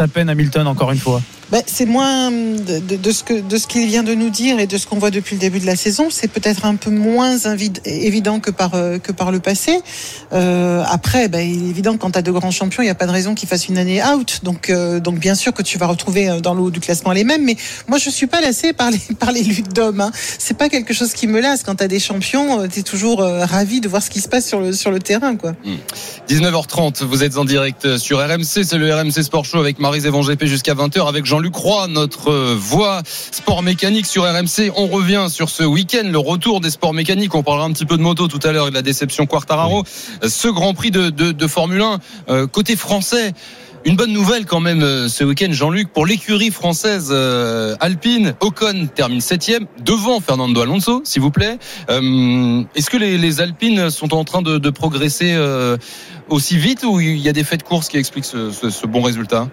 euh, 0.03 0.07
Verstappen-Hamilton 0.07 0.67
encore 0.67 0.91
une 0.91 0.99
fois 0.99 1.21
Ben, 1.51 1.61
c'est 1.65 1.85
moins 1.85 2.31
de, 2.31 3.11
ce 3.11 3.67
qu'il 3.67 3.87
vient 3.87 4.03
de 4.03 4.13
nous 4.13 4.29
dire 4.29 4.59
et 4.59 4.67
de 4.67 4.77
ce 4.77 4.87
qu'on 4.87 4.97
voit 4.97 5.11
depuis 5.11 5.35
le 5.35 5.41
début 5.41 5.59
de 5.59 5.65
la 5.65 5.75
saison. 5.75 6.07
C'est 6.09 6.27
peut-être 6.27 6.65
un 6.65 6.75
peu 6.75 6.89
moins 6.89 7.37
évident 7.85 8.39
que 8.39 8.51
par 8.51 8.75
euh, 8.75 8.97
que 8.97 9.11
par 9.11 9.31
le 9.31 9.39
passé. 9.39 9.81
Euh, 10.31 10.83
après, 10.87 11.27
ben, 11.27 11.39
il 11.39 11.67
est 11.67 11.69
évident 11.69 11.93
que 11.93 11.99
quand 11.99 12.11
tu 12.11 12.19
as 12.19 12.21
de 12.21 12.31
grands 12.31 12.51
champions, 12.51 12.81
il 12.81 12.85
n'y 12.85 12.91
a 12.91 12.95
pas 12.95 13.05
de 13.05 13.11
raison 13.11 13.35
qu'ils 13.35 13.49
fassent 13.49 13.67
une 13.67 13.77
année 13.77 14.01
out. 14.03 14.39
Donc 14.43 14.69
euh, 14.69 14.99
bien 14.99 15.35
sûr 15.35 15.53
que 15.53 15.61
tu 15.61 15.77
vas 15.77 15.87
retrouver 15.87 16.29
euh, 16.29 16.39
dans 16.39 16.53
le 16.53 16.61
haut 16.61 16.71
du 16.71 16.79
classement 16.79 17.11
les 17.11 17.23
mêmes. 17.23 17.43
Mais 17.43 17.57
moi, 17.87 17.97
je 17.97 18.09
suis 18.09 18.27
pas 18.27 18.41
lassé 18.41 18.73
par 18.73 19.31
les 19.31 19.43
luttes 19.43 19.73
d'hommes. 19.73 20.01
Hein. 20.01 20.11
C'est 20.39 20.57
pas 20.57 20.69
quelque 20.69 20.93
chose 20.93 21.13
qui 21.13 21.27
me 21.27 21.39
lasse. 21.39 21.63
Quand 21.63 21.75
tu 21.75 21.83
as 21.83 21.87
des 21.87 21.99
champions, 21.99 22.67
tu 22.67 22.79
es 22.79 22.83
toujours 22.83 23.19
ravi 23.19 23.81
de 23.81 23.87
voir 23.87 24.01
ce 24.01 24.09
qui 24.09 24.21
se 24.21 24.27
passe 24.27 24.47
sur 24.47 24.91
le 24.91 24.99
terrain, 24.99 25.35
quoi. 25.35 25.53
19h30, 26.29 27.03
vous 27.03 27.23
êtes 27.23 27.37
en 27.37 27.45
direct 27.45 27.97
sur 27.97 28.19
RMC, 28.19 28.63
c'est 28.63 28.77
le 28.77 28.93
RMC 28.93 29.23
Sport 29.23 29.45
Show 29.45 29.59
avec 29.59 29.79
Marise 29.79 30.05
Evan 30.05 30.23
GP 30.23 30.45
jusqu'à 30.45 30.73
20h 30.73 31.07
avec 31.07 31.25
Jean-Luc 31.33 31.55
Roy, 31.55 31.87
notre 31.87 32.29
euh, 32.29 32.55
voix 32.55 33.01
sport 33.31 33.63
mécanique 33.63 34.05
sur 34.05 34.21
RMC. 34.21 34.71
On 34.75 34.85
revient 34.85 35.25
sur 35.31 35.49
ce 35.49 35.63
week-end, 35.63 36.03
le 36.07 36.19
retour 36.19 36.61
des 36.61 36.69
sports 36.69 36.93
mécaniques. 36.93 37.33
On 37.33 37.41
parlera 37.41 37.65
un 37.65 37.71
petit 37.73 37.85
peu 37.87 37.97
de 37.97 38.03
moto 38.03 38.27
tout 38.27 38.39
à 38.43 38.51
l'heure 38.51 38.67
et 38.67 38.69
de 38.69 38.75
la 38.75 38.83
déception 38.83 39.25
Quartararo. 39.25 39.83
Ce 40.21 40.47
Grand 40.47 40.75
Prix 40.75 40.91
de, 40.91 41.09
de, 41.09 41.31
de 41.31 41.47
Formule 41.47 41.81
1, 41.81 41.99
euh, 42.29 42.45
côté 42.45 42.75
français. 42.75 43.33
Une 43.83 43.95
bonne 43.95 44.13
nouvelle 44.13 44.45
quand 44.45 44.59
même 44.59 44.83
euh, 44.83 45.07
ce 45.09 45.23
week-end, 45.23 45.47
Jean-Luc, 45.49 45.91
pour 45.91 46.05
l'écurie 46.05 46.51
française 46.51 47.07
euh, 47.09 47.75
Alpine. 47.79 48.35
Ocon 48.39 48.87
termine 48.93 49.19
septième 49.19 49.65
devant 49.83 50.19
Fernando 50.19 50.61
Alonso, 50.61 51.01
s'il 51.03 51.23
vous 51.23 51.31
plaît. 51.31 51.57
Euh, 51.89 52.61
Est-ce 52.75 52.91
que 52.91 52.97
les, 52.97 53.17
les 53.17 53.41
Alpines 53.41 53.89
sont 53.89 54.13
en 54.13 54.23
train 54.23 54.43
de, 54.43 54.59
de 54.59 54.69
progresser 54.69 55.33
euh, 55.33 55.77
aussi 56.29 56.57
vite 56.59 56.83
ou 56.83 56.99
il 56.99 57.17
y 57.17 57.27
a 57.27 57.33
des 57.33 57.43
faits 57.43 57.61
de 57.61 57.65
course 57.65 57.87
qui 57.89 57.97
expliquent 57.97 58.23
ce, 58.25 58.51
ce- 58.51 58.69
ce 58.69 58.85
bon 58.85 59.01
résultat? 59.01 59.47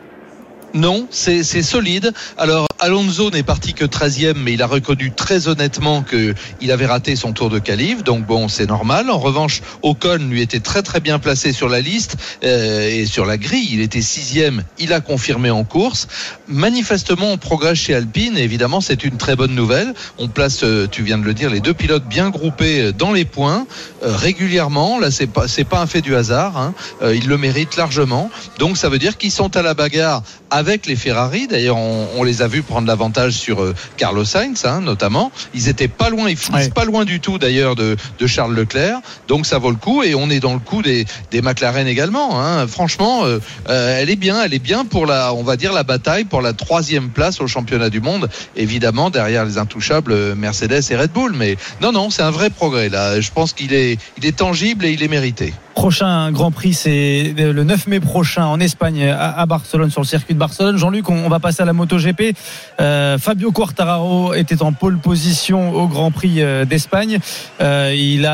Non, 0.74 1.06
c'est 1.11 1.42
solide. 1.62 2.12
Alors 2.38 2.66
Alonso 2.78 3.30
n'est 3.30 3.42
parti 3.42 3.74
que 3.74 3.85
13e, 3.85 4.35
mais 4.37 4.54
il 4.54 4.62
a 4.62 4.66
reconnu 4.66 5.12
très 5.12 5.48
honnêtement 5.48 6.02
que 6.02 6.35
il 6.61 6.70
avait 6.70 6.87
raté 6.87 7.16
son 7.16 7.33
tour 7.33 7.50
de 7.50 7.59
qualif. 7.59 8.04
Donc 8.04 8.24
bon, 8.24 8.48
c'est 8.48 8.66
normal. 8.66 9.11
En 9.11 9.18
revanche, 9.18 9.62
Ocon 9.83 10.18
lui 10.30 10.40
était 10.40 10.61
très 10.61 10.83
très 10.83 11.00
bien 11.00 11.18
placé 11.18 11.52
sur 11.52 11.68
la 11.68 11.80
liste 11.80 12.16
euh, 12.44 12.88
et 12.88 13.06
sur 13.06 13.26
la 13.26 13.37
grille. 13.37 13.68
Il 13.72 13.80
était 13.80 14.00
sixième. 14.00 14.62
Il 14.78 14.92
a 14.92 15.00
confirmé 15.00 15.50
en 15.50 15.64
course. 15.64 16.09
Manifestement, 16.48 17.33
on 17.33 17.38
progresse 17.38 17.78
chez 17.78 17.94
Alpine. 17.94 18.38
Évidemment, 18.38 18.80
c'est 18.80 19.04
une 19.04 19.16
très 19.16 19.37
bonne 19.37 19.54
nouvelle. 19.54 19.92
On 20.18 20.28
place, 20.28 20.62
euh, 20.62 20.87
tu 20.90 21.02
viens 21.02 21.18
de 21.18 21.24
le 21.24 21.35
dire, 21.35 21.50
les 21.50 21.61
deux 21.61 21.74
pilotes 21.74 22.06
bien 22.06 22.30
groupés 22.30 22.80
euh, 22.80 22.92
dans 22.92 23.12
les 23.12 23.24
points 23.24 23.66
euh, 24.02 24.14
régulièrement. 24.16 24.98
Là, 24.98 25.11
c'est 25.11 25.26
pas 25.26 25.46
pas 25.70 25.80
un 25.80 25.87
fait 25.87 26.00
du 26.00 26.16
hasard. 26.16 26.59
Hein. 26.59 26.74
Euh, 27.02 27.14
ils 27.14 27.28
le 27.28 27.38
méritent 27.38 27.76
largement. 27.76 28.30
Donc 28.59 28.76
ça 28.76 28.88
veut 28.88 28.98
dire 28.98 29.16
qu'ils 29.16 29.30
sont 29.30 29.56
à 29.56 29.62
la 29.62 29.74
bagarre 29.74 30.22
avec 30.61 30.85
les 30.87 30.94
Ferrari. 30.94 31.46
D'ailleurs, 31.49 31.79
on, 31.79 32.07
on 32.18 32.23
les 32.23 32.42
a 32.42 32.46
vus 32.49 32.61
prendre 32.62 32.87
l'avantage 32.87 33.33
sur 33.33 33.62
euh, 33.62 33.75
Carlos 33.96 34.27
Sainz, 34.27 34.66
hein, 34.66 34.83
notamment. 34.83 35.33
Ils 35.55 35.68
étaient 35.68 35.88
pas 35.88 36.11
loin, 36.11 36.29
ils 36.29 36.37
finissent 36.37 36.66
Ouais. 36.66 36.70
pas 36.70 36.85
loin 36.85 37.07
du 37.07 37.18
tout 37.18 37.38
d'ailleurs 37.38 37.77
de, 37.77 37.96
de 38.18 38.27
Charles 38.27 38.55
Leclerc. 38.55 38.99
Donc 39.27 39.46
ça 39.46 39.57
vaut 39.59 39.70
le 39.70 39.77
coup 39.77 40.03
et 40.03 40.14
on 40.14 40.29
est 40.29 40.40
dans 40.40 40.53
le 40.53 40.59
coup 40.61 40.83
des, 40.83 41.07
des 41.31 41.40
McLaren 41.40 41.87
également. 41.87 42.38
Hein. 42.44 42.66
Franchement, 42.66 43.25
euh, 43.25 43.38
euh, 43.70 43.99
elle 43.99 44.11
est 44.11 44.16
bien, 44.16 44.42
elle 44.44 44.53
est 44.53 44.59
bien 44.59 44.85
pour 44.85 45.07
la, 45.07 45.33
on 45.33 45.42
va 45.42 45.57
dire 45.57 45.73
la 45.73 45.83
bataille 45.83 46.25
pour 46.25 46.42
la 46.42 46.53
troisième 46.53 47.09
place 47.09 47.40
au 47.40 47.46
championnat 47.46 47.88
du 47.88 48.01
monde. 48.03 48.29
Évidemment 48.57 49.09
derrière 49.09 49.46
les 49.46 49.57
intouchables 49.57 50.35
Mercedes 50.35 50.83
et 50.90 50.96
Red 50.96 51.12
Bull. 51.12 51.33
Mais 51.35 51.57
non, 51.81 51.92
non, 51.92 52.11
c'est 52.11 52.23
un 52.23 52.31
vrai 52.31 52.51
progrès 52.51 52.90
là. 52.90 53.18
Je 53.20 53.31
pense 53.31 53.55
qu'il 53.55 53.73
est, 53.73 53.96
il 54.18 54.27
est 54.27 54.37
tangible 54.37 54.85
et 54.85 54.92
il 54.92 55.03
est 55.03 55.09
mérité. 55.09 55.55
Prochain 55.75 56.31
Grand 56.33 56.51
Prix, 56.51 56.75
c'est 56.75 57.33
le 57.38 57.64
9 57.64 57.87
mai 57.87 58.01
prochain 58.01 58.44
en 58.44 58.61
Espagne, 58.61 59.09
à 59.09 59.31
à 59.40 59.46
Barcelone, 59.46 59.90
sur 59.90 60.03
le 60.03 60.07
circuit 60.07 60.35
de 60.35 60.38
Barcelone. 60.38 60.50
Jean-Luc, 60.77 61.09
on 61.09 61.29
va 61.29 61.41
passer 61.41 61.63
à 61.63 61.65
la 61.65 61.73
MotoGP. 61.73 62.37
Euh, 62.81 63.19
Fabio 63.19 63.53
Quartararo 63.53 64.35
était 64.35 64.63
en 64.63 64.73
pole 64.73 64.99
position 64.99 65.73
au 65.75 65.87
Grand 65.87 66.11
Prix 66.11 66.43
euh, 66.43 66.65
d'Espagne. 66.65 67.19
Euh, 67.61 67.95
il 67.97 68.27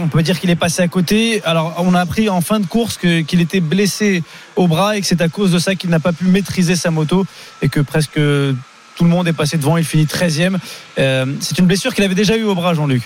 on 0.00 0.08
peut 0.08 0.22
dire 0.22 0.38
qu'il 0.40 0.50
est 0.50 0.56
passé 0.56 0.82
à 0.82 0.88
côté. 0.88 1.42
Alors, 1.44 1.74
on 1.78 1.94
a 1.94 2.00
appris 2.00 2.28
en 2.28 2.40
fin 2.40 2.60
de 2.60 2.66
course 2.66 2.98
qu'il 2.98 3.40
était 3.40 3.60
blessé 3.60 4.22
au 4.56 4.68
bras 4.68 4.96
et 4.96 5.00
que 5.00 5.06
c'est 5.06 5.22
à 5.22 5.28
cause 5.28 5.52
de 5.52 5.58
ça 5.58 5.74
qu'il 5.74 5.90
n'a 5.90 6.00
pas 6.00 6.12
pu 6.12 6.24
maîtriser 6.24 6.76
sa 6.76 6.90
moto 6.90 7.24
et 7.62 7.68
que 7.68 7.80
presque 7.80 8.20
tout 8.98 9.04
le 9.04 9.10
monde 9.10 9.28
est 9.28 9.32
passé 9.32 9.56
devant. 9.56 9.76
Il 9.76 9.84
finit 9.84 10.04
13e. 10.04 10.58
Euh, 10.98 11.26
c'est 11.40 11.58
une 11.58 11.66
blessure 11.66 11.94
qu'il 11.94 12.04
avait 12.04 12.16
déjà 12.16 12.36
eue 12.36 12.44
au 12.44 12.54
bras, 12.54 12.74
Jean-Luc. 12.74 13.02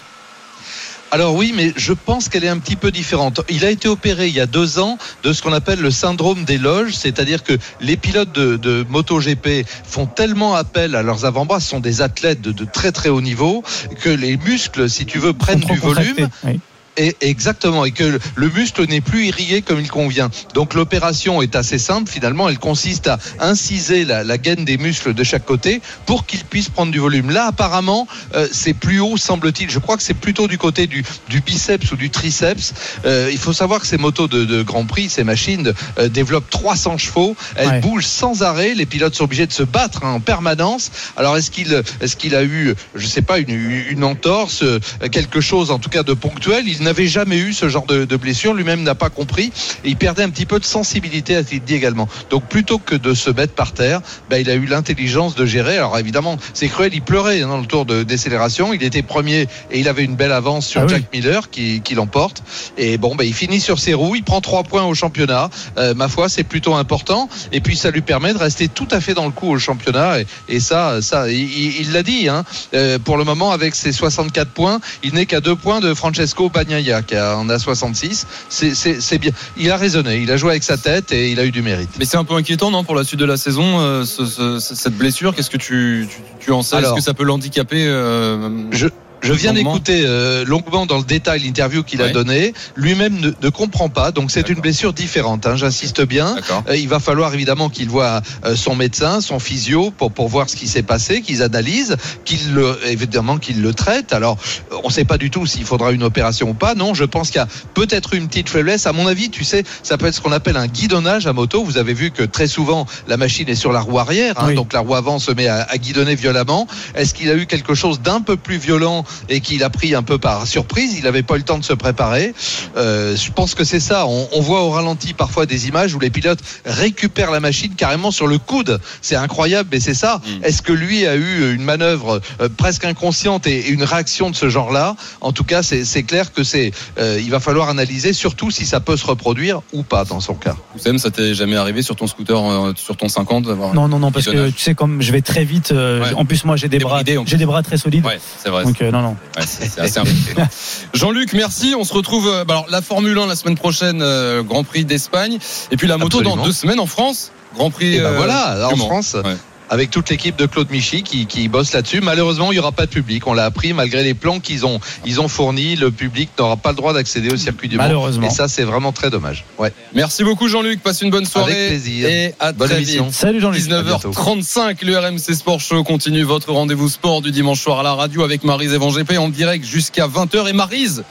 Alors 1.13 1.35
oui, 1.35 1.53
mais 1.55 1.75
je 1.77 1.93
pense 1.93 2.31
qu'elle 2.31 2.43
est 2.43 2.49
un 2.49 2.59
petit 2.59 2.75
peu 2.75 2.91
différente. 2.91 3.43
Il 3.51 3.67
a 3.67 3.71
été 3.71 3.87
opéré 3.87 4.29
il 4.29 4.35
y 4.35 4.41
a 4.41 4.47
deux 4.47 4.79
ans 4.79 4.97
de 5.23 5.35
ce 5.35 5.43
qu'on 5.43 5.53
appelle 5.53 5.79
le 5.79 5.91
syndrome 5.91 6.45
des 6.45 6.57
loges, 6.57 6.95
c'est-à-dire 6.95 7.43
que 7.43 7.53
les 7.83 7.99
pilotes 7.99 8.33
de, 8.33 8.57
de 8.57 8.87
MotoGP 8.89 9.67
font 9.85 10.07
tellement 10.07 10.55
appel 10.55 10.95
à 10.95 11.03
leurs 11.03 11.27
avant-bras, 11.27 11.61
ce 11.61 11.69
sont 11.69 11.81
des 11.81 12.01
athlètes 12.01 12.41
de, 12.41 12.51
de 12.51 12.65
très 12.65 12.93
très 12.93 13.11
haut 13.11 13.21
niveau, 13.21 13.63
que 14.01 14.09
les 14.09 14.39
muscles, 14.39 14.89
si 14.89 15.05
tu 15.05 15.19
veux, 15.19 15.35
prennent 15.35 15.61
du 15.61 15.79
contracté. 15.79 16.13
volume. 16.13 16.29
Oui. 16.45 16.61
Et 16.99 17.17
exactement, 17.23 17.87
et 17.87 17.91
que 17.93 18.05
le- 18.05 18.21
le 18.35 18.51
muscle 18.51 18.85
n'est 18.87 19.01
plus 19.01 19.25
irrigué 19.27 19.63
comme 19.63 19.81
il 19.81 19.91
convient. 19.91 20.31
Donc 20.53 20.75
l'opération 20.75 21.41
est 21.41 21.57
assez 21.57 21.79
simple 21.79 22.11
finalement, 22.11 22.51
elle 22.51 22.59
consiste 22.59 23.07
à 23.07 23.19
inciser 23.41 24.05
la, 24.05 24.25
la 24.25 24.37
gaine 24.37 24.67
des 24.67 24.77
muscles 24.77 25.15
de 25.15 25.25
chaque 25.25 25.47
côté 25.47 25.81
pour 26.05 26.27
qu'ils 26.27 26.45
puissent 26.45 26.69
prendre 26.69 26.93
du 26.93 26.99
volume. 26.99 27.31
Là 27.31 27.47
apparemment 27.47 28.07
euh, 28.35 28.47
c'est 28.53 28.75
plus 28.75 29.01
haut 29.01 29.17
semble-t-il, 29.17 29.71
je 29.71 29.79
crois 29.79 29.97
que 29.97 30.03
c'est 30.03 30.13
plutôt 30.13 30.49
du 30.49 30.59
côté 30.59 30.87
du, 30.87 31.03
du 31.31 31.41
biceps 31.41 31.91
ou 31.93 31.97
du 31.97 32.11
triceps. 32.11 32.75
Euh, 33.07 33.31
il 33.33 33.39
faut 33.39 33.55
savoir 33.55 33.81
que 33.81 33.87
ces 33.87 33.97
motos 33.99 34.29
de, 34.29 34.45
de 34.45 34.63
Grand 34.63 34.85
Prix, 34.85 35.09
ces 35.09 35.25
machines 35.25 35.73
euh, 35.99 36.09
développent 36.11 36.51
300 36.51 36.99
chevaux, 36.99 37.37
elles 37.57 37.69
Ouais. 37.69 37.81
bougent 37.81 38.05
sans 38.07 38.43
arrêt, 38.43 38.75
les 38.75 38.85
pilotes 38.85 39.15
sont 39.15 39.25
obligés 39.25 39.47
de 39.47 39.53
se 39.53 39.63
battre 39.63 40.05
hein, 40.05 40.11
en 40.13 40.21
permanence. 40.21 40.91
Alors 41.17 41.39
est-ce 41.39 41.51
qu'il 41.51 41.83
est-ce 42.03 42.17
qu'il 42.17 42.35
a 42.35 42.45
eu, 42.45 42.75
je 42.95 43.07
sais 43.07 43.23
pas, 43.23 43.39
une, 43.39 43.49
une 43.89 44.05
entorse, 44.05 44.63
quelque 45.11 45.41
chose 45.41 45.71
en 45.71 45.79
tout 45.79 45.89
cas 45.89 46.03
de 46.03 46.13
ponctuel? 46.13 46.65
Il 46.69 46.82
n'avait 46.83 47.07
jamais 47.07 47.39
eu 47.39 47.53
ce 47.53 47.69
genre 47.69 47.87
de, 47.87 48.05
de 48.05 48.17
blessure. 48.17 48.55
Lui-même 48.55 48.83
n'a 48.83 48.95
pas 48.95 49.11
compris. 49.11 49.53
Et 49.85 49.91
il 49.91 49.97
perdait 49.97 50.23
un 50.23 50.31
petit 50.31 50.47
peu 50.47 50.59
de 50.59 50.65
sensibilité, 50.65 51.37
a-t-il 51.37 51.63
dit 51.63 51.75
également. 51.75 52.09
Donc 52.31 52.45
plutôt 52.45 52.79
que 52.79 52.95
de 52.95 53.15
se 53.15 53.31
mettre 53.31 53.55
par 53.55 53.73
terre, 53.73 54.01
ben, 54.31 54.39
il 54.39 54.51
a 54.51 54.55
eu 54.55 54.67
l'intelligence 54.67 55.35
de 55.35 55.47
gérer. 55.47 55.77
Alors 55.77 55.99
évidemment, 55.99 56.37
c'est 56.55 56.69
cruel. 56.69 56.93
Il 56.95 57.03
pleurait 57.03 57.43
hein, 57.43 57.49
dans 57.49 57.59
le 57.59 57.67
tour 57.67 57.87
de 57.87 58.03
décélération. 58.03 58.73
Il 58.73 58.83
était 58.83 59.03
premier 59.03 59.49
et 59.71 59.81
il 59.81 59.89
avait 59.89 60.05
une 60.05 60.17
belle 60.17 60.33
avance 60.33 60.67
sur 60.67 60.83
Ah 60.83 60.85
oui. 60.85 60.91
Jack 60.91 61.13
Miller 61.13 61.51
qui, 61.51 61.81
qui 61.83 61.95
l'emporte. 61.95 62.43
Et 62.77 62.99
bon, 62.99 63.15
ben, 63.15 63.25
il 63.25 63.35
finit 63.35 63.61
sur 63.61 63.79
ses 63.79 63.95
roues. 63.95 64.17
Il 64.17 64.25
prend 64.25 64.41
trois 64.41 64.63
points 64.63 64.85
au 64.85 64.95
championnat. 64.95 65.51
Euh, 65.79 65.95
ma 65.95 66.09
foi, 66.09 66.29
c'est 66.29 66.45
plutôt 66.45 66.75
important. 66.75 67.29
Et 67.53 67.61
puis 67.61 67.77
ça 67.77 67.91
lui 67.91 68.03
permet 68.03 68.33
de 68.33 68.39
rester 68.39 68.69
tout 68.69 68.89
à 68.91 69.01
fait 69.01 69.15
dans 69.15 69.27
le 69.27 69.33
coup 69.33 69.49
au 69.49 69.59
championnat. 69.59 70.21
Et, 70.21 70.27
et 70.49 70.61
ça, 70.61 71.01
ça, 71.03 71.29
il 71.31 71.93
l'a 71.93 72.03
dit. 72.03 72.29
Hein, 72.29 72.45
euh, 72.75 72.99
pour 72.99 73.17
le 73.17 73.25
moment, 73.25 73.53
avec 73.53 73.75
ses 73.75 73.93
64 73.93 74.51
points, 74.51 74.81
il 75.03 75.15
n'est 75.15 75.27
qu'à 75.27 75.41
deux 75.41 75.57
points 75.57 75.81
de 75.81 75.95
Francesco 75.95 76.49
Bagnaia 76.49 76.72
qui 76.81 77.15
a- 77.17 77.37
en 77.37 77.49
a 77.49 77.59
66. 77.59 78.27
C'est- 78.49 79.19
bien. 79.19 79.33
Il 79.57 79.71
a 79.71 79.77
raisonné. 79.77 80.19
Il 80.19 80.31
a 80.31 80.37
joué 80.37 80.51
avec 80.51 80.63
sa 80.63 80.77
tête 80.77 81.13
et 81.13 81.31
il 81.31 81.39
a 81.41 81.45
eu 81.45 81.51
du 81.51 81.63
mérite. 81.63 81.91
Mais 81.99 82.05
c'est 82.05 82.17
un 82.17 82.25
peu 82.25 82.35
inquiétant, 82.35 82.71
non, 82.71 82.85
pour 82.85 82.95
la 82.95 83.05
suite 83.05 83.21
de 83.21 83.25
la 83.27 83.37
saison, 83.37 83.81
euh, 83.81 84.05
ce- 84.05 84.25
ce- 84.27 84.59
cette 84.61 84.97
blessure? 84.97 85.35
Qu'est-ce 85.35 85.51
que 85.51 85.57
tu, 85.57 86.07
tu, 86.09 86.17
tu 86.41 86.51
en 86.53 86.63
sais? 86.63 86.77
Est-ce 86.79 86.95
que 86.95 87.01
ça 87.01 87.15
peut 87.15 87.25
l'handicaper 87.25 87.85
euh, 87.87 88.49
Je, 88.71 88.87
je 89.23 89.33
viens 89.33 89.53
d'écouter 89.53 90.03
euh, 90.05 90.45
longuement 90.45 90.87
dans 90.87 90.99
le 90.99 91.05
détail 91.05 91.41
l'interview 91.41 91.83
qu'il 91.83 92.03
a 92.03 92.09
donnée. 92.09 92.53
Lui-même 92.77 93.19
ne, 93.21 93.31
ne 93.41 93.49
comprend 93.49 93.89
pas, 93.89 94.11
donc 94.11 94.31
c'est 94.31 94.49
une 94.49 94.61
blessure 94.61 94.93
différente. 94.93 95.47
hein, 95.47 95.57
J'insiste 95.57 96.03
bien. 96.03 96.35
D'accord. 96.35 96.65
Euh, 96.69 96.77
il 96.77 96.89
va 96.89 96.99
falloir 96.99 97.33
évidemment 97.35 97.69
qu'il 97.69 97.89
voit 97.89 98.21
euh, 98.45 98.57
son 98.57 98.75
médecin, 98.75 99.21
son 99.21 99.39
physio, 99.39 99.91
pour, 99.91 100.11
pour 100.13 100.29
voir 100.29 100.49
ce 100.51 100.57
qui 100.57 100.67
s'est 100.69 100.83
passé, 100.83 101.23
qu'ils 101.23 101.43
analysent, 101.43 101.97
qu'il 102.25 102.55
le, 102.55 102.79
évidemment 102.87 103.39
qu'il 103.39 103.63
le 103.63 103.73
traite. 103.75 104.13
Alors, 104.13 104.37
on 104.83 104.89
ne 104.89 104.93
sait 104.93 105.05
pas 105.05 105.19
du 105.19 105.31
tout 105.31 105.47
s'il 105.47 105.65
faudra 105.65 105.93
une 105.93 106.03
opération 106.03 106.51
ou 106.51 106.55
pas. 106.55 106.75
Non, 106.75 106.95
je 106.95 107.05
pense 107.05 107.29
qu'il 107.29 107.37
y 107.37 107.45
a 107.45 107.49
peut-être 107.75 108.15
une 108.15 108.29
petite 108.29 108.49
faiblesse. 108.49 108.87
À 108.87 108.93
mon 108.93 109.07
avis, 109.07 109.31
tu 109.31 109.45
sais, 109.45 109.63
ça 109.83 109.97
peut 109.99 110.07
être 110.07 110.15
ce 110.15 110.21
qu'on 110.21 110.33
appelle 110.33 110.57
un 110.57 110.67
guidonnage 110.67 111.27
à 111.27 111.33
moto. 111.33 111.63
Vous 111.65 111.79
avez 111.79 111.95
vu 111.95 112.11
que 112.11 112.23
très 112.23 112.47
souvent, 112.49 112.87
la 113.09 113.17
machine 113.17 113.49
est 113.49 113.55
sur 113.55 113.73
la 113.73 113.81
roue 113.81 113.99
arrière, 113.99 114.35
hein, 114.39 114.47
Oui. 114.49 114.55
donc 114.55 114.73
la 114.73 114.81
roue 114.81 114.95
avant 114.95 115.19
se 115.19 115.31
met 115.31 115.47
à, 115.47 115.63
à 115.63 115.79
guidonner 115.79 116.15
violemment. 116.15 116.67
Est-ce 116.95 117.15
qu'il 117.15 117.31
a 117.31 117.35
eu 117.35 117.47
quelque 117.47 117.75
chose 117.75 118.01
d'un 118.01 118.21
peu 118.21 118.37
plus 118.37 118.57
violent 118.57 119.05
et 119.29 119.41
qu'il 119.41 119.63
a 119.65 119.71
pris 119.71 119.95
un 119.95 120.03
peu 120.03 120.19
par 120.19 120.47
surprise 120.47 120.95
Il 120.97 121.05
n'avait 121.05 121.23
pas 121.23 121.35
eu 121.35 121.39
le 121.39 121.45
temps 121.45 121.59
de 121.59 121.65
se 121.65 121.73
préparer. 121.73 122.35
Euh, 122.77 123.17
je 123.17 123.31
pense 123.31 123.55
que 123.55 123.65
c'est 123.65 123.81
ça. 123.81 124.07
On, 124.07 124.29
on 124.33 124.41
voit 124.41 124.63
au 124.63 124.71
ralenti 124.71 125.15
parfois 125.15 125.47
des 125.47 125.69
images 125.69 125.95
où 125.95 126.01
les 126.01 126.11
pilotes 126.11 126.41
récupèrent 126.65 127.31
la 127.31 127.41
machine 127.41 127.75
carrément 127.75 128.11
sur 128.11 128.27
le 128.27 128.39
coude. 128.39 128.81
C'est 129.01 129.17
incroyable, 129.17 129.69
mais 129.73 129.81
c'est 129.81 129.95
ça. 129.95 130.21
Mm. 130.25 130.45
Est-ce 130.45 130.63
que 130.63 130.73
lui 130.73 131.07
a 131.07 131.17
eu 131.17 131.55
une 131.55 131.63
manœuvre 131.63 132.21
euh, 132.41 132.49
presque 132.57 132.85
inconsciente 132.85 133.47
et, 133.47 133.69
une 133.69 133.85
réaction 133.85 134.31
de 134.31 134.37
ce 134.37 134.49
genre-là? 134.49 134.97
En 135.21 135.33
tout 135.33 135.45
cas, 135.45 135.63
c'est 135.63 136.03
clair 136.03 136.33
que 136.33 136.45
c'est. 136.45 136.73
euh, 136.99 137.21
il 137.23 137.31
va 137.31 137.41
falloir 137.41 137.69
analyser, 137.69 138.13
surtout 138.13 138.51
si 138.51 138.67
ça 138.67 138.81
peut 138.81 138.97
se 138.97 139.07
reproduire 139.07 139.61
ou 139.73 139.83
pas 139.83 140.05
dans 140.05 140.21
son 140.21 140.35
cas. 140.35 140.57
Oussem, 140.77 140.99
ça 140.99 141.11
t'est 141.11 141.35
jamais 141.35 141.57
arrivé 141.57 141.83
sur 141.83 141.97
ton 141.97 142.07
scooter, 142.07 142.39
euh, 142.39 142.73
sur 142.77 142.97
ton 142.97 143.09
50 143.09 143.45
d'avoir- 143.45 143.75
Non, 143.75 143.89
non, 143.89 143.99
non, 143.99 144.11
parce 144.13 144.27
que 144.27 144.51
tu 144.51 144.61
sais, 144.61 144.75
comme 144.75 145.03
je 145.03 145.13
vais 145.13 145.23
très 145.23 145.45
vite, 145.45 145.73
euh, 145.73 146.03
Ouais. 146.03 146.15
en 146.15 146.25
plus, 146.25 146.45
moi, 146.45 146.57
j'ai 146.57 146.69
des 146.69 146.79
bras, 146.79 147.03
j'ai 147.27 147.37
des 147.37 147.47
bras 147.47 147.63
très 147.63 147.77
solides. 147.77 148.05
Ouais, 148.05 148.19
c'est 148.43 148.49
vrai. 148.51 148.65
Donc, 148.65 148.81
euh, 148.81 148.91
non, 149.03 149.11
non. 149.11 149.17
Ouais, 149.37 149.47
c'est 149.47 149.79
assez. 149.81 150.01
Jean-Luc, 150.95 151.33
merci. 151.33 151.75
On 151.77 151.85
se 151.85 151.93
retrouve. 151.93 152.29
euh, 152.29 152.45
bah 152.45 152.55
alors, 152.55 152.67
la 152.71 152.83
Formule 152.83 153.19
1 153.19 153.27
la 153.27 153.37
semaine 153.37 153.57
prochaine, 153.57 154.01
euh, 154.03 154.43
Grand 154.43 154.65
Prix 154.65 154.85
d'Espagne. 154.85 155.39
Et 155.71 155.77
puis 155.77 155.89
la 155.89 155.99
moto 155.99 156.23
dans 156.23 156.37
deux 156.37 156.53
semaines 156.53 156.81
en 156.81 156.87
France. 156.87 157.33
Grand 157.55 157.71
Prix. 157.71 157.97
Et 157.97 158.01
ben 158.01 158.07
euh, 158.07 158.17
voilà, 158.17 158.69
en. 158.69 158.77
France. 158.77 159.15
Ouais. 159.15 159.37
Avec 159.73 159.91
toute 159.91 160.11
l'équipe 160.11 160.37
de 160.37 160.45
Claude 160.45 160.69
Michy 160.71 161.03
qui, 161.03 161.25
qui 161.25 161.49
bosse 161.49 161.73
là-dessus. 161.73 162.03
Malheureusement, 162.03 162.53
il 162.53 162.57
n'y 162.57 162.59
aura 162.59 162.73
pas 162.73 162.85
de 162.85 162.91
public. 162.91 163.27
On 163.27 163.33
l'a 163.33 163.47
appris, 163.47 163.73
malgré 163.73 164.05
les 164.05 164.13
plans 164.13 164.39
qu'ils 164.39 164.67
ont, 164.67 164.79
ils 165.07 165.19
ont 165.19 165.29
fournis. 165.29 165.77
Le 165.77 165.91
public 165.91 166.29
n'aura 166.39 166.59
pas 166.59 166.73
le 166.73 166.77
droit 166.77 166.93
d'accéder 166.93 167.33
au 167.33 167.39
circuit 167.39 167.69
du 167.71 167.79
Mans. 167.79 167.85
Malheureusement. 167.85 168.27
Et 168.27 168.31
ça, 168.31 168.49
c'est 168.49 168.65
vraiment 168.65 168.93
très 168.93 169.09
dommage. 169.09 169.47
Ouais. 169.59 169.73
Merci 169.95 170.25
beaucoup, 170.25 170.47
Jean-Luc. 170.47 170.83
Passe 170.83 171.01
une 171.01 171.09
bonne 171.09 171.25
soirée. 171.25 171.53
Avec 171.55 171.69
plaisir. 171.69 172.07
Et 172.07 172.35
à 172.39 172.53
Bonne 172.53 172.69
très 172.69 172.77
émission. 172.83 173.07
vite. 173.07 173.15
Salut 173.15 173.41
Jean-Luc. 173.41 173.63
19h35, 173.63 174.85
le 174.85 174.99
RMC 174.99 175.35
Sport 175.35 175.61
Show 175.61 175.83
continue 175.85 176.23
votre 176.23 176.53
rendez-vous 176.53 176.91
sport 176.91 177.23
du 177.23 177.31
dimanche 177.31 177.63
soir 177.63 177.81
à 177.81 177.83
la 177.83 177.95
radio 177.95 178.25
avec 178.25 178.45
Marise 178.45 178.75
Evan 178.75 178.91
GP 178.93 179.17
en 179.19 179.31
direct 179.31 179.65
jusqu'à 179.65 180.07
20h. 180.07 180.49
Et 180.49 180.53
Marise, 180.53 181.03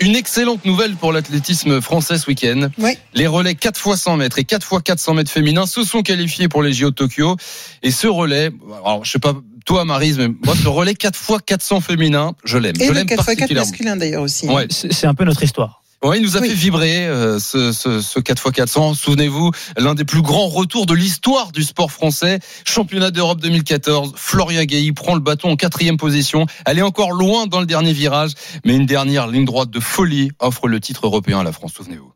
une 0.00 0.16
excellente 0.16 0.64
nouvelle 0.64 0.94
pour 0.96 1.12
l'athlétisme 1.12 1.80
français 1.80 2.18
ce 2.18 2.26
week-end. 2.26 2.68
Oui. 2.78 2.96
Les 3.14 3.26
relais 3.26 3.54
4 3.54 3.78
x 3.92 4.00
100 4.00 4.16
mètres 4.16 4.38
et 4.38 4.44
4 4.44 4.66
x 4.72 4.82
400 4.84 5.14
mètres 5.14 5.30
féminins 5.30 5.66
se 5.66 5.84
sont 5.84 6.02
qualifiés 6.02 6.48
pour 6.48 6.62
les 6.62 6.72
JO 6.72 6.90
de 6.90 6.94
Tokyo. 6.94 7.36
Et 7.82 7.90
ce 7.90 8.06
relais, 8.06 8.50
alors 8.84 9.04
je 9.04 9.10
sais 9.12 9.18
pas 9.18 9.34
toi 9.66 9.84
Marise, 9.84 10.18
mais 10.18 10.28
moi 10.44 10.54
ce 10.60 10.68
relais 10.68 10.94
4 10.94 11.18
x 11.18 11.38
400 11.46 11.80
féminin, 11.80 12.32
je 12.44 12.58
l'aime. 12.58 12.76
Et 12.80 12.84
Je 12.84 12.88
le 12.90 12.94
l'aime 12.94 13.06
4x4 13.06 13.16
particulièrement. 13.16 13.68
masculin 13.70 13.96
d'ailleurs 13.96 14.22
aussi. 14.22 14.48
hein. 14.48 14.54
Ouais. 14.54 14.66
C'est 14.70 15.06
un 15.06 15.14
peu 15.14 15.24
notre 15.24 15.42
histoire. 15.42 15.79
Ouais, 16.02 16.16
il 16.18 16.22
nous 16.22 16.36
a 16.36 16.40
Oui. 16.40 16.48
fait 16.48 16.54
vibrer 16.54 17.06
euh, 17.06 17.38
ce, 17.38 17.72
ce, 17.72 18.00
ce 18.00 18.18
4x400. 18.20 18.94
Souvenez-vous, 18.94 19.50
l'un 19.76 19.94
des 19.94 20.06
plus 20.06 20.22
grands 20.22 20.48
retours 20.48 20.86
de 20.86 20.94
l'histoire 20.94 21.52
du 21.52 21.62
sport 21.62 21.92
français. 21.92 22.38
Championnat 22.64 23.10
d'Europe 23.10 23.40
2014. 23.40 24.12
Florian 24.16 24.62
Gailly 24.64 24.92
prend 24.92 25.14
le 25.14 25.20
bâton 25.20 25.50
en 25.50 25.56
quatrième 25.56 25.98
position. 25.98 26.46
Elle 26.64 26.78
est 26.78 26.82
encore 26.82 27.12
loin 27.12 27.46
dans 27.46 27.60
le 27.60 27.66
dernier 27.66 27.92
virage, 27.92 28.30
mais 28.64 28.74
une 28.76 28.86
dernière 28.86 29.26
ligne 29.26 29.44
droite 29.44 29.70
de 29.70 29.80
folie 29.80 30.30
offre 30.38 30.68
le 30.68 30.80
titre 30.80 31.04
européen 31.06 31.40
à 31.40 31.44
la 31.44 31.52
France. 31.52 31.72
Souvenez-vous. 31.76 32.12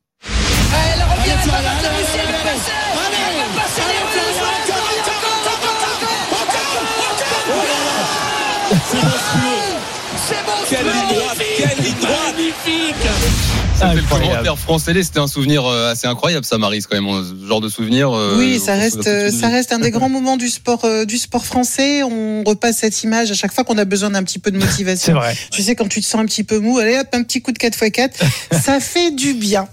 C'était 13.91 14.03
le 14.51 14.57
français. 14.57 15.03
C'était 15.03 15.19
un 15.21 15.27
souvenir 15.27 15.65
euh, 15.67 15.91
assez 15.93 16.07
incroyable, 16.07 16.45
ça, 16.45 16.59
Marise, 16.59 16.87
quand 16.87 17.01
même. 17.01 17.25
Ce 17.43 17.47
genre 17.47 17.61
de 17.61 17.69
souvenir. 17.69 18.11
euh, 18.13 18.37
Oui, 18.39 18.59
ça 18.59 18.75
reste, 18.75 19.03
ça 19.31 19.49
reste 19.49 19.73
un 19.73 19.79
des 19.79 19.91
grands 19.91 20.09
moments 20.09 20.37
du 20.37 20.49
sport, 20.49 20.85
euh, 20.85 21.05
du 21.05 21.19
sport 21.19 21.45
français. 21.45 22.03
On 22.03 22.43
repasse 22.45 22.79
cette 22.79 23.03
image 23.03 23.31
à 23.31 23.35
chaque 23.35 23.53
fois 23.53 23.65
qu'on 23.65 23.79
a 23.79 23.85
besoin 23.85 24.11
d'un 24.11 24.23
petit 24.23 24.39
peu 24.39 24.51
de 24.51 24.59
C'est 24.61 24.67
motivation. 24.67 25.15
vrai. 25.15 25.37
Tu 25.51 25.63
sais, 25.63 25.75
quand 25.75 25.89
tu 25.89 26.01
te 26.01 26.07
sens 26.07 26.21
un 26.21 26.27
petit 26.27 26.45
peu 26.45 26.59
mou, 26.59 26.79
allez 26.79 26.99
hop, 26.99 27.07
un 27.13 27.23
petit 27.23 27.41
coup 27.43 27.53
de 27.53 27.59
4x4, 27.59 28.11
ça 28.63 28.81
fait 28.81 29.11
du 29.11 29.35
bien. 29.35 29.69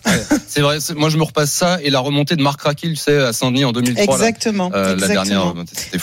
C'est 0.47 0.61
vrai. 0.61 0.79
c'est- 0.79 0.93
Moi, 0.95 1.09
je 1.09 1.17
me 1.17 1.23
repasse 1.23 1.51
ça 1.51 1.79
et 1.83 1.89
la 1.89 1.99
remontée 1.99 2.35
de 2.35 2.41
Marc 2.41 2.61
Raquil, 2.61 2.91
tu 2.91 2.97
sais, 2.97 3.17
à 3.17 3.33
Saint-Denis 3.33 3.65
en 3.65 3.71
2003. 3.71 4.05
là. 4.05 4.13
Exactement. 4.27 4.71
Euh, 4.73 4.95
la 4.97 5.07
dernière. 5.07 5.53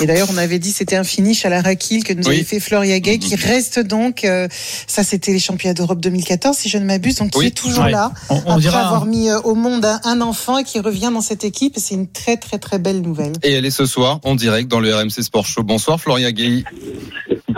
Et 0.00 0.06
d'ailleurs, 0.06 0.28
on 0.32 0.36
avait 0.38 0.58
dit 0.58 0.72
c'était 0.72 0.96
un 0.96 1.04
finish 1.04 1.44
à 1.44 1.48
la 1.48 1.60
Raquille 1.62 2.02
que 2.02 2.12
nous 2.12 2.22
Oui. 2.26 2.36
avait 2.36 2.44
fait 2.44 2.60
Floria 2.60 2.98
Gay, 3.00 3.18
qui 3.18 3.34
Mhm. 3.34 3.40
reste 3.44 3.78
donc, 3.80 4.24
euh, 4.24 4.48
ça 4.86 5.02
c'était 5.04 5.32
les 5.32 5.38
championnats 5.38 5.74
d'Europe 5.74 6.00
2014, 6.00 6.56
si 6.56 6.68
je 6.68 6.78
ne 6.78 6.84
m'abuse, 6.84 7.16
donc 7.16 7.30
qui 7.30 7.38
Oui. 7.38 7.46
est 7.46 7.50
toujours 7.50 7.84
Ouais. 7.84 7.90
là, 7.90 7.97
On, 8.30 8.34
on 8.34 8.38
après 8.38 8.60
dira. 8.60 8.80
avoir 8.80 9.06
mis 9.06 9.28
euh, 9.30 9.40
au 9.40 9.54
monde 9.54 9.84
un, 9.84 10.00
un 10.04 10.20
enfant 10.20 10.58
et 10.58 10.64
qui 10.64 10.80
revient 10.80 11.10
dans 11.12 11.20
cette 11.20 11.44
équipe. 11.44 11.76
Et 11.76 11.80
c'est 11.80 11.94
une 11.94 12.08
très 12.08 12.36
très 12.36 12.58
très 12.58 12.78
belle 12.78 13.00
nouvelle. 13.02 13.32
Et 13.42 13.52
elle 13.52 13.66
est 13.66 13.70
ce 13.70 13.86
soir 13.86 14.20
en 14.24 14.34
direct 14.34 14.68
dans 14.70 14.80
le 14.80 14.94
RMC 14.94 15.22
Sport 15.22 15.46
Show. 15.46 15.62
Bonsoir 15.62 16.00
Florian 16.00 16.30
Gay. 16.30 16.64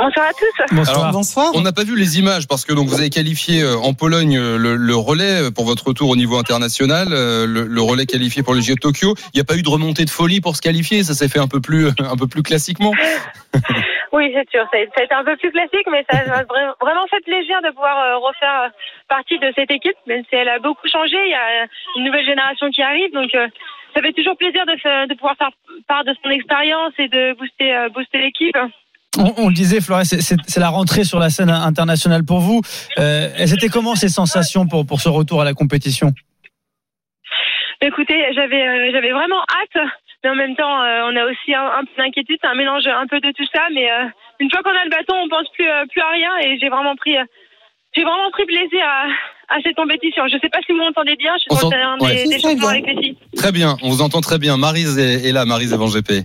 Bonsoir 0.03 0.27
à 0.29 0.33
tous. 0.33 0.75
Bonsoir. 0.75 0.99
Alors, 1.01 1.13
Bonsoir. 1.13 1.51
On 1.55 1.61
n'a 1.61 1.73
pas 1.73 1.85
vu 1.85 1.95
les 1.97 2.19
images 2.19 2.49
parce 2.49 2.65
que 2.65 2.73
donc 2.73 2.89
vous 2.89 2.99
avez 2.99 3.11
qualifié 3.11 3.63
euh, 3.63 3.77
en 3.77 3.93
Pologne 3.93 4.37
euh, 4.39 4.57
le, 4.57 4.77
le 4.77 4.95
relais 4.97 5.51
pour 5.55 5.65
votre 5.67 5.87
retour 5.89 6.09
au 6.09 6.17
niveau 6.17 6.39
international, 6.39 7.09
euh, 7.13 7.47
le, 7.47 7.65
le 7.65 7.81
relais 7.83 8.07
qualifié 8.07 8.43
pour 8.43 8.55
le 8.55 8.61
JO 8.61 8.75
de 8.75 8.81
Tokyo. 8.81 9.15
Il 9.35 9.37
n'y 9.37 9.41
a 9.41 9.45
pas 9.45 9.57
eu 9.57 9.63
de 9.63 9.69
remontée 9.69 10.05
de 10.07 10.11
folie 10.11 10.41
pour 10.41 10.57
se 10.57 10.63
qualifier, 10.63 11.05
ça 11.05 11.13
s'est 11.15 11.29
fait 11.29 11.39
un 11.39 11.49
peu 11.49 11.61
plus 11.61 11.89
un 11.99 12.17
peu 12.17 12.27
plus 12.27 12.43
classiquement. 12.43 12.93
Oui, 14.13 14.27
c'est 14.35 14.51
sûr, 14.51 14.67
ça 14.73 14.77
a 14.77 14.81
été 14.83 15.15
un 15.15 15.23
peu 15.23 15.37
plus 15.37 15.53
classique, 15.53 15.87
mais 15.89 16.05
ça 16.11 16.19
m'a 16.27 16.43
vra- 16.43 16.75
vraiment 16.81 17.07
fait 17.09 17.21
plaisir 17.25 17.63
de 17.63 17.69
pouvoir 17.71 17.97
euh, 17.97 18.19
refaire 18.19 18.63
euh, 18.67 18.69
partie 19.09 19.39
de 19.39 19.53
cette 19.55 19.71
équipe, 19.71 19.95
même 20.09 20.25
si 20.29 20.35
elle 20.35 20.49
a 20.49 20.59
beaucoup 20.59 20.89
changé. 20.91 21.15
Il 21.15 21.31
y 21.31 21.35
a 21.35 21.65
une 21.97 22.05
nouvelle 22.07 22.27
génération 22.27 22.69
qui 22.71 22.83
arrive, 22.83 23.13
donc 23.13 23.31
euh, 23.37 23.47
ça 23.95 24.03
fait 24.03 24.13
toujours 24.13 24.37
plaisir 24.37 24.67
de, 24.67 24.75
de 25.07 25.15
pouvoir 25.15 25.37
faire 25.39 25.51
part 25.87 26.03
de 26.05 26.13
son 26.25 26.31
expérience 26.31 26.93
et 26.99 27.07
de 27.07 27.39
booster, 27.39 27.73
euh, 27.73 27.89
booster 27.91 28.19
l'équipe. 28.19 28.59
On, 29.19 29.35
on 29.37 29.49
le 29.49 29.55
disait, 29.55 29.81
Florent, 29.81 30.05
c'est- 30.05 30.57
la 30.59 30.69
rentrée 30.69 31.05
sur 31.05 31.19
la 31.19 31.31
scène 31.31 31.51
internationale 31.51 32.25
pour 32.25 32.39
vous. 32.41 32.61
Euh, 32.99 33.29
elles 33.37 33.53
étaient 33.53 33.69
comment 33.69 33.97
ces 33.97 34.09
sensations 34.09 34.67
pour, 34.67 34.87
pour 34.87 35.01
ce 35.01 35.09
retour 35.09 35.41
à 35.41 35.45
la 35.45 35.53
compétition? 35.55 36.13
Écoutez, 37.81 38.23
j'avais 38.35 38.67
euh, 38.69 38.91
j'avais 38.93 39.11
vraiment 39.11 39.41
hâte, 39.41 39.83
mais 40.23 40.31
en 40.31 40.35
même 40.35 40.55
temps, 40.55 40.83
euh, 40.83 41.09
on 41.11 41.17
a 41.17 41.25
aussi 41.25 41.55
un, 41.55 41.65
un 41.65 41.85
peu 41.85 42.03
d'inquiétude, 42.03 42.39
un 42.43 42.55
mélange 42.55 42.87
un 42.87 43.07
peu 43.07 43.21
de 43.21 43.33
tout 43.33 43.47
ça. 43.53 43.63
Mais 43.75 43.91
euh, 43.91 44.05
une 44.39 44.51
fois 44.51 44.61
qu'on 44.63 44.71
a 44.71 44.85
le 44.85 44.91
bâton, 44.91 45.17
on 45.17 45.29
pense 45.29 45.49
plus 45.55 45.67
euh, 45.67 45.87
plus 45.91 46.01
à 46.03 46.11
rien, 46.11 46.31
et 46.43 46.59
j'ai 46.61 46.69
vraiment 46.69 46.95
pris 46.95 47.17
j'ai 47.97 48.05
vraiment 48.05 48.31
pris 48.31 48.45
plaisir 48.45 48.85
à, 48.85 49.07
à 49.51 49.57
cette 49.65 49.75
compétition. 49.75 50.23
Je 50.33 50.39
sais 50.41 50.49
pas 50.49 50.59
si 50.65 50.73
vous 50.73 50.79
m'entendez 50.79 51.17
bien, 51.17 51.33
je 51.39 51.55
suis 51.55 51.75
un 51.75 51.99
ouais. 51.99 52.25
des, 52.25 52.65
avec 52.67 52.87
les 52.87 52.97
filles. 53.03 53.17
Très 53.37 53.51
bien, 53.53 53.77
on 53.83 53.91
vous 53.91 54.01
entend 54.03 54.21
très 54.21 54.39
bien. 54.39 54.57
Marise 54.57 54.97
est, 54.99 55.27
est 55.29 55.33
là, 55.33 55.45
Marise 55.45 55.73
Evan 55.73 55.89
GP. 55.91 56.25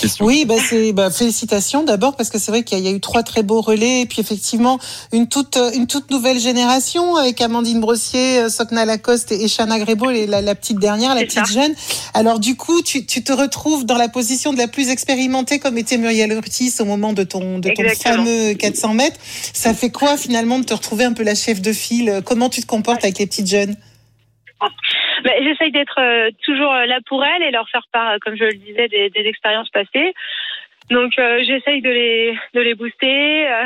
Question. 0.00 0.24
Oui, 0.24 0.44
bah 0.44 0.54
c'est 0.58 0.92
bah, 0.92 1.10
félicitations 1.10 1.84
d'abord 1.84 2.16
parce 2.16 2.30
que 2.30 2.38
c'est 2.38 2.50
vrai 2.50 2.62
qu'il 2.64 2.78
y, 2.78 2.80
a- 2.80 2.84
il 2.84 2.90
y 2.90 2.92
a 2.92 2.96
eu 2.96 3.00
trois 3.00 3.22
très 3.22 3.42
beaux 3.42 3.60
relais 3.60 4.00
et 4.02 4.06
puis 4.06 4.20
effectivement 4.20 4.78
une 5.12 5.28
toute 5.28 5.56
une 5.74 5.86
toute 5.86 6.10
nouvelle 6.10 6.38
génération 6.40 7.16
avec 7.16 7.40
Amandine 7.40 7.80
Brossier, 7.80 8.38
euh, 8.40 8.48
Sokna 8.48 8.84
Lacoste 8.84 9.30
et 9.32 9.46
Shana 9.48 9.78
Grebo, 9.78 10.10
et 10.10 10.26
la, 10.26 10.40
la 10.42 10.54
petite 10.54 10.78
dernière, 10.78 11.14
la 11.14 11.20
C'est 11.20 11.26
petite 11.26 11.46
ça. 11.46 11.52
jeune. 11.52 11.74
Alors 12.14 12.40
du 12.40 12.56
coup, 12.56 12.82
tu, 12.82 13.06
tu 13.06 13.22
te 13.22 13.32
retrouves 13.32 13.84
dans 13.86 13.96
la 13.98 14.08
position 14.08 14.52
de 14.52 14.58
la 14.58 14.68
plus 14.68 14.88
expérimentée 14.90 15.58
comme 15.60 15.78
était 15.78 15.96
Muriel 15.98 16.32
Urtis 16.32 16.72
au 16.80 16.84
moment 16.84 17.12
de 17.12 17.22
ton 17.22 17.58
de 17.58 17.70
ton 17.70 17.82
Exactement. 17.84 18.16
fameux 18.24 18.54
400 18.54 18.94
mètres. 18.94 19.20
Ça 19.52 19.74
fait 19.74 19.90
quoi 19.90 20.16
finalement 20.16 20.58
de 20.58 20.64
te 20.64 20.74
retrouver 20.74 21.04
un 21.04 21.12
peu 21.12 21.22
la 21.22 21.34
chef 21.34 21.60
de 21.62 21.72
file? 21.72 22.22
Comment 22.24 22.48
tu 22.48 22.63
te 22.64 22.70
comportes 22.70 23.04
avec 23.04 23.18
les 23.18 23.26
petites 23.26 23.48
jeunes 23.48 23.74
bah, 24.60 25.30
J'essaye 25.42 25.72
d'être 25.72 26.00
euh, 26.00 26.30
toujours 26.44 26.72
là 26.72 26.98
pour 27.06 27.24
elles 27.24 27.42
et 27.42 27.50
leur 27.50 27.68
faire 27.68 27.86
part, 27.92 28.18
comme 28.20 28.36
je 28.36 28.44
le 28.44 28.54
disais, 28.54 28.88
des, 28.88 29.10
des 29.10 29.28
expériences 29.28 29.70
passées. 29.70 30.14
Donc 30.90 31.18
euh, 31.18 31.42
j'essaye 31.46 31.80
de 31.80 31.88
les 31.88 32.38
de 32.54 32.60
les 32.60 32.74
booster, 32.74 33.48
euh, 33.48 33.64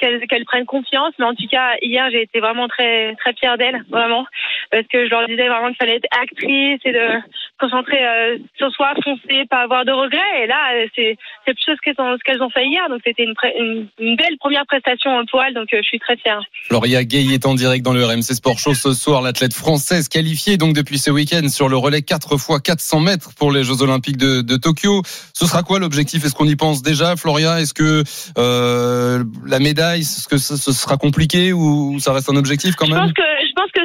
qu'elles 0.00 0.26
qu'elles 0.26 0.46
prennent 0.46 0.64
confiance. 0.64 1.12
Mais 1.18 1.26
en 1.26 1.34
tout 1.34 1.46
cas 1.50 1.74
hier 1.82 2.08
j'ai 2.10 2.22
été 2.22 2.40
vraiment 2.40 2.68
très 2.68 3.14
très 3.16 3.34
fière 3.34 3.58
d'elles, 3.58 3.84
vraiment, 3.90 4.24
parce 4.70 4.86
que 4.86 5.04
je 5.04 5.10
leur 5.10 5.26
disais 5.26 5.46
vraiment 5.46 5.68
qu'il 5.68 5.76
fallait 5.76 5.96
être 5.96 6.08
actrice 6.10 6.80
et 6.86 6.92
de 6.92 7.20
concentrer 7.60 8.04
euh, 8.04 8.38
sur 8.56 8.70
soi, 8.72 8.94
foncer, 9.04 9.44
pas 9.50 9.62
avoir 9.62 9.84
de 9.84 9.92
regrets. 9.92 10.42
Et 10.42 10.46
là 10.46 10.56
c'est 10.96 11.18
c'est 11.46 11.52
plus 11.54 11.94
ont 11.98 12.16
ce 12.16 12.24
qu'elles 12.24 12.42
ont 12.42 12.48
fait 12.48 12.66
hier. 12.66 12.88
Donc 12.88 13.02
c'était 13.04 13.24
une, 13.24 13.34
une, 13.58 13.86
une 13.98 14.16
belle 14.16 14.38
première 14.38 14.64
prestation 14.64 15.22
pour 15.30 15.42
elles. 15.42 15.54
Donc 15.54 15.68
je 15.70 15.82
suis 15.82 15.98
très 15.98 16.16
fière. 16.16 16.40
Floria 16.62 17.04
Gay 17.04 17.26
est 17.34 17.44
en 17.44 17.54
direct 17.54 17.84
dans 17.84 17.92
le 17.92 18.02
RMC 18.06 18.22
Sport 18.22 18.58
Show 18.58 18.72
ce 18.72 18.94
soir. 18.94 19.20
L'athlète 19.20 19.52
française 19.52 20.08
qualifiée 20.08 20.56
donc 20.56 20.74
depuis 20.74 20.96
ce 20.96 21.10
week-end 21.10 21.46
sur 21.48 21.68
le 21.68 21.76
relais 21.76 22.00
4 22.00 22.38
fois 22.38 22.58
400 22.58 23.00
mètres 23.00 23.34
pour 23.36 23.52
les 23.52 23.64
Jeux 23.64 23.82
Olympiques 23.82 24.16
de, 24.16 24.40
de 24.40 24.56
Tokyo. 24.56 25.02
Ce 25.34 25.44
sera 25.44 25.62
quoi 25.62 25.78
l'objectif? 25.78 26.24
Est-ce 26.24 26.34
qu'on 26.34 26.46
y 26.46 26.53
pense 26.56 26.82
déjà, 26.82 27.16
Floria? 27.16 27.60
Est-ce 27.60 27.74
que 27.74 28.02
euh, 28.38 29.24
la 29.46 29.58
médaille, 29.58 30.00
est-ce 30.00 30.28
que 30.28 30.38
ce, 30.38 30.56
sera 30.56 30.96
compliqué 30.96 31.52
ou 31.52 31.98
ça 31.98 32.12
reste 32.12 32.30
un 32.30 32.36
objectif 32.36 32.74
quand 32.76 32.88
même? 32.88 32.96
Je 32.96 33.02
pense 33.02 33.12
que 33.12 33.22
je 33.46 33.52
pense 33.52 33.70
que 33.72 33.80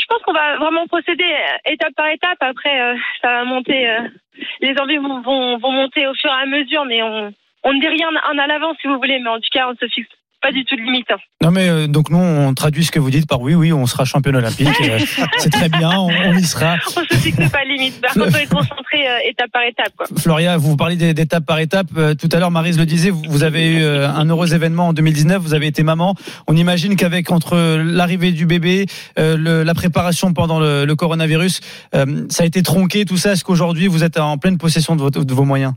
je 0.00 0.06
pense 0.08 0.22
qu'on 0.22 0.32
va 0.32 0.56
vraiment 0.58 0.86
procéder 0.86 1.24
étape 1.66 1.94
par 1.96 2.08
étape. 2.08 2.38
Après, 2.40 2.80
euh, 2.80 2.94
ça 3.20 3.28
va 3.28 3.44
monter. 3.44 3.88
Euh, 3.88 4.08
les 4.60 4.74
envies 4.78 4.98
vont, 4.98 5.20
vont, 5.22 5.58
vont, 5.58 5.72
monter 5.72 6.06
au 6.06 6.14
fur 6.14 6.30
et 6.30 6.42
à 6.42 6.46
mesure, 6.46 6.84
mais 6.84 7.02
on, 7.02 7.32
on 7.64 7.72
ne 7.72 7.80
dit 7.80 7.88
rien 7.88 8.08
en 8.08 8.38
à 8.38 8.46
l'avance, 8.46 8.76
si 8.80 8.88
vous 8.88 8.96
voulez. 8.96 9.18
Mais 9.18 9.30
en 9.30 9.36
tout 9.36 9.50
cas, 9.52 9.68
on 9.68 9.74
se 9.74 9.88
fixe 9.88 10.08
pas 10.42 10.50
du 10.50 10.64
tout 10.64 10.76
de 10.76 10.82
limite. 10.82 11.06
Hein. 11.10 11.16
Non 11.40 11.50
mais 11.52 11.68
euh, 11.68 11.86
donc 11.86 12.10
nous 12.10 12.18
on 12.18 12.52
traduit 12.52 12.84
ce 12.84 12.90
que 12.90 12.98
vous 12.98 13.10
dites 13.10 13.26
par 13.28 13.40
oui 13.40 13.54
oui 13.54 13.72
on 13.72 13.86
sera 13.86 14.04
championne 14.04 14.36
olympique 14.36 14.68
euh, 14.82 14.98
c'est 15.38 15.50
très 15.50 15.68
bien 15.68 15.90
on, 15.96 16.10
y 16.36 16.42
sera. 16.42 16.76
On 16.96 17.00
se 17.00 17.14
fixe 17.14 17.36
pas 17.36 17.64
de 17.64 17.68
limite. 17.68 18.00
Par 18.00 18.12
contre 18.12 18.32
on 18.34 18.38
est 18.38 18.46
concentré 18.46 19.08
euh, 19.08 19.30
étape 19.30 19.50
par 19.52 19.62
étape 19.62 19.92
quoi. 19.96 20.06
Floria 20.18 20.56
vous 20.56 20.76
parlez 20.76 20.96
d'étape 20.96 21.46
par 21.46 21.60
étape 21.60 21.88
tout 22.18 22.28
à 22.32 22.38
l'heure 22.38 22.50
Marise 22.50 22.78
le 22.78 22.86
disait 22.86 23.10
vous 23.10 23.44
avez 23.44 23.78
eu 23.78 23.84
un 23.84 24.24
heureux 24.26 24.52
événement 24.52 24.88
en 24.88 24.92
2019 24.92 25.40
vous 25.40 25.54
avez 25.54 25.68
été 25.68 25.84
maman 25.84 26.16
on 26.48 26.56
imagine 26.56 26.96
qu'avec 26.96 27.30
entre 27.30 27.78
l'arrivée 27.78 28.32
du 28.32 28.46
bébé 28.46 28.86
la 29.16 29.74
préparation 29.74 30.32
pendant 30.32 30.58
le, 30.58 30.92
coronavirus 30.94 31.60
ça 31.92 32.42
a 32.42 32.46
été 32.46 32.62
tronqué 32.62 33.04
tout 33.04 33.16
ça 33.16 33.32
est-ce 33.32 33.44
qu'aujourd'hui 33.44 33.86
vous 33.86 34.02
êtes 34.02 34.18
en 34.18 34.38
pleine 34.38 34.58
possession 34.58 34.96
de 34.96 35.34
vos 35.34 35.44
moyens? 35.44 35.74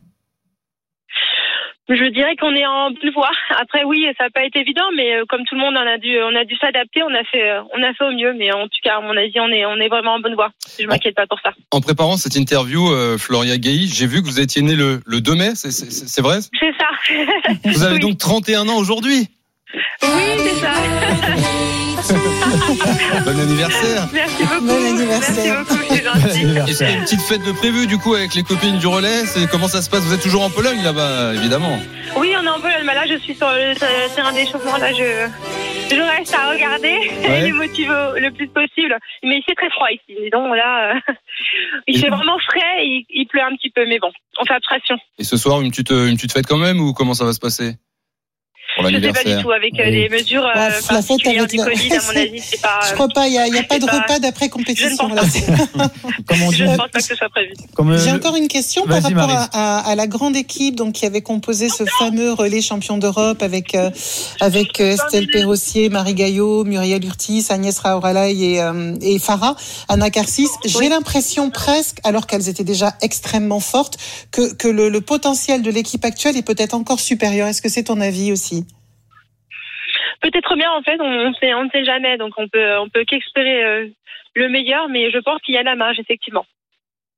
Je 1.89 2.05
dirais 2.09 2.35
qu'on 2.35 2.53
est 2.55 2.65
en 2.65 2.89
bonne 2.89 3.11
voie. 3.13 3.31
Après, 3.61 3.83
oui, 3.83 4.07
ça 4.17 4.25
n'a 4.25 4.29
pas 4.31 4.43
été 4.43 4.59
évident, 4.59 4.85
mais 4.95 5.17
euh, 5.17 5.25
comme 5.29 5.43
tout 5.45 5.55
le 5.55 5.61
monde, 5.61 5.75
on 5.77 5.87
a 5.87 5.97
dû, 5.97 6.17
on 6.21 6.35
a 6.35 6.45
dû 6.45 6.55
s'adapter. 6.55 7.03
On 7.03 7.13
a 7.13 7.23
fait, 7.23 7.49
euh, 7.49 7.61
on 7.77 7.83
a 7.83 7.93
fait 7.93 8.05
au 8.05 8.11
mieux. 8.11 8.33
Mais 8.33 8.51
en 8.51 8.63
tout 8.63 8.79
cas, 8.83 8.97
à 8.97 9.01
mon 9.01 9.15
avis, 9.15 9.39
on 9.39 9.49
est, 9.49 9.65
on 9.65 9.75
est 9.75 9.87
vraiment 9.87 10.15
en 10.15 10.19
bonne 10.19 10.35
voie. 10.35 10.49
Je 10.79 10.87
m'inquiète 10.87 11.15
pas 11.15 11.27
pour 11.27 11.39
ça. 11.41 11.51
En 11.71 11.81
préparant 11.81 12.17
cette 12.17 12.35
interview, 12.35 12.89
euh, 12.89 13.17
Floria 13.17 13.57
Gay, 13.57 13.85
j'ai 13.85 14.07
vu 14.07 14.21
que 14.21 14.27
vous 14.27 14.39
étiez 14.39 14.61
né 14.61 14.75
le, 14.75 14.99
le 15.05 15.21
2 15.21 15.35
mai. 15.35 15.51
C'est 15.55 16.21
vrai? 16.21 16.39
C'est 16.59 16.73
ça. 16.77 16.87
Vous 17.65 17.83
avez 17.83 17.99
donc 17.99 18.17
31 18.17 18.67
ans 18.67 18.77
aujourd'hui? 18.77 19.27
Oui, 20.03 20.37
c'est 20.37 20.55
ça. 20.59 20.71
bon 23.25 23.39
anniversaire. 23.39 24.07
Merci 24.13 24.43
beaucoup. 24.43 24.65
Bon 24.65 24.85
anniversaire. 24.85 25.63
Merci 25.65 25.73
beaucoup, 25.73 25.83
c'est 25.89 26.03
gentil. 26.03 26.69
Est-ce 26.69 26.77
qu'il 26.77 26.87
y 26.87 26.91
a 26.91 26.93
une 26.93 27.03
petite 27.03 27.21
fête 27.21 27.43
de 27.43 27.51
prévu 27.51 27.87
du 27.87 27.97
coup 27.97 28.13
avec 28.13 28.35
les 28.35 28.43
copines 28.43 28.77
du 28.77 28.87
relais? 28.87 29.23
Comment 29.51 29.67
ça 29.67 29.81
se 29.81 29.89
passe? 29.89 30.01
Vous 30.01 30.13
êtes 30.13 30.21
toujours 30.21 30.43
en 30.43 30.49
Pologne 30.49 30.83
là-bas, 30.83 31.33
évidemment. 31.33 31.79
Oui, 32.17 32.33
on 32.39 32.43
est 32.43 32.49
en 32.49 32.59
Pologne, 32.59 32.83
mais 32.85 32.93
là 32.93 33.05
je 33.07 33.17
suis 33.17 33.33
sur 33.33 33.47
le 33.47 33.75
terrain 34.15 34.33
d'échauffement. 34.33 34.77
Là, 34.77 34.93
je, 34.93 35.27
je 35.89 36.01
reste 36.01 36.33
à 36.33 36.51
regarder 36.51 36.95
et 37.23 37.41
les 37.41 37.51
motiver 37.51 38.11
le 38.17 38.31
plus 38.31 38.47
possible. 38.47 38.97
Mais 39.23 39.37
il 39.37 39.43
fait 39.43 39.55
très 39.55 39.69
froid 39.71 39.87
ici. 39.91 40.29
Donc 40.31 40.55
là, 40.55 40.95
euh, 40.95 41.13
il 41.87 41.99
fait 41.99 42.09
vraiment 42.09 42.37
frais 42.39 42.83
et 42.83 42.85
il, 42.85 43.05
il 43.09 43.27
pleut 43.27 43.41
un 43.41 43.55
petit 43.55 43.71
peu, 43.71 43.85
mais 43.87 43.99
bon, 43.99 44.11
on 44.39 44.45
fait 44.45 44.53
abstraction. 44.53 44.97
Et 45.17 45.23
ce 45.23 45.37
soir, 45.37 45.61
une 45.61 45.71
petite, 45.71 45.91
une 45.91 46.15
petite 46.15 46.33
fête 46.33 46.47
quand 46.47 46.57
même 46.57 46.79
ou 46.79 46.93
comment 46.93 47.13
ça 47.13 47.25
va 47.25 47.33
se 47.33 47.39
passer? 47.39 47.77
Je 48.77 48.87
ne 48.87 49.01
sais 49.01 49.13
pas 49.13 49.23
du 49.23 49.41
tout 49.41 49.51
avec 49.51 49.79
euh, 49.79 49.85
les 49.85 50.09
mesures 50.09 50.45
euh, 50.45 50.53
la 50.55 50.81
particulières 50.81 51.47
du 51.47 51.57
Covid. 51.57 51.93
À 51.95 52.13
mon 52.13 52.19
avis, 52.19 52.39
c'est 52.41 52.61
pas. 52.61 52.79
Je 52.87 52.93
crois 52.93 53.07
pas. 53.07 53.27
Il 53.27 53.31
n'y 53.31 53.37
a, 53.37 53.47
y 53.47 53.57
a 53.57 53.63
pas 53.63 53.79
de 53.79 53.85
repas 53.85 54.19
d'après 54.19 54.49
compétition. 54.49 54.89
Je 54.89 55.03
ne 56.63 56.75
pense 56.75 56.89
pas 56.91 56.99
que 56.99 57.03
ce 57.03 57.15
soit 57.15 57.29
prévu. 57.29 57.53
J'ai 58.03 58.11
encore 58.11 58.35
une 58.35 58.47
question 58.47 58.85
par 58.85 59.01
rapport 59.01 59.29
à, 59.29 59.79
à, 59.79 59.95
la 59.95 60.07
grande 60.07 60.35
équipe 60.35 60.75
donc 60.75 60.93
qui 60.93 61.05
avait 61.05 61.21
composé 61.21 61.69
ce 61.69 61.85
fameux 61.85 62.33
relais 62.33 62.61
champion 62.61 62.97
d'Europe 62.97 63.41
avec 63.41 63.75
euh, 63.75 63.89
avec 64.41 64.79
Estelle 64.79 65.27
Perrossier, 65.27 65.89
Marie 65.89 66.13
Gaillot, 66.13 66.63
Muriel 66.65 67.03
Urtis, 67.05 67.45
Agnès 67.49 67.77
Raoralay 67.79 68.35
et, 68.35 68.61
et 69.01 69.19
Farah, 69.19 69.55
Anna 69.87 70.09
Carcis. 70.09 70.49
J'ai 70.65 70.89
l'impression 70.89 71.49
presque, 71.49 71.97
alors 72.03 72.27
qu'elles 72.27 72.49
étaient 72.49 72.63
déjà 72.63 72.95
extrêmement 73.01 73.59
fortes, 73.59 73.97
que 74.31 74.53
que 74.53 74.67
le, 74.67 74.89
le 74.89 75.01
potentiel 75.01 75.61
de 75.61 75.71
l'équipe 75.71 76.03
actuelle 76.03 76.37
est 76.37 76.41
peut-être 76.41 76.73
encore 76.73 76.99
supérieur. 76.99 77.47
Est-ce 77.47 77.61
que 77.61 77.69
c'est 77.69 77.83
ton 77.83 78.01
avis 78.01 78.31
aussi? 78.31 78.64
Peut-être 80.21 80.55
bien 80.55 80.71
en 80.71 80.81
fait, 80.81 80.97
on 80.99 81.29
ne 81.29 81.33
sait, 81.35 81.53
on 81.53 81.65
ne 81.65 81.69
sait 81.69 81.85
jamais, 81.85 82.17
donc 82.17 82.33
on 82.37 82.47
peut, 82.47 82.77
on 82.77 82.89
peut 82.89 83.03
qu'espérer 83.05 83.63
euh, 83.63 83.87
le 84.35 84.49
meilleur, 84.49 84.89
mais 84.89 85.11
je 85.11 85.19
pense 85.19 85.41
qu'il 85.41 85.55
y 85.55 85.57
a 85.57 85.63
la 85.63 85.75
marge 85.75 85.99
effectivement. 85.99 86.45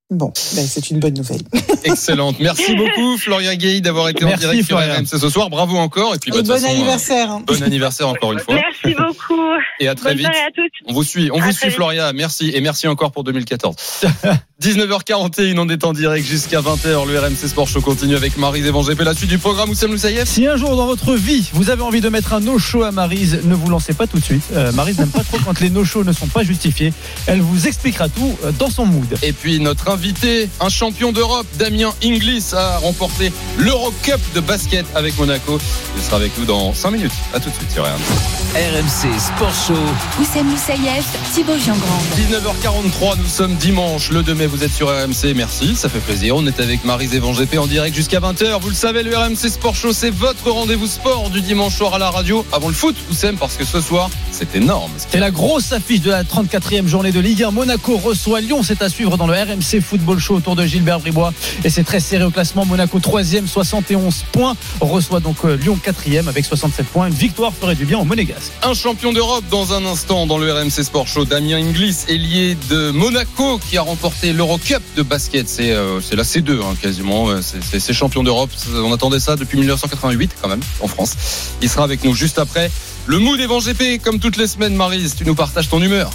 Bon, 0.10 0.28
ben 0.28 0.66
c'est 0.66 0.90
une 0.90 1.00
bonne 1.00 1.16
nouvelle. 1.16 1.42
Excellente. 1.84 2.40
Merci 2.40 2.76
beaucoup, 2.76 3.18
Florian 3.18 3.54
Gay, 3.56 3.82
d'avoir 3.82 4.08
été 4.08 4.24
en 4.24 4.34
direct 4.38 4.64
sur 4.64 4.78
RMC 4.78 5.06
ce 5.06 5.30
soir. 5.30 5.50
Bravo 5.50 5.76
encore. 5.76 6.16
Et 6.16 6.18
puis, 6.18 6.32
bah, 6.32 6.44
bon 6.44 6.66
anniversaire. 6.66 7.30
Hein. 7.30 7.44
bon 7.46 7.62
anniversaire 7.62 8.08
encore 8.08 8.32
une 8.32 8.40
fois. 8.40 8.56
Merci 8.56 8.96
beaucoup. 8.96 9.42
Et 9.82 9.90
à 9.90 9.96
très 9.96 10.12
Bonne 10.12 10.20
vite. 10.20 10.28
À 10.28 10.52
toutes. 10.56 10.72
On 10.86 10.94
vous 10.94 11.04
suit. 11.04 11.30
On 11.34 11.40
vous 11.40 11.52
suit, 11.52 11.72
Floria. 11.72 12.14
Merci. 12.14 12.52
Et 12.56 12.62
merci 12.62 12.88
encore 12.88 13.12
pour 13.12 13.26
2014. 13.26 13.76
19h41, 14.60 15.60
on 15.60 15.70
est 15.70 15.84
en 15.84 15.94
direct 15.94 16.26
jusqu'à 16.26 16.62
20h. 16.62 17.08
Le 17.08 17.20
RMC 17.20 17.48
Sport 17.48 17.68
Show 17.68 17.80
continue 17.80 18.16
avec 18.16 18.38
Marise 18.38 18.66
et. 18.66 19.04
La 19.04 19.14
suite 19.14 19.30
du 19.30 19.38
programme, 19.38 19.70
Oussem 19.70 19.92
Loussaïef. 19.92 20.28
Si 20.28 20.48
un 20.48 20.58
jour 20.58 20.76
dans 20.76 20.88
votre 20.88 21.14
vie, 21.14 21.48
vous 21.54 21.70
avez 21.70 21.84
envie 21.84 22.02
de 22.02 22.10
mettre 22.10 22.34
un 22.34 22.40
no-show 22.40 22.82
à 22.82 22.92
Marise, 22.92 23.42
ne 23.44 23.54
vous 23.54 23.70
lancez 23.70 23.94
pas 23.94 24.08
tout 24.08 24.18
de 24.18 24.24
suite. 24.24 24.42
Euh, 24.54 24.72
Marise 24.72 24.98
n'aime 24.98 25.12
pas 25.12 25.24
trop 25.24 25.38
quand 25.46 25.60
les 25.60 25.70
no-shows 25.70 26.04
ne 26.04 26.12
sont 26.12 26.26
pas 26.26 26.44
justifiés. 26.44 26.92
Elle 27.28 27.40
vous 27.42 27.68
expliquera 27.68 28.10
tout 28.10 28.36
euh, 28.44 28.52
dans 28.52 28.72
son 28.72 28.88
mood. 28.88 29.06
Et 29.22 29.32
puis, 29.32 29.60
notre 29.60 29.92
invité, 29.92 30.50
un 30.60 30.70
champion 30.70 31.12
d'Europe, 31.12 31.46
Damien 31.60 31.94
Inglis, 32.04 32.54
a 32.54 32.80
remporté 32.80 33.32
l'Eurocup 33.60 34.20
de 34.34 34.40
basket 34.40 34.88
avec 34.96 35.20
Monaco. 35.20 35.60
Il 35.96 36.02
sera 36.02 36.16
avec 36.16 36.36
nous 36.40 36.46
dans 36.46 36.74
5 36.74 36.90
minutes. 36.90 37.14
À 37.32 37.40
tout 37.40 37.52
de 37.52 37.56
suite 37.56 37.70
sur 37.70 37.84
RMC. 37.84 38.56
RMC 38.56 39.20
Sport 39.20 39.54
Show. 39.54 40.20
Oussem 40.20 40.48
Moussaïef, 40.48 41.06
Thibaut 41.36 41.60
Giangrande. 41.60 42.02
19h43, 42.18 43.20
nous 43.20 43.28
sommes 43.28 43.56
dimanche, 43.56 44.10
le 44.10 44.24
2 44.24 44.34
mai, 44.34 44.47
vous 44.48 44.64
êtes 44.64 44.72
sur 44.72 44.88
RMC, 44.88 45.34
merci, 45.36 45.76
ça 45.76 45.90
fait 45.90 46.00
plaisir. 46.00 46.36
On 46.36 46.46
est 46.46 46.60
avec 46.60 46.84
Marise 46.86 47.14
et 47.14 47.20
GP 47.20 47.58
en 47.58 47.68
direct 47.68 47.96
jusqu'à 47.96 48.20
20h. 48.20 48.60
Vous 48.62 48.70
le 48.70 48.76
savez, 48.76 49.04
le 49.04 49.16
RMC 49.16 49.50
Sport 49.50 49.76
Show, 49.76 49.94
c'est 49.94 50.10
votre 50.10 50.50
rendez-vous 50.50 50.88
sport 50.88 51.30
du 51.30 51.42
dimanche 51.42 51.76
soir 51.76 51.94
à 51.94 52.00
la 52.00 52.10
radio. 52.10 52.46
Avant 52.52 52.68
le 52.68 52.74
foot, 52.74 52.96
Oussem, 53.12 53.38
parce 53.38 53.56
que 53.56 53.66
ce 53.66 53.82
soir, 53.82 54.10
c'est 54.32 54.56
énorme. 54.56 54.92
C'est 55.10 55.20
la 55.20 55.32
grosse 55.32 55.74
affiche 55.74 56.02
de 56.02 56.12
la 56.12 56.24
34e 56.24 56.88
journée 56.88 57.12
de 57.12 57.20
Ligue 57.20 57.44
1. 57.44 57.52
Monaco 57.52 57.98
reçoit 57.98 58.42
Lyon, 58.42 58.62
c'est 58.64 58.82
à 58.82 58.90
suivre 58.90 59.18
dans 59.18 59.28
le 59.28 59.34
RMC 59.34 59.82
Football 59.82 60.20
Show 60.20 60.36
autour 60.36 60.56
de 60.56 60.66
Gilbert 60.66 61.00
Bribois. 61.00 61.34
Et 61.64 61.70
c'est 61.70 61.84
très 61.84 62.00
serré 62.00 62.24
au 62.24 62.32
classement. 62.32 62.66
Monaco 62.66 63.00
3e, 63.00 63.48
71 63.48 64.24
points. 64.32 64.56
Reçoit 64.80 65.20
donc 65.20 65.38
euh, 65.46 65.58
Lyon 65.58 65.78
4e 65.84 66.28
avec 66.28 66.46
67 66.46 66.86
points. 66.88 67.08
Une 67.08 67.14
victoire 67.14 67.54
ferait 67.54 67.76
du 67.76 67.86
bien 67.86 67.98
au 67.98 68.06
Monégasque. 68.06 68.52
Un 68.64 68.74
champion 68.74 69.12
d'Europe 69.12 69.44
dans 69.50 69.74
un 69.74 69.86
instant 69.86 70.26
dans 70.26 70.38
le 70.38 70.52
RMC 70.54 70.84
Sport 70.84 71.08
Show. 71.08 71.26
Damien 71.26 71.58
Inglis, 71.58 72.06
ailier 72.08 72.58
de 72.70 72.92
Monaco, 72.92 73.60
qui 73.60 73.78
a 73.78 73.82
remporté 73.82 74.34
l'Eurocup 74.38 74.82
de 74.96 75.02
basket. 75.02 75.50
C'est 75.50 75.72
euh, 75.72 76.00
la 76.12 76.24
C2 76.24 76.62
hein, 76.62 76.76
quasiment. 76.82 77.30
C'est 77.42 77.94
champion 77.94 78.24
d'Europe. 78.24 78.50
On 78.74 78.94
attendait 78.94 79.20
ça 79.20 79.36
depuis 79.36 79.58
1988 79.58 80.32
quand 80.42 80.48
même 80.48 80.62
en 80.80 80.88
France. 80.88 81.16
Il 81.62 81.70
sera 81.70 81.84
avec 81.84 82.04
nous 82.04 82.16
juste 82.16 82.40
après. 82.40 82.72
Le 83.08 83.20
mood 83.20 83.40
Evan 83.40 83.60
GP, 83.60 84.02
comme 84.04 84.20
toutes 84.20 84.38
les 84.38 84.48
semaines, 84.48 84.76
Marise, 84.76 85.16
tu 85.16 85.26
nous 85.26 85.36
partages 85.36 85.70
ton 85.70 85.82
humeur. 85.82 86.12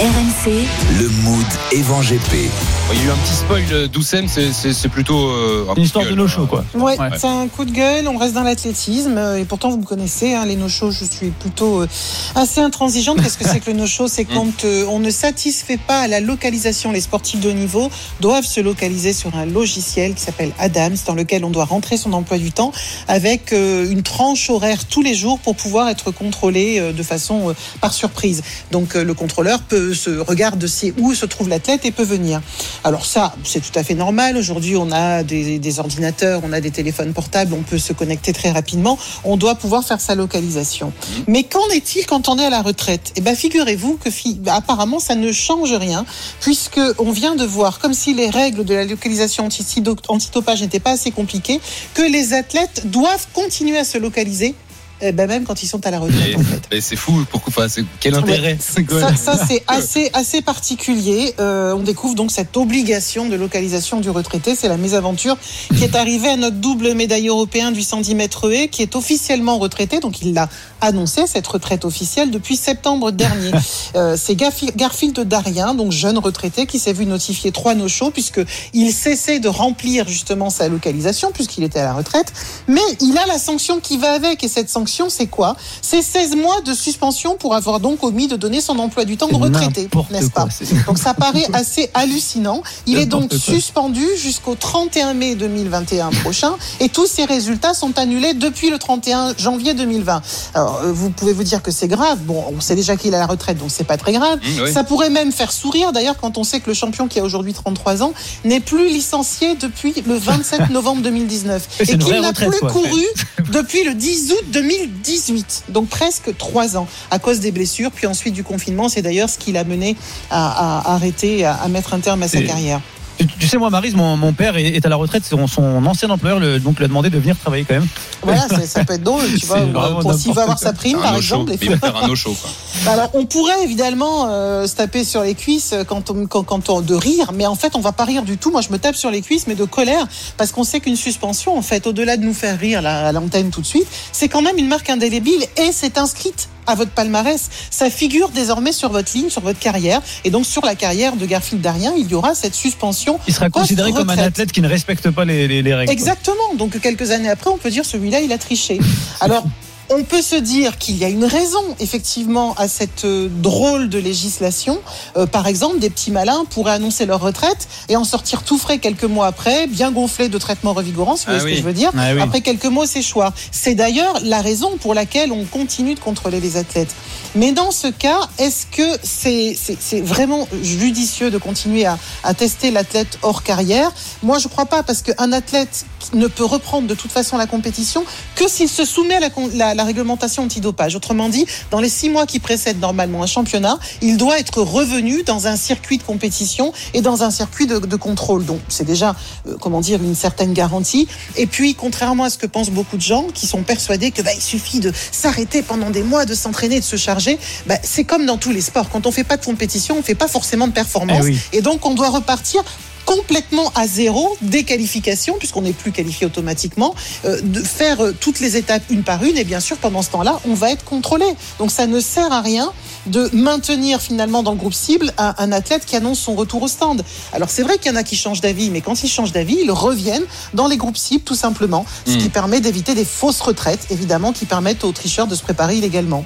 RMC. 0.00 0.66
Le 0.98 1.08
mood 1.22 1.46
Evan 1.72 2.02
GP. 2.02 2.50
Il 2.92 2.98
y 2.98 3.02
a 3.02 3.04
eu 3.04 3.10
un 3.10 3.16
petit 3.16 3.34
spoil 3.34 3.88
d'Oussem, 3.88 4.26
c'est 4.28 4.88
plutôt. 4.88 5.28
Euh, 5.28 5.66
une 5.76 5.82
histoire 5.82 6.04
de 6.04 6.14
no-show, 6.14 6.46
quoi. 6.46 6.64
Ouais, 6.74 6.96
c'est 7.16 7.28
un 7.28 7.46
coup 7.48 7.64
de 7.64 7.70
gueule, 7.70 8.08
on 8.08 8.16
reste 8.16 8.34
dans 8.34 8.42
l'athlétisme. 8.42 9.18
Et 9.38 9.44
pourtant, 9.44 9.70
vous 9.70 9.76
me 9.76 9.84
connaissez, 9.84 10.34
hein, 10.34 10.46
les 10.46 10.56
no-shows, 10.56 10.90
je 10.90 11.04
suis 11.04 11.28
plutôt 11.28 11.82
euh, 11.82 11.88
assez 12.34 12.60
intransigeante. 12.60 13.22
Qu'est-ce 13.22 13.38
que 13.38 13.46
c'est 13.46 13.60
que 13.60 13.70
le 13.70 13.76
no-show 13.76 14.08
C'est 14.08 14.24
quand 14.34 14.64
euh, 14.64 14.86
on 14.88 14.98
ne 14.98 15.10
satisfait 15.10 15.76
pas 15.76 16.00
à 16.00 16.08
la 16.08 16.20
localisation. 16.20 16.90
Les 16.90 17.02
sportifs 17.02 17.40
de 17.40 17.50
haut 17.50 17.54
niveau 17.54 17.90
doivent 18.20 18.46
se 18.46 18.60
localiser 18.60 19.12
sur 19.12 19.36
un 19.36 19.46
logiciel 19.46 20.14
qui 20.14 20.22
s'appelle 20.22 20.52
Adams, 20.58 20.96
dans 21.06 21.14
lequel 21.14 21.44
on 21.44 21.50
doit 21.50 21.66
rentrer 21.66 21.96
son 21.96 22.12
emploi 22.12 22.38
du 22.38 22.52
temps 22.52 22.72
avec 23.06 23.52
une 23.52 24.02
tranche 24.02 24.50
horaire 24.50 24.86
tous 24.86 25.02
les 25.02 25.14
jours 25.14 25.38
pour 25.38 25.54
pouvoir 25.56 25.88
être 25.88 26.10
contrôlé 26.10 26.92
de 26.92 27.02
façon 27.02 27.54
par 27.80 27.92
surprise. 27.92 28.42
Donc, 28.72 28.94
le 28.94 29.14
contrôleur 29.14 29.60
peut 29.70 29.94
se 29.94 30.10
regarde 30.10 30.66
si, 30.66 30.92
où 30.98 31.14
se 31.14 31.24
trouve 31.24 31.48
l'athlète 31.48 31.84
et 31.84 31.92
peut 31.92 32.04
venir. 32.04 32.42
Alors 32.84 33.06
ça, 33.06 33.34
c'est 33.44 33.60
tout 33.60 33.78
à 33.78 33.82
fait 33.82 33.94
normal. 33.94 34.36
Aujourd'hui, 34.36 34.76
on 34.76 34.90
a 34.92 35.22
des, 35.22 35.58
des 35.58 35.78
ordinateurs, 35.78 36.42
on 36.44 36.52
a 36.52 36.60
des 36.60 36.72
téléphones 36.72 37.14
portables, 37.14 37.54
on 37.54 37.62
peut 37.62 37.78
se 37.78 37.92
connecter 37.92 38.32
très 38.32 38.50
rapidement. 38.50 38.98
On 39.24 39.36
doit 39.36 39.54
pouvoir 39.54 39.84
faire 39.84 40.00
sa 40.00 40.14
localisation. 40.14 40.92
Mais 41.28 41.44
qu'en 41.44 41.68
est-il 41.72 42.04
quand 42.04 42.28
on 42.28 42.38
est 42.38 42.44
à 42.44 42.50
la 42.50 42.62
retraite? 42.62 43.12
Eh 43.16 43.20
ben, 43.20 43.36
figurez-vous 43.36 43.96
que 43.96 44.10
apparemment, 44.50 44.98
ça 44.98 45.14
ne 45.14 45.30
change 45.30 45.72
rien, 45.72 46.04
puisque 46.40 46.80
on 46.98 47.12
vient 47.12 47.36
de 47.36 47.44
voir, 47.44 47.78
comme 47.78 47.94
si 47.94 48.12
les 48.12 48.28
règles 48.28 48.64
de 48.64 48.74
la 48.74 48.84
localisation 48.84 49.44
anti- 49.46 49.64
antidopage 50.08 50.62
n'étaient 50.62 50.80
pas 50.80 50.92
assez 50.92 51.12
compliquées, 51.12 51.60
que 51.94 52.02
les 52.02 52.34
athlètes 52.34 52.90
doivent 52.90 53.28
continuer 53.32 53.78
à 53.78 53.84
se 53.84 53.98
localiser, 53.98 54.56
eh 55.02 55.12
ben, 55.12 55.26
même 55.26 55.44
quand 55.44 55.62
ils 55.62 55.66
sont 55.66 55.84
à 55.86 55.90
la 55.90 55.98
retraite. 55.98 56.36
Et, 56.70 56.76
et 56.76 56.80
c'est 56.80 56.96
fou. 56.96 57.24
Pourquoi 57.30 57.52
enfin, 57.56 57.68
c'est- 57.68 57.84
Quel 58.00 58.14
intérêt 58.14 58.56
Ça, 58.60 59.14
ça, 59.16 59.44
c'est 59.48 59.62
assez, 59.66 60.10
assez 60.12 60.42
particulier. 60.42 61.34
Euh, 61.40 61.74
on 61.74 61.82
découvre 61.82 62.14
donc 62.14 62.30
cette 62.30 62.56
obligation 62.56 63.28
de 63.28 63.36
localisation 63.36 64.00
du 64.00 64.10
retraité. 64.10 64.54
C'est 64.54 64.68
la 64.68 64.76
mésaventure 64.76 65.36
qui 65.76 65.84
est 65.84 65.96
arrivée 65.96 66.28
à 66.28 66.36
notre 66.36 66.56
double 66.56 66.94
médaille 66.94 67.28
européen 67.28 67.72
du 67.72 67.82
110 67.82 68.14
mètres 68.14 68.50
haies, 68.52 68.68
qui 68.68 68.82
est 68.82 68.94
officiellement 68.96 69.58
retraité. 69.58 70.00
Donc 70.00 70.22
il 70.22 70.34
l'a 70.34 70.48
annoncé, 70.80 71.26
cette 71.26 71.46
retraite 71.46 71.84
officielle, 71.84 72.30
depuis 72.30 72.56
septembre 72.56 73.10
dernier. 73.12 73.50
Euh, 73.96 74.16
c'est 74.16 74.34
Garfi- 74.36 74.70
Garfield 74.76 75.18
Darien, 75.20 75.74
donc 75.74 75.90
jeune 75.90 76.16
retraité, 76.18 76.66
qui 76.66 76.78
s'est 76.78 76.92
vu 76.92 77.06
notifier 77.06 77.50
trois 77.50 77.74
no-shows, 77.74 78.10
puisqu'il 78.12 78.92
cessait 78.92 79.40
de 79.40 79.48
remplir 79.48 80.06
justement 80.08 80.48
sa 80.48 80.68
localisation, 80.68 81.32
puisqu'il 81.32 81.64
était 81.64 81.80
à 81.80 81.84
la 81.84 81.92
retraite. 81.94 82.32
Mais 82.68 82.80
il 83.00 83.16
a 83.18 83.26
la 83.26 83.38
sanction 83.38 83.80
qui 83.80 83.98
va 83.98 84.12
avec. 84.12 84.44
Et 84.44 84.48
cette 84.48 84.70
sanction, 84.70 84.89
c'est 85.08 85.26
quoi 85.26 85.56
C'est 85.82 86.02
16 86.02 86.36
mois 86.36 86.60
de 86.62 86.74
suspension 86.74 87.36
pour 87.36 87.54
avoir 87.54 87.80
donc 87.80 88.02
omis 88.02 88.28
de 88.28 88.36
donner 88.36 88.60
son 88.60 88.78
emploi 88.78 89.04
du 89.04 89.16
temps 89.16 89.28
de 89.28 89.34
retraité, 89.36 89.88
n'est-ce 90.10 90.30
pas 90.30 90.48
Donc 90.86 90.98
ça 90.98 91.14
paraît 91.14 91.46
assez 91.52 91.90
hallucinant. 91.94 92.62
Il 92.86 92.98
est 92.98 93.06
donc 93.06 93.28
quoi. 93.30 93.38
suspendu 93.38 94.04
jusqu'au 94.16 94.54
31 94.54 95.14
mai 95.14 95.34
2021 95.34 96.10
prochain 96.22 96.52
et 96.80 96.88
tous 96.88 97.06
ses 97.06 97.24
résultats 97.24 97.74
sont 97.74 97.98
annulés 97.98 98.34
depuis 98.34 98.70
le 98.70 98.78
31 98.78 99.34
janvier 99.38 99.74
2020. 99.74 100.22
Alors 100.54 100.80
euh, 100.84 100.92
vous 100.92 101.10
pouvez 101.10 101.32
vous 101.32 101.44
dire 101.44 101.62
que 101.62 101.70
c'est 101.70 101.88
grave. 101.88 102.18
Bon, 102.20 102.44
on 102.54 102.60
sait 102.60 102.74
déjà 102.74 102.96
qu'il 102.96 103.12
est 103.12 103.16
à 103.16 103.20
la 103.20 103.26
retraite, 103.26 103.58
donc 103.58 103.70
c'est 103.70 103.84
pas 103.84 103.96
très 103.96 104.12
grave. 104.12 104.38
Mmh, 104.38 104.62
oui. 104.64 104.72
Ça 104.72 104.84
pourrait 104.84 105.10
même 105.10 105.32
faire 105.32 105.52
sourire 105.52 105.92
d'ailleurs 105.92 106.16
quand 106.20 106.38
on 106.38 106.44
sait 106.44 106.60
que 106.60 106.68
le 106.68 106.74
champion 106.74 107.08
qui 107.08 107.20
a 107.20 107.24
aujourd'hui 107.24 107.52
33 107.52 108.02
ans 108.02 108.12
n'est 108.44 108.60
plus 108.60 108.88
licencié 108.88 109.54
depuis 109.54 109.94
le 110.06 110.14
27 110.14 110.70
novembre 110.70 111.02
2019 111.02 111.68
Et 111.80 111.84
qu'il 111.86 112.20
n'a 112.20 112.32
plus 112.32 112.50
quoi. 112.60 112.70
couru 112.70 113.04
depuis 113.52 113.84
le 113.84 113.94
10 113.94 114.32
août 114.32 114.44
2018, 114.86 115.64
donc 115.68 115.88
presque 115.88 116.36
trois 116.36 116.76
ans 116.76 116.86
à 117.10 117.18
cause 117.18 117.40
des 117.40 117.50
blessures, 117.52 117.90
puis 117.90 118.06
ensuite 118.06 118.34
du 118.34 118.44
confinement. 118.44 118.88
C'est 118.88 119.02
d'ailleurs 119.02 119.28
ce 119.30 119.38
qui 119.38 119.52
l'a 119.52 119.64
mené 119.64 119.96
à, 120.30 120.78
à 120.90 120.94
arrêter, 120.94 121.44
à, 121.44 121.54
à 121.54 121.68
mettre 121.68 121.94
un 121.94 122.00
terme 122.00 122.22
à 122.22 122.28
sa 122.28 122.40
Et- 122.40 122.46
carrière. 122.46 122.80
Tu, 123.20 123.26
tu 123.26 123.46
sais, 123.46 123.58
moi, 123.58 123.68
Marise, 123.68 123.94
mon, 123.94 124.16
mon 124.16 124.32
père 124.32 124.56
est, 124.56 124.64
est 124.64 124.86
à 124.86 124.88
la 124.88 124.96
retraite. 124.96 125.24
Son, 125.24 125.46
son 125.46 125.84
ancien 125.84 126.08
employeur 126.08 126.40
le, 126.40 126.58
donc, 126.58 126.78
lui 126.78 126.86
a 126.86 126.88
demandé 126.88 127.10
de 127.10 127.18
venir 127.18 127.36
travailler 127.38 127.64
quand 127.64 127.74
même. 127.74 127.86
Voilà, 128.22 128.48
ça, 128.48 128.66
ça 128.66 128.84
peut 128.84 128.94
être 128.94 129.02
drôle, 129.02 129.26
tu 129.38 129.46
vois. 129.72 130.00
Pour 130.00 130.14
s'il 130.14 130.32
va 130.32 130.42
avoir 130.42 130.58
sa 130.58 130.72
prime, 130.72 130.98
Un 130.98 131.02
par 131.02 131.16
exemple. 131.16 131.52
Il 131.60 131.70
va 131.70 131.76
faire 131.76 131.96
un 131.96 132.08
quoi. 132.08 132.32
Bah 132.84 132.92
Alors, 132.92 133.10
on 133.12 133.26
pourrait 133.26 133.62
évidemment 133.62 134.28
euh, 134.28 134.66
se 134.66 134.74
taper 134.74 135.04
sur 135.04 135.22
les 135.22 135.34
cuisses 135.34 135.74
quand 135.86 136.10
on, 136.10 136.26
quand, 136.26 136.44
quand 136.44 136.70
on 136.70 136.80
de 136.80 136.94
rire, 136.94 137.32
mais 137.34 137.46
en 137.46 137.54
fait, 137.54 137.76
on 137.76 137.80
va 137.80 137.92
pas 137.92 138.04
rire 138.04 138.22
du 138.22 138.38
tout. 138.38 138.50
Moi, 138.50 138.62
je 138.62 138.70
me 138.70 138.78
tape 138.78 138.96
sur 138.96 139.10
les 139.10 139.20
cuisses, 139.20 139.46
mais 139.46 139.54
de 139.54 139.64
colère, 139.64 140.06
parce 140.38 140.52
qu'on 140.52 140.64
sait 140.64 140.80
qu'une 140.80 140.96
suspension, 140.96 141.56
en 141.56 141.62
fait, 141.62 141.86
au-delà 141.86 142.16
de 142.16 142.24
nous 142.24 142.34
faire 142.34 142.58
rire 142.58 142.80
là, 142.80 143.08
à 143.08 143.12
l'antenne 143.12 143.50
tout 143.50 143.60
de 143.60 143.66
suite, 143.66 143.86
c'est 144.12 144.28
quand 144.28 144.42
même 144.42 144.56
une 144.56 144.68
marque 144.68 144.88
indélébile 144.88 145.42
et 145.56 145.72
c'est 145.72 145.98
inscrite 145.98 146.48
à 146.66 146.74
votre 146.74 146.90
palmarès. 146.90 147.48
Ça 147.70 147.90
figure 147.90 148.28
désormais 148.30 148.72
sur 148.72 148.90
votre 148.90 149.12
ligne, 149.16 149.30
sur 149.30 149.42
votre 149.42 149.58
carrière, 149.58 150.00
et 150.24 150.30
donc 150.30 150.46
sur 150.46 150.64
la 150.64 150.74
carrière 150.74 151.16
de 151.16 151.26
Garfield 151.26 151.62
Darien, 151.62 151.92
il 151.96 152.08
y 152.10 152.14
aura 152.14 152.34
cette 152.34 152.54
suspension. 152.54 153.18
Il 153.28 153.34
sera 153.34 153.50
considéré 153.50 153.92
comme 153.92 154.10
un 154.10 154.18
athlète 154.18 154.52
qui 154.52 154.60
ne 154.60 154.68
respecte 154.68 155.10
pas 155.10 155.24
les, 155.24 155.48
les- 155.48 155.62
les 155.62 155.74
règles. 155.74 155.92
Exactement. 155.92 156.54
Donc 156.56 156.78
quelques 156.80 157.10
années 157.10 157.30
après, 157.30 157.50
on 157.50 157.58
peut 157.58 157.70
dire 157.70 157.84
celui-là, 157.84 158.20
il 158.20 158.32
a 158.32 158.38
triché. 158.38 158.78
Alors. 159.20 159.44
On 159.92 160.04
peut 160.04 160.22
se 160.22 160.36
dire 160.36 160.78
qu'il 160.78 160.96
y 160.98 161.04
a 161.04 161.08
une 161.08 161.24
raison, 161.24 161.62
effectivement, 161.80 162.54
à 162.54 162.68
cette 162.68 163.04
euh, 163.04 163.28
drôle 163.28 163.88
de 163.88 163.98
législation. 163.98 164.78
Euh, 165.16 165.26
par 165.26 165.48
exemple, 165.48 165.80
des 165.80 165.90
petits 165.90 166.12
malins 166.12 166.44
pourraient 166.48 166.72
annoncer 166.74 167.06
leur 167.06 167.20
retraite 167.20 167.66
et 167.88 167.96
en 167.96 168.04
sortir 168.04 168.44
tout 168.44 168.56
frais 168.56 168.78
quelques 168.78 169.02
mois 169.04 169.26
après, 169.26 169.66
bien 169.66 169.90
gonflés 169.90 170.28
de 170.28 170.38
traitements 170.38 170.74
revigorants, 170.74 171.16
si 171.16 171.26
vous 171.26 171.32
Ah 171.34 171.38
voyez 171.38 171.56
ce 171.56 171.60
que 171.60 171.62
je 171.62 171.66
veux 171.66 171.74
dire. 171.74 171.90
Ah 171.98 172.14
oui. 172.14 172.20
Après 172.20 172.40
quelques 172.40 172.66
mois, 172.66 172.86
c'est 172.86 173.02
choix. 173.02 173.32
C'est 173.50 173.74
d'ailleurs 173.74 174.20
la 174.22 174.40
raison 174.40 174.76
pour 174.80 174.94
laquelle 174.94 175.32
on 175.32 175.44
continue 175.44 175.94
de 175.96 176.00
contrôler 176.00 176.38
les 176.40 176.56
athlètes. 176.56 176.94
Mais 177.34 177.50
dans 177.52 177.72
ce 177.72 177.88
cas, 177.88 178.20
est-ce 178.38 178.66
que 178.66 178.98
c'est 179.02 180.00
vraiment 180.02 180.46
judicieux 180.62 181.30
de 181.32 181.38
continuer 181.38 181.84
à, 181.86 181.98
à 182.22 182.32
tester 182.34 182.70
l'athlète 182.70 183.18
hors 183.22 183.42
carrière? 183.42 183.92
Moi, 184.22 184.38
je 184.38 184.46
crois 184.48 184.66
pas, 184.66 184.82
parce 184.84 185.02
qu'un 185.02 185.32
athlète 185.32 185.84
ne 186.12 186.26
peut 186.28 186.44
reprendre 186.44 186.86
de 186.88 186.94
toute 186.94 187.12
façon 187.12 187.36
la 187.36 187.46
compétition 187.46 188.04
que 188.34 188.48
s'il 188.48 188.68
se 188.68 188.84
soumet 188.84 189.16
à 189.16 189.20
la, 189.20 189.28
la- 189.54 189.74
la 189.80 189.84
réglementation 189.84 190.42
antidopage. 190.42 190.94
Autrement 190.94 191.30
dit, 191.30 191.46
dans 191.70 191.80
les 191.80 191.88
six 191.88 192.10
mois 192.10 192.26
qui 192.26 192.38
précèdent 192.38 192.80
normalement 192.80 193.22
un 193.22 193.26
championnat, 193.26 193.78
il 194.02 194.18
doit 194.18 194.38
être 194.38 194.60
revenu 194.60 195.22
dans 195.22 195.46
un 195.46 195.56
circuit 195.56 195.96
de 195.96 196.02
compétition 196.02 196.72
et 196.92 197.00
dans 197.00 197.22
un 197.22 197.30
circuit 197.30 197.66
de, 197.66 197.78
de 197.78 197.96
contrôle. 197.96 198.44
Donc, 198.44 198.60
c'est 198.68 198.84
déjà, 198.84 199.16
euh, 199.46 199.56
comment 199.58 199.80
dire, 199.80 200.02
une 200.02 200.14
certaine 200.14 200.52
garantie. 200.52 201.08
Et 201.36 201.46
puis, 201.46 201.74
contrairement 201.74 202.24
à 202.24 202.30
ce 202.30 202.36
que 202.36 202.46
pensent 202.46 202.70
beaucoup 202.70 202.98
de 202.98 203.02
gens 203.02 203.26
qui 203.32 203.46
sont 203.46 203.62
persuadés 203.62 204.10
que 204.10 204.20
bah, 204.20 204.34
il 204.34 204.42
suffit 204.42 204.80
de 204.80 204.92
s'arrêter 205.12 205.62
pendant 205.62 205.88
des 205.88 206.02
mois, 206.02 206.26
de 206.26 206.34
s'entraîner, 206.34 206.78
de 206.78 206.84
se 206.84 206.96
charger, 206.96 207.38
bah, 207.66 207.76
c'est 207.82 208.04
comme 208.04 208.26
dans 208.26 208.36
tous 208.36 208.52
les 208.52 208.60
sports. 208.60 208.90
Quand 208.90 209.06
on 209.06 209.12
fait 209.12 209.24
pas 209.24 209.38
de 209.38 209.44
compétition, 209.44 209.96
on 209.98 210.02
fait 210.02 210.14
pas 210.14 210.28
forcément 210.28 210.68
de 210.68 210.72
performance. 210.72 211.22
Eh 211.22 211.30
oui. 211.30 211.38
Et 211.54 211.62
donc, 211.62 211.86
on 211.86 211.94
doit 211.94 212.10
repartir 212.10 212.62
complètement 213.04 213.72
à 213.74 213.86
zéro, 213.86 214.36
déqualification, 214.42 215.34
puisqu'on 215.38 215.62
n'est 215.62 215.72
plus 215.72 215.92
qualifié 215.92 216.26
automatiquement, 216.26 216.94
euh, 217.24 217.40
de 217.42 217.60
faire 217.60 218.00
euh, 218.04 218.12
toutes 218.18 218.40
les 218.40 218.56
étapes 218.56 218.82
une 218.90 219.02
par 219.02 219.22
une, 219.24 219.36
et 219.36 219.44
bien 219.44 219.60
sûr, 219.60 219.76
pendant 219.78 220.02
ce 220.02 220.10
temps-là, 220.10 220.38
on 220.48 220.54
va 220.54 220.70
être 220.70 220.84
contrôlé. 220.84 221.26
Donc 221.58 221.70
ça 221.70 221.86
ne 221.86 222.00
sert 222.00 222.32
à 222.32 222.40
rien 222.40 222.72
de 223.06 223.30
maintenir 223.32 224.00
finalement 224.00 224.42
dans 224.42 224.52
le 224.52 224.58
groupe 224.58 224.74
cible 224.74 225.12
un, 225.18 225.34
un 225.38 225.52
athlète 225.52 225.86
qui 225.86 225.96
annonce 225.96 226.18
son 226.20 226.34
retour 226.34 226.62
au 226.62 226.68
stand. 226.68 227.02
Alors 227.32 227.50
c'est 227.50 227.62
vrai 227.62 227.78
qu'il 227.78 227.90
y 227.90 227.94
en 227.94 227.96
a 227.98 228.02
qui 228.02 228.16
changent 228.16 228.40
d'avis, 228.42 228.70
mais 228.70 228.80
quand 228.80 229.02
ils 229.02 229.08
changent 229.08 229.32
d'avis, 229.32 229.58
ils 229.62 229.70
reviennent 229.70 230.26
dans 230.54 230.68
les 230.68 230.76
groupes 230.76 230.96
cibles 230.98 231.24
tout 231.24 231.34
simplement, 231.34 231.84
ce 232.06 232.12
qui 232.18 232.28
permet 232.28 232.60
d'éviter 232.60 232.94
des 232.94 233.04
fausses 233.04 233.40
retraites, 233.40 233.86
évidemment, 233.90 234.32
qui 234.32 234.44
permettent 234.44 234.84
aux 234.84 234.92
tricheurs 234.92 235.26
de 235.26 235.34
se 235.34 235.42
préparer 235.42 235.76
illégalement. 235.76 236.24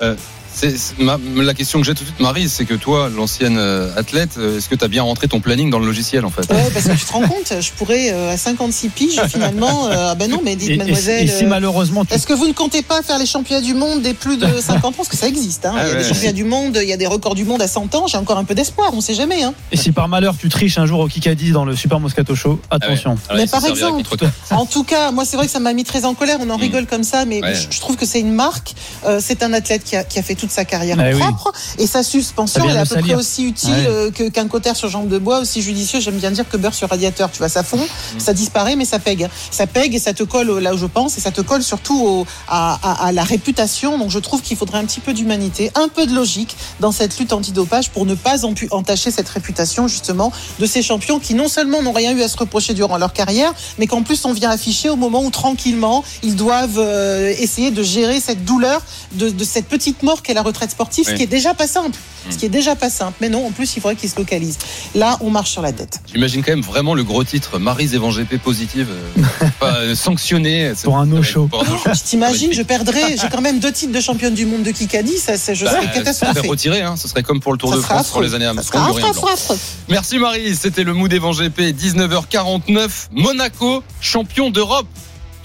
C'est- 0.00 0.45
c'est 0.56 0.74
ma- 0.98 1.18
la 1.36 1.54
question 1.54 1.80
que 1.80 1.86
j'ai 1.86 1.94
tout 1.94 2.02
de 2.04 2.08
suite, 2.08 2.20
Marie, 2.20 2.48
c'est 2.48 2.64
que 2.64 2.74
toi, 2.74 3.10
l'ancienne 3.14 3.56
euh, 3.58 3.90
athlète, 3.96 4.30
euh, 4.38 4.56
est-ce 4.58 4.68
que 4.68 4.74
tu 4.74 4.84
as 4.84 4.88
bien 4.88 5.02
rentré 5.02 5.28
ton 5.28 5.40
planning 5.40 5.68
dans 5.70 5.78
le 5.78 5.86
logiciel 5.86 6.24
en 6.24 6.30
fait? 6.30 6.50
Ouais, 6.52 6.70
parce 6.72 6.86
que 6.86 6.92
tu 6.92 7.04
te 7.04 7.12
rends 7.12 7.28
compte, 7.28 7.52
je 7.60 7.70
pourrais 7.72 8.10
euh, 8.12 8.32
à 8.32 8.36
56 8.36 8.88
piges 8.88 9.20
finalement. 9.28 9.88
euh, 9.88 10.08
ah 10.12 10.14
ben 10.14 10.30
non, 10.30 10.40
mais 10.42 10.56
dites 10.56 10.70
Et, 10.70 10.74
et- 10.74 10.76
mademoiselle. 10.78 11.24
et 11.24 11.28
si 11.28 11.44
malheureusement 11.44 12.04
tu 12.04 12.14
Est-ce 12.14 12.26
que 12.26 12.32
vous 12.32 12.46
ne 12.46 12.52
comptez 12.52 12.82
pas 12.82 13.02
faire 13.02 13.18
les 13.18 13.26
championnats 13.26 13.60
du 13.62 13.74
monde 13.74 14.00
des 14.02 14.14
plus 14.14 14.38
de 14.38 14.46
50 14.60 14.84
ans? 14.86 14.92
Parce 14.96 15.08
que 15.08 15.16
ça 15.16 15.28
existe. 15.28 15.66
Hein. 15.66 15.74
Ah 15.76 15.82
il 15.84 15.88
y 15.88 15.90
a 15.90 15.94
ouais. 15.96 16.02
des 16.02 16.08
championnats 16.08 16.32
du 16.32 16.44
monde, 16.44 16.78
il 16.82 16.88
y 16.88 16.92
a 16.92 16.96
des 16.96 17.06
records 17.06 17.34
du 17.34 17.44
monde 17.44 17.60
à 17.60 17.68
100 17.68 17.94
ans. 17.94 18.06
J'ai 18.06 18.16
encore 18.18 18.38
un 18.38 18.44
peu 18.44 18.54
d'espoir, 18.54 18.90
on 18.94 19.00
sait 19.00 19.14
jamais. 19.14 19.42
Hein. 19.42 19.52
et 19.72 19.76
si 19.76 19.92
par 19.92 20.08
malheur 20.08 20.34
tu 20.38 20.48
triches 20.48 20.78
un 20.78 20.86
jour 20.86 21.00
au 21.00 21.08
Kikadi 21.08 21.50
dans 21.52 21.64
le 21.66 21.76
Super 21.76 22.00
Moscato 22.00 22.34
Show, 22.34 22.60
attention. 22.70 23.16
Ah 23.28 23.34
ouais, 23.34 23.40
Mais 23.42 23.46
par 23.46 23.64
exemple. 23.66 24.02
En 24.50 24.64
tout 24.64 24.84
cas, 24.84 25.10
moi, 25.10 25.24
c'est 25.26 25.36
vrai 25.36 25.46
que 25.46 25.52
ça 25.52 25.60
m'a 25.60 25.72
mis 25.74 25.84
très 25.84 26.04
en 26.04 26.14
colère. 26.14 26.38
On 26.40 26.48
en 26.50 26.56
Mm. 26.56 26.60
rigole 26.60 26.86
comme 26.86 27.02
ça, 27.04 27.24
mais 27.26 27.42
Ouais. 27.42 27.54
je, 27.54 27.66
je 27.70 27.80
trouve 27.80 27.96
que 27.96 28.06
c'est 28.06 28.20
une 28.20 28.32
marque. 28.32 28.74
Euh, 29.04 29.20
c'est 29.22 29.42
un 29.42 29.52
athlète 29.52 29.84
qui 29.84 29.96
a, 29.96 30.04
qui 30.04 30.18
a 30.18 30.22
fait 30.22 30.34
toute 30.46 30.54
sa 30.54 30.64
carrière 30.64 30.96
Ah 31.00 31.10
oui. 31.12 31.18
propre. 31.18 31.52
Et 31.78 31.86
sa 31.86 32.02
suspension, 32.02 32.64
elle 32.68 32.76
est 32.76 32.78
à 32.78 32.84
de 32.84 32.88
peu 32.94 33.00
près 33.00 33.14
aussi 33.14 33.44
utile 33.46 33.74
que- 34.14 34.28
qu'un 34.28 34.48
cotère 34.48 34.76
sur 34.76 34.88
jambe 34.88 35.08
de 35.08 35.18
bois, 35.18 35.40
aussi 35.40 35.62
judicieux. 35.62 36.00
J'aime 36.00 36.16
bien 36.16 36.30
dire 36.30 36.48
que 36.48 36.56
beurre 36.56 36.74
sur 36.74 36.88
radiateur. 36.88 37.30
Tu 37.30 37.38
vois, 37.38 37.48
ça 37.48 37.62
fond, 37.62 37.76
Mm. 37.78 38.20
ça 38.20 38.32
disparaît, 38.32 38.76
mais 38.76 38.84
ça 38.84 38.98
pègue. 38.98 39.28
Ça 39.50 39.66
pègue 39.66 39.94
et 39.94 39.98
ça 39.98 40.12
te 40.14 40.22
colle 40.22 40.58
là 40.58 40.74
où 40.74 40.78
je 40.78 40.86
pense. 40.86 41.18
Et 41.18 41.20
ça 41.20 41.30
te 41.30 41.40
colle 41.40 41.62
surtout 41.62 42.00
au- 42.04 42.26
à, 42.48 42.78
à- 42.82 43.06
à 43.06 43.12
la 43.12 43.24
réputation. 43.24 43.98
Donc, 43.98 44.10
je 44.10 44.18
trouve 44.18 44.42
qu'il 44.42 44.56
faudrait 44.56 44.78
un 44.78 44.84
petit 44.84 45.00
peu 45.00 45.12
d'humanité, 45.12 45.70
un 45.74 45.88
peu 45.88 46.06
de 46.06 46.14
logique 46.14 46.56
dans 46.80 46.92
cette 46.92 47.18
lutte 47.18 47.32
antidopage 47.32 47.90
pour 47.90 48.06
ne 48.06 48.14
pas 48.14 48.44
entacher 48.70 49.10
cette 49.10 49.28
réputation, 49.28 49.88
justement, 49.88 50.32
de 50.58 50.66
ces 50.66 50.82
champions 50.82 51.18
qui 51.18 51.34
non 51.34 51.48
seulement 51.48 51.82
n'ont 51.82 51.92
rien 51.92 52.12
eu 52.16 52.22
à 52.22 52.28
se 52.28 52.36
reprocher 52.36 52.74
durant 52.74 52.98
leur 52.98 53.12
carrière, 53.12 53.52
mais 53.78 53.86
qu'en 53.86 54.02
plus 54.02 54.24
on 54.24 54.32
vient 54.32 54.50
afficher 54.50 54.88
au 54.90 54.96
moment 54.96 55.22
où 55.22 55.30
tranquillement 55.30 56.04
ils 56.22 56.36
doivent 56.36 56.78
euh, 56.78 57.32
essayer 57.38 57.70
de 57.70 57.82
gérer 57.82 58.20
cette 58.20 58.44
douleur 58.44 58.80
de, 59.12 59.30
de 59.30 59.44
cette 59.44 59.66
petite 59.66 60.02
mort 60.02 60.22
qu'est 60.22 60.34
la 60.36 60.42
retraite 60.42 60.70
sportive, 60.70 61.04
ce 61.06 61.12
qui 61.14 61.22
est 61.22 61.26
déjà 61.26 61.54
pas 61.54 61.66
simple. 61.66 61.98
Mm. 61.98 62.32
Ce 62.32 62.36
qui 62.38 62.46
est 62.46 62.50
déjà 62.50 62.76
pas 62.76 62.90
simple. 62.90 63.14
Mais 63.20 63.28
non, 63.28 63.46
en 63.46 63.50
plus 63.50 63.76
il 63.76 63.80
faudrait 63.80 63.96
qu'ils 63.96 64.10
se 64.10 64.16
localisent. 64.16 64.58
Là, 64.94 65.16
on 65.20 65.30
marche 65.30 65.50
sur 65.50 65.62
la 65.62 65.72
tête. 65.72 66.00
J'imagine 66.12 66.42
quand 66.44 66.52
même 66.52 66.60
vraiment 66.62 66.94
le 66.94 67.02
gros 67.04 67.24
titre 67.24 67.58
Marie 67.58 67.88
Zévan 67.88 68.10
GP 68.10 68.38
positive, 68.38 68.88
euh, 68.90 69.46
pas 69.60 69.76
euh, 69.78 69.94
sanctionné. 69.94 70.72
c'est- 70.76 70.84
Pour 70.84 70.98
un 70.98 71.06
no-show. 71.06 71.48
No-show. 71.52 71.90
Je 71.92 72.02
t'imagine, 72.02 72.52
je 72.52 72.62
perdrais. 72.62 73.16
J'ai 73.20 73.28
quand 73.30 73.40
même 73.40 73.58
deux 73.58 73.72
titres 73.72 73.92
de 73.92 74.00
championne 74.00 74.34
du 74.34 74.44
monde 74.46 74.62
de 74.62 74.70
Kikadi. 74.70 75.18
Ça, 75.18 75.36
c'est- 75.38 75.54
je 75.54 75.64
Bah, 75.64 75.70
serais 75.70 75.80
ça 75.80 75.86
serait 75.88 75.98
catastrophique. 76.04 76.50
retiré, 76.50 76.82
hein. 76.82 76.96
ce 76.96 77.08
serait 77.08 77.22
comme 77.22 77.40
pour 77.40 77.52
le 77.52 77.58
Tour 77.58 77.70
Ça 77.70 77.76
de 77.76 77.80
France 77.80 78.08
pour 78.10 78.20
les 78.22 78.34
années 78.34 78.46
affreux. 78.46 79.56
Merci 79.88 80.18
Marie, 80.18 80.54
c'était 80.54 80.84
le 80.84 80.92
Mood 80.92 81.10
GP 81.12 81.72
19h49, 81.72 83.08
Monaco, 83.12 83.82
champion 84.00 84.50
d'Europe. 84.50 84.86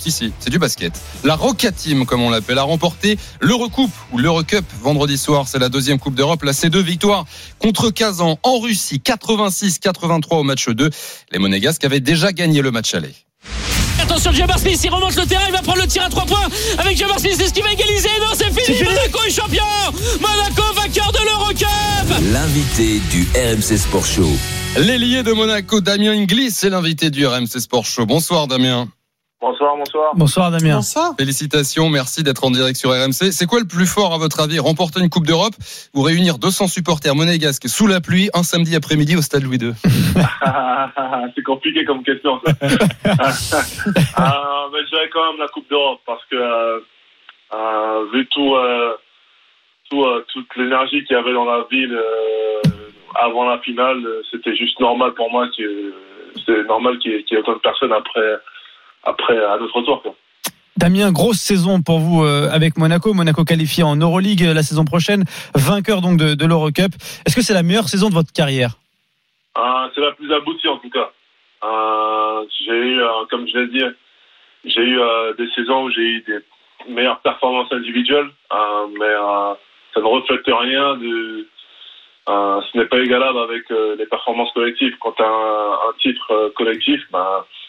Si, 0.01 0.09
si, 0.09 0.33
c'est 0.39 0.49
du 0.49 0.57
basket. 0.57 0.93
La 1.23 1.35
Roca 1.35 1.71
Team, 1.71 2.07
comme 2.07 2.23
on 2.23 2.31
l'appelle, 2.31 2.57
a 2.57 2.63
remporté 2.63 3.19
l'Eurocoupe 3.39 3.91
ou 4.11 4.17
l'Eurocup 4.17 4.65
vendredi 4.81 5.15
soir. 5.15 5.47
C'est 5.47 5.59
la 5.59 5.69
deuxième 5.69 5.99
Coupe 5.99 6.15
d'Europe. 6.15 6.41
La 6.41 6.53
C2 6.53 6.79
victoire 6.79 7.25
contre 7.59 7.91
Kazan 7.91 8.39
en 8.41 8.59
Russie, 8.59 8.99
86-83 9.05 10.37
au 10.37 10.43
match 10.43 10.67
2. 10.69 10.89
Les 11.31 11.37
Monégasques 11.37 11.83
avaient 11.85 11.99
déjà 11.99 12.31
gagné 12.31 12.63
le 12.63 12.71
match 12.71 12.95
aller. 12.95 13.13
Attention, 14.01 14.31
Jabbar 14.31 14.57
Smith, 14.57 14.81
il 14.83 14.89
remonte 14.89 15.15
le 15.15 15.25
terrain, 15.27 15.45
il 15.47 15.51
va 15.51 15.61
prendre 15.61 15.81
le 15.81 15.87
tir 15.87 16.03
à 16.03 16.09
3 16.09 16.25
points 16.25 16.47
avec 16.79 16.97
Jabbar 16.97 17.19
Smith, 17.19 17.35
c'est 17.37 17.49
ce 17.49 17.53
qui 17.53 17.61
va 17.61 17.71
égaliser. 17.71 18.09
Non, 18.21 18.33
c'est 18.33 18.49
fini, 18.59 18.83
Monaco 18.83 19.19
est 19.27 19.29
champion 19.29 19.63
Monaco 20.19 20.63
vainqueur 20.73 21.11
de 21.11 21.19
l'Eurocup 21.23 22.31
L'invité 22.33 22.99
du 23.11 23.27
RMC 23.35 23.77
Sport 23.77 24.05
Show. 24.07 24.31
L'ailier 24.77 25.21
de 25.21 25.31
Monaco, 25.31 25.79
Damien 25.79 26.13
Inglis, 26.13 26.49
c'est 26.49 26.71
l'invité 26.71 27.11
du 27.11 27.27
RMC 27.27 27.59
Sport 27.59 27.85
Show. 27.85 28.07
Bonsoir 28.07 28.47
Damien. 28.47 28.87
Bonsoir, 29.41 29.75
bonsoir. 29.75 30.11
Bonsoir 30.15 30.51
Damien. 30.51 30.75
Bonsoir. 30.75 31.13
Félicitations, 31.17 31.89
merci 31.89 32.21
d'être 32.21 32.43
en 32.43 32.51
direct 32.51 32.77
sur 32.77 32.91
RMC. 32.91 33.31
C'est 33.31 33.47
quoi 33.47 33.59
le 33.59 33.65
plus 33.65 33.87
fort 33.87 34.13
à 34.13 34.19
votre 34.19 34.39
avis 34.39 34.59
Remporter 34.59 34.99
une 34.99 35.09
Coupe 35.09 35.25
d'Europe 35.25 35.55
ou 35.95 36.03
réunir 36.03 36.37
200 36.37 36.67
supporters 36.67 37.15
monégasques 37.15 37.67
sous 37.67 37.87
la 37.87 38.01
pluie 38.01 38.29
un 38.35 38.43
samedi 38.43 38.75
après-midi 38.75 39.15
au 39.17 39.21
stade 39.23 39.41
Louis 39.43 39.57
II 39.57 39.73
c'est 41.35 41.41
compliqué 41.43 41.83
comme 41.85 42.03
question. 42.03 42.39
Ça. 42.45 42.51
euh, 43.87 44.69
mais 44.71 44.79
je 44.85 44.89
dirais 44.89 45.09
quand 45.11 45.31
même 45.31 45.39
la 45.39 45.47
Coupe 45.47 45.67
d'Europe 45.71 46.01
parce 46.05 46.23
que 46.29 46.35
euh, 46.35 46.79
euh, 47.55 48.05
vu 48.13 48.27
tout, 48.27 48.53
euh, 48.55 48.93
tout 49.89 50.03
euh, 50.05 50.23
toute 50.31 50.55
l'énergie 50.55 51.03
qu'il 51.05 51.15
y 51.15 51.19
avait 51.19 51.33
dans 51.33 51.45
la 51.45 51.65
ville 51.71 51.95
euh, 51.95 52.61
avant 53.19 53.49
la 53.49 53.57
finale, 53.59 54.03
c'était 54.29 54.55
juste 54.55 54.79
normal 54.79 55.13
pour 55.15 55.31
moi 55.31 55.47
que 55.57 55.93
c'est 56.45 56.63
normal 56.67 56.99
qu'il 56.99 57.11
y, 57.11 57.15
ait- 57.15 57.23
qu'il 57.23 57.35
y 57.35 57.39
ait 57.39 57.43
autant 57.43 57.53
de 57.53 57.59
personnes 57.59 57.91
après 57.91 58.37
après 59.03 59.37
à 59.37 59.57
notre. 59.57 60.01
Quoi. 60.01 60.15
Damien, 60.77 61.11
grosse 61.11 61.39
saison 61.39 61.81
pour 61.81 61.99
vous 61.99 62.23
euh, 62.23 62.49
avec 62.51 62.77
Monaco. 62.77 63.13
Monaco 63.13 63.43
qualifié 63.43 63.83
en 63.83 63.95
Euroleague 63.95 64.43
euh, 64.43 64.53
la 64.53 64.63
saison 64.63 64.85
prochaine, 64.85 65.25
vainqueur 65.53 66.01
donc 66.01 66.17
de, 66.17 66.33
de 66.33 66.45
l'Eurocup. 66.45 66.93
Est-ce 67.25 67.35
que 67.35 67.41
c'est 67.41 67.53
la 67.53 67.63
meilleure 67.63 67.89
saison 67.89 68.09
de 68.09 68.13
votre 68.13 68.31
carrière? 68.31 68.77
Euh, 69.57 69.89
c'est 69.93 70.01
la 70.01 70.11
plus 70.13 70.31
aboutie 70.33 70.67
en 70.67 70.77
tout 70.77 70.89
cas. 70.89 71.11
Euh, 71.63 72.45
j'ai 72.65 72.71
eu, 72.71 73.01
euh, 73.01 73.25
comme 73.29 73.47
je 73.47 73.57
l'ai 73.57 73.67
dit, 73.67 73.83
j'ai 74.65 74.81
eu 74.81 74.99
des 75.37 75.49
saisons 75.55 75.83
où 75.83 75.91
j'ai 75.91 76.01
eu 76.01 76.21
des 76.21 76.39
meilleures 76.91 77.19
performances 77.19 77.71
individuelles, 77.71 78.29
mais 78.99 79.13
ça 79.93 79.99
ne 79.99 80.05
reflète 80.05 80.45
rien 80.45 80.95
de. 80.97 81.47
ce 82.27 82.77
n'est 82.77 82.85
pas 82.85 82.99
égalable 82.99 83.39
avec 83.39 83.69
les 83.69 84.05
performances 84.05 84.51
collectives. 84.53 84.95
Quand 84.99 85.13
tu 85.13 85.23
as 85.23 85.27
un, 85.27 85.89
un 85.89 85.93
titre 85.99 86.53
collectif, 86.55 87.01
ben, 87.11 87.43
c'est, 87.49 87.60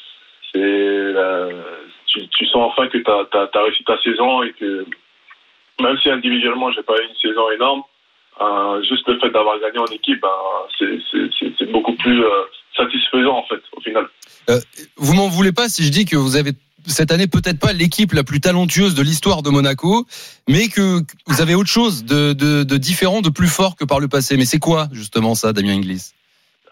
euh, 0.58 1.62
tu, 2.06 2.28
tu 2.28 2.46
sens 2.46 2.70
enfin 2.70 2.88
que 2.88 2.98
tu 2.98 3.10
as, 3.10 3.62
réussi 3.62 3.84
ta 3.84 4.00
saison 4.02 4.42
et 4.42 4.52
que 4.52 4.86
même 5.80 5.98
si 6.02 6.10
individuellement 6.10 6.70
j'ai 6.72 6.82
pas 6.82 6.94
eu 6.98 7.06
une 7.08 7.16
saison 7.16 7.50
énorme, 7.50 7.82
euh, 8.40 8.82
juste 8.82 9.06
le 9.08 9.18
fait 9.18 9.30
d'avoir 9.30 9.58
gagné 9.60 9.78
en 9.78 9.86
équipe, 9.86 10.20
ben, 10.20 10.28
c'est- 10.78 11.70
beaucoup 11.70 11.94
plus 11.94 12.22
euh, 12.22 12.42
satisfaisant 12.76 13.36
en 13.36 13.44
fait 13.44 13.62
au 13.76 13.80
final. 13.80 14.06
Vous 14.96 15.14
m'en 15.14 15.28
voulez 15.28 15.52
pas 15.52 15.68
si 15.68 15.84
je 15.84 15.90
dis 15.90 16.04
que 16.04 16.16
vous 16.16 16.36
avez 16.36 16.52
cette 16.86 17.12
année 17.12 17.26
peut-être 17.26 17.60
pas 17.60 17.72
l'équipe 17.72 18.12
la 18.12 18.24
plus 18.24 18.40
talentueuse 18.40 18.94
de 18.94 19.02
l'histoire 19.02 19.42
de 19.42 19.50
Monaco, 19.50 20.04
mais 20.48 20.68
que 20.68 21.00
vous 21.26 21.40
avez 21.40 21.54
autre 21.54 21.68
chose 21.70 22.04
de, 22.04 22.32
de, 22.32 22.64
de 22.64 22.76
différent, 22.76 23.20
de 23.20 23.30
plus 23.30 23.48
fort 23.48 23.76
que 23.76 23.84
par 23.84 24.00
le 24.00 24.08
passé. 24.08 24.36
Mais 24.36 24.44
c'est 24.44 24.58
quoi 24.58 24.88
justement 24.92 25.34
ça, 25.34 25.52
Damien 25.52 25.74
Inglis? 25.76 26.12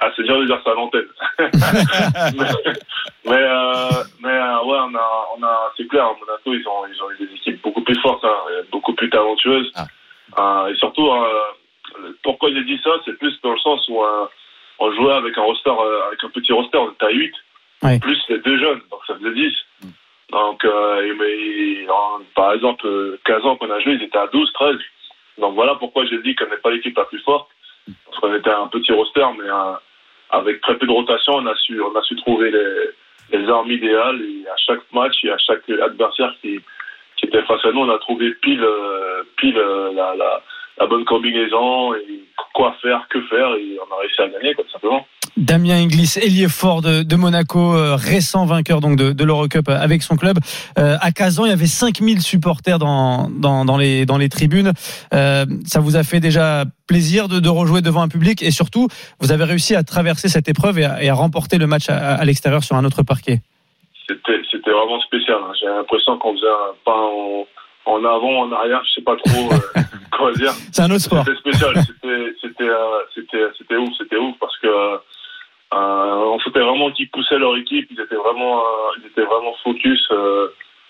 Ah, 0.00 0.10
c'est 0.16 0.22
dur 0.22 0.40
de 0.40 0.46
dire 0.46 0.60
ça 0.64 0.72
à 0.72 0.74
l'antenne. 0.74 1.06
mais 3.24 3.32
euh, 3.32 4.04
mais 4.20 4.28
euh, 4.30 4.64
ouais, 4.64 4.78
on 4.82 4.94
a, 4.94 5.26
on 5.36 5.42
a, 5.42 5.72
c'est 5.76 5.86
clair, 5.88 6.04
à 6.06 6.14
Monaco, 6.18 6.52
ils 6.52 6.66
ont, 6.68 6.86
ils 6.92 7.02
ont 7.02 7.10
eu 7.12 7.26
des 7.26 7.34
équipes 7.34 7.62
beaucoup 7.62 7.82
plus 7.82 7.98
fortes, 8.00 8.24
hein, 8.24 8.34
beaucoup 8.72 8.94
plus 8.94 9.10
talentueuses. 9.10 9.72
Euh, 10.38 10.66
et 10.68 10.74
surtout, 10.76 11.08
euh, 11.10 12.12
pourquoi 12.22 12.50
j'ai 12.50 12.64
dit 12.64 12.80
ça, 12.84 12.90
c'est 13.04 13.18
plus 13.18 13.38
dans 13.42 13.52
le 13.52 13.58
sens 13.58 13.86
où 13.88 14.02
on 14.78 14.92
jouait 14.92 15.12
avec 15.14 15.36
un 15.36 15.42
roster, 15.42 15.70
avec 16.06 16.22
un 16.24 16.28
petit 16.30 16.52
roster, 16.52 16.78
on 16.78 16.90
était 16.92 17.06
à 17.06 17.10
8, 17.10 17.32
Ouais. 17.82 17.98
plus 17.98 18.22
les 18.28 18.38
deux 18.40 18.58
jeunes, 18.58 18.80
donc 18.90 19.00
ça 19.06 19.14
faisait 19.16 19.32
10. 19.32 19.52
Donc, 20.32 20.62
euh, 20.66 21.02
et- 21.02 21.14
mais, 21.14 21.88
en- 21.90 22.20
par 22.34 22.52
exemple, 22.52 22.86
euh, 22.86 23.18
15 23.24 23.42
ans 23.46 23.56
qu'on 23.56 23.70
a 23.70 23.80
joué, 23.80 23.94
ils 23.94 24.02
étaient 24.02 24.18
à 24.18 24.26
12, 24.26 24.52
13. 24.52 24.76
Donc 25.38 25.54
voilà 25.54 25.74
pourquoi 25.76 26.04
j'ai 26.04 26.20
dit 26.22 26.34
qu'on 26.36 26.44
n'est 26.50 26.58
pas 26.58 26.70
l'équipe 26.70 26.94
la 26.96 27.06
plus 27.06 27.20
forte. 27.22 27.48
Parce 28.04 28.18
qu'on 28.20 28.34
était 28.34 28.50
un 28.50 28.66
petit 28.68 28.92
roster, 28.92 29.24
mais 29.38 29.48
euh, 29.48 29.72
avec 30.32 30.60
très 30.60 30.76
peu 30.78 30.86
de 30.86 30.92
rotation, 30.92 31.34
on 31.34 31.46
a 31.46 31.54
su, 31.56 31.80
on 31.80 31.94
a 31.96 32.02
su 32.02 32.16
trouver 32.16 32.50
les, 32.50 33.38
les 33.38 33.48
armes 33.48 33.70
idéales. 33.70 34.20
Et 34.22 34.48
à 34.48 34.56
chaque 34.56 34.80
match 34.92 35.24
et 35.24 35.30
à 35.30 35.38
chaque 35.38 35.68
adversaire 35.68 36.34
qui, 36.40 36.60
qui 37.16 37.26
était 37.26 37.42
face 37.42 37.64
à 37.64 37.72
nous, 37.72 37.80
on 37.80 37.90
a 37.90 37.98
trouvé 37.98 38.32
pile, 38.42 38.62
euh, 38.62 39.22
pile 39.36 39.58
euh, 39.58 39.92
la, 39.92 40.14
la, 40.14 40.42
la 40.78 40.86
bonne 40.86 41.04
combinaison 41.04 41.94
et 41.94 42.24
quoi 42.54 42.76
faire, 42.80 43.06
que 43.08 43.20
faire. 43.22 43.54
Et 43.54 43.78
on 43.78 43.94
a 43.94 44.00
réussi 44.00 44.20
à 44.22 44.28
gagner, 44.28 44.54
quoi, 44.54 44.64
tout 44.64 44.70
simplement. 44.70 45.06
Damien 45.36 45.76
Inglis, 45.76 46.14
ailier 46.20 46.48
fort 46.48 46.82
de, 46.82 47.02
de 47.02 47.16
Monaco, 47.16 47.74
euh, 47.74 47.96
récent 47.96 48.44
vainqueur 48.46 48.80
donc 48.80 48.96
de, 48.96 49.12
de 49.12 49.24
l'Eurocup 49.24 49.68
avec 49.68 50.02
son 50.02 50.16
club. 50.16 50.38
Euh, 50.78 50.96
à 51.00 51.12
Kazan, 51.12 51.46
il 51.46 51.50
y 51.50 51.52
avait 51.52 51.66
5000 51.66 52.20
supporters 52.20 52.78
dans, 52.78 53.28
dans, 53.30 53.64
dans, 53.64 53.76
les, 53.76 54.06
dans 54.06 54.18
les 54.18 54.28
tribunes. 54.28 54.72
Euh, 55.14 55.46
ça 55.64 55.80
vous 55.80 55.96
a 55.96 56.02
fait 56.02 56.20
déjà 56.20 56.64
plaisir 56.86 57.28
de, 57.28 57.40
de 57.40 57.48
rejouer 57.48 57.80
devant 57.80 58.02
un 58.02 58.08
public? 58.08 58.42
Et 58.42 58.50
surtout, 58.50 58.88
vous 59.20 59.32
avez 59.32 59.44
réussi 59.44 59.74
à 59.74 59.82
traverser 59.82 60.28
cette 60.28 60.48
épreuve 60.48 60.78
et 60.78 60.84
à, 60.84 61.02
et 61.02 61.08
à 61.08 61.14
remporter 61.14 61.58
le 61.58 61.66
match 61.66 61.88
à, 61.88 62.14
à 62.14 62.24
l'extérieur 62.24 62.64
sur 62.64 62.76
un 62.76 62.84
autre 62.84 63.02
parquet. 63.02 63.40
C'était, 64.06 64.70
vraiment 64.72 65.00
spécial. 65.00 65.38
hein. 65.40 65.52
J'ai 65.60 65.66
l'impression 65.66 66.18
qu'on 66.18 66.32
faisait 66.34 66.46
un 66.46 66.74
pas 66.84 66.96
en, 66.96 67.46
en 67.86 68.04
avant, 68.04 68.40
en 68.42 68.52
arrière, 68.52 68.82
je 68.86 68.94
sais 68.94 69.02
pas 69.04 69.16
trop 69.16 69.52
euh, 69.52 69.80
quoi 70.16 70.32
dire. 70.34 70.52
C'est 70.72 70.82
un 70.82 70.90
autre 70.90 71.00
sport. 71.04 71.24
C'était 71.24 71.38
spécial. 71.38 71.74
C'était, 72.40 72.64
euh, 72.64 73.80
ouf, 73.80 73.90
c'était 73.98 74.16
ouf 74.16 74.34
parce 74.40 74.56
que 74.58 74.66
euh, 74.66 74.96
on 75.72 76.38
sentait 76.40 76.60
vraiment 76.60 76.90
qu'ils 76.92 77.10
poussaient 77.10 77.38
leur 77.38 77.56
équipe. 77.56 77.88
Ils 77.90 78.00
étaient 78.00 78.14
vraiment, 78.16 78.60
euh, 78.60 78.98
ils 78.98 79.06
étaient 79.06 79.24
vraiment 79.24 79.54
focus 79.62 80.00
euh, 80.10 80.48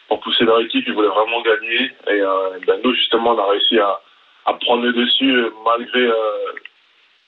pour 0.09 0.21
pousser 0.21 0.45
leur 0.45 0.61
équipe. 0.61 0.85
Ils 0.87 0.95
voulaient 0.95 1.09
vraiment 1.09 1.43
gagner. 1.43 1.91
Et 2.09 2.21
euh, 2.21 2.59
ben, 2.67 2.81
nous 2.83 2.95
justement, 2.95 3.31
on 3.33 3.39
a 3.39 3.51
réussi 3.51 3.79
à, 3.79 4.01
à 4.47 4.55
prendre 4.55 4.83
le 4.83 4.93
dessus 4.93 5.31
euh, 5.37 5.51
malgré, 5.65 6.01
euh, 6.01 6.15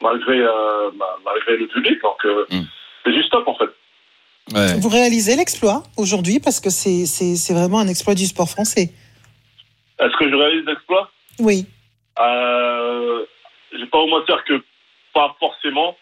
malgré, 0.01 0.39
euh, 0.41 0.91
bah, 0.95 1.19
malgré 1.25 1.57
le 1.59 1.67
public. 1.69 2.01
Donc 2.03 2.25
euh, 2.25 2.47
c'est 3.05 3.13
juste 3.13 3.31
top 3.31 3.47
en 3.49 3.55
fait. 3.57 3.71
Vous 4.81 4.89
réalisez 4.89 5.37
l'exploit 5.37 5.83
aujourd'hui 5.97 6.41
parce 6.41 6.59
que 6.61 6.69
c'est 6.71 7.07
c'est- 7.07 7.37
c'est 7.37 7.55
vraiment 7.55 7.79
un 7.79 7.89
exploit 7.89 8.15
du 8.15 8.27
sport 8.27 8.49
français. 8.49 8.91
Est-ce 10.01 10.17
que 10.17 10.29
je 10.29 10.35
réalise 10.35 10.65
l'exploit? 10.67 11.11
Oui. 11.39 11.65
Euh, 12.19 13.25
j'ai 13.79 13.87
pas 13.87 13.99
au 13.99 14.07
moins 14.09 14.23
dire 14.27 14.43
que 14.45 14.61
pas 15.15 15.35
forcément, 15.39 15.97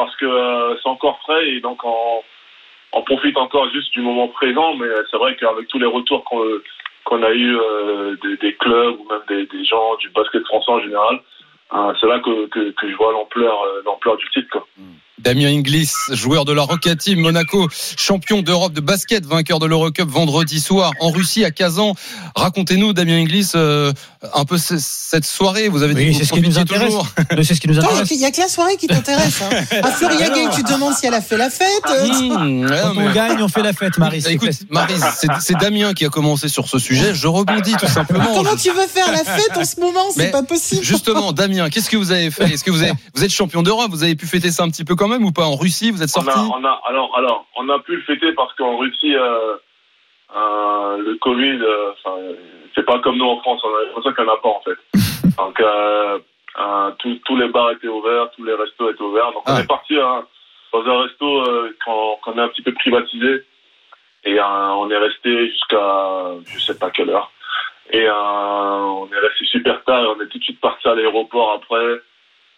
parce 0.00 0.16
que 0.16 0.24
euh, 0.24 0.76
c'est 0.82 0.88
encore 0.88 1.20
frais 1.20 1.46
et 1.46 1.60
donc 1.60 1.84
on, 1.84 3.02
profite 3.02 3.36
encore 3.36 3.68
juste 3.70 3.92
du 3.92 4.00
moment 4.00 4.28
présent, 4.28 4.74
mais 4.76 4.86
c'est 5.10 5.16
vrai 5.16 5.36
qu'avec 5.36 5.68
tous 5.68 5.78
les 5.78 5.86
retours 5.86 6.24
qu'on 6.24 7.22
a 7.22 7.30
eu 7.32 7.56
euh, 7.56 8.16
des, 8.40 8.54
clubs 8.54 8.98
ou 8.98 9.06
même 9.10 9.46
des, 9.50 9.64
gens 9.64 9.96
du 9.96 10.08
basket 10.10 10.44
français 10.46 10.70
en 10.70 10.80
général, 10.80 11.20
euh, 11.74 11.92
c'est 12.00 12.06
là 12.06 12.20
que, 12.20 12.48
je 12.82 12.96
vois 12.96 13.12
l'ampleur 13.12 13.62
euh, 13.62 14.16
du 14.16 14.30
titre. 14.30 14.48
Quoi. 14.50 14.66
Damien 15.22 15.48
Inglis, 15.48 15.90
joueur 16.12 16.44
de 16.44 16.52
la 16.52 16.62
Roca 16.62 16.96
Team 16.96 17.20
Monaco, 17.20 17.68
champion 17.96 18.42
d'Europe 18.42 18.72
de 18.72 18.80
basket, 18.80 19.24
vainqueur 19.26 19.58
de 19.58 19.66
l'Eurocup 19.66 20.08
vendredi 20.08 20.60
soir 20.60 20.92
en 21.00 21.10
Russie 21.10 21.44
à 21.44 21.50
Kazan. 21.50 21.94
Racontez-nous, 22.34 22.92
Damien 22.92 23.18
Inglis, 23.18 23.50
euh, 23.54 23.92
un 24.34 24.44
peu 24.44 24.58
ce- 24.58 24.76
cette 24.78 25.24
soirée. 25.24 25.68
Vous 25.68 25.82
avez 25.82 25.94
dit 25.94 26.00
Oui, 26.00 26.06
que 26.08 26.12
vous 26.12 26.18
c'est 26.20 26.24
ce 26.26 26.32
qui 26.32 26.40
nous 26.40 26.58
intéresse. 26.58 26.86
toujours. 26.86 27.06
C'est 27.42 27.54
ce 27.54 27.60
qui 27.60 27.68
nous 27.68 27.78
Attends, 27.78 27.88
intéresse. 27.90 28.10
Il 28.12 28.18
n'y 28.18 28.24
a 28.24 28.30
que 28.30 28.40
la 28.40 28.48
soirée 28.48 28.76
qui 28.76 28.86
t'intéresse. 28.86 29.40
Hein. 29.42 29.76
À 29.82 29.90
Floria 29.90 30.30
Gay, 30.30 30.44
tu 30.54 30.62
te 30.62 30.72
demandes 30.72 30.94
si 30.94 31.06
elle 31.06 31.14
a 31.14 31.20
fait 31.20 31.36
la 31.36 31.50
fête. 31.50 31.68
Mmh, 31.84 32.66
Quand 32.68 32.94
mais- 32.94 33.08
on 33.08 33.12
gagne, 33.12 33.42
on 33.42 33.48
fait 33.48 33.62
la 33.62 33.72
fête, 33.72 33.98
Marie. 33.98 34.22
Écoute. 34.28 34.50
Maryse, 34.70 35.04
c'est 35.40 35.56
Damien 35.58 35.92
qui 35.94 36.04
a 36.04 36.08
commencé 36.08 36.48
sur 36.48 36.68
ce 36.68 36.78
sujet. 36.78 37.14
Je 37.14 37.26
rebondis 37.26 37.74
tout 37.78 37.88
simplement. 37.88 38.24
Comment 38.34 38.56
tu 38.56 38.70
veux 38.70 38.86
faire 38.86 39.10
la 39.12 39.24
fête 39.24 39.56
en 39.56 39.64
ce 39.64 39.80
moment? 39.80 40.00
C'est 40.14 40.30
pas 40.30 40.42
possible. 40.42 40.82
Justement, 40.84 41.32
Damien, 41.32 41.68
qu'est-ce 41.70 41.90
que 41.90 41.96
vous 41.96 42.10
avez 42.10 42.30
fait? 42.30 42.44
Est-ce 42.52 42.64
que 42.64 42.70
vous, 42.70 42.82
avez, 42.82 42.92
vous 43.14 43.24
êtes 43.24 43.30
champion 43.32 43.62
d'Europe? 43.62 43.90
Vous 43.90 44.02
avez 44.02 44.14
pu 44.14 44.26
fêter 44.26 44.50
ça 44.50 44.62
un 44.62 44.70
petit 44.70 44.84
peu 44.84 44.94
quand 44.96 45.08
même 45.10 45.24
ou 45.24 45.32
pas 45.32 45.44
En 45.44 45.56
Russie, 45.56 45.90
vous 45.90 46.02
êtes 46.02 46.08
On 46.16 46.22
sorti 46.22 46.38
a, 46.38 46.42
on 46.58 46.64
a, 46.64 46.80
alors, 46.86 47.16
alors, 47.18 47.46
on 47.56 47.68
a 47.68 47.78
pu 47.80 47.96
le 47.96 48.02
fêter 48.02 48.32
parce 48.32 48.54
qu'en 48.54 48.78
Russie, 48.78 49.14
euh, 49.16 49.56
euh, 50.36 50.96
le 50.98 51.14
Covid, 51.16 51.58
euh, 51.62 51.92
c'est 52.74 52.84
pas 52.86 52.98
comme 53.00 53.16
nous 53.18 53.26
en 53.26 53.40
France, 53.40 53.60
on 53.64 53.68
a 53.76 53.84
l'impression 53.84 54.12
qu'il 54.14 54.24
n'y 54.24 54.30
en 54.30 54.34
a 54.34 54.36
pas 54.38 54.48
en 54.48 54.62
fait. 54.62 54.78
Donc, 55.36 55.60
euh, 55.60 56.18
tous- 56.98 57.20
tous 57.26 57.36
les 57.36 57.48
bars 57.48 57.70
étaient 57.72 57.88
ouverts, 57.88 58.30
tous 58.36 58.44
les 58.44 58.54
restos 58.54 58.90
étaient 58.90 59.02
ouverts. 59.02 59.32
Donc, 59.32 59.42
on 59.48 59.54
Ah. 59.56 59.60
est 59.60 59.66
parti 59.66 59.98
hein, 59.98 60.24
dans 60.72 60.84
un 60.86 61.02
resto 61.02 61.44
qu'on 61.84 62.16
qu'on 62.22 62.38
a 62.38 62.44
un 62.44 62.48
petit 62.48 62.62
peu 62.62 62.72
privatisé 62.74 63.44
et 64.24 64.40
on 64.40 64.90
est 64.90 64.96
resté 64.98 65.48
jusqu'à 65.50 66.32
je 66.46 66.58
sais 66.60 66.78
pas 66.78 66.90
quelle 66.90 67.10
heure. 67.10 67.30
Et 67.92 68.08
on 68.08 69.08
est 69.12 69.18
resté 69.18 69.46
super 69.46 69.82
tard 69.84 70.04
et 70.04 70.06
on 70.06 70.20
est 70.20 70.28
tout 70.28 70.38
de 70.38 70.44
suite 70.44 70.60
parti 70.60 70.86
à 70.86 70.94
l'aéroport 70.94 71.52
après. 71.52 72.00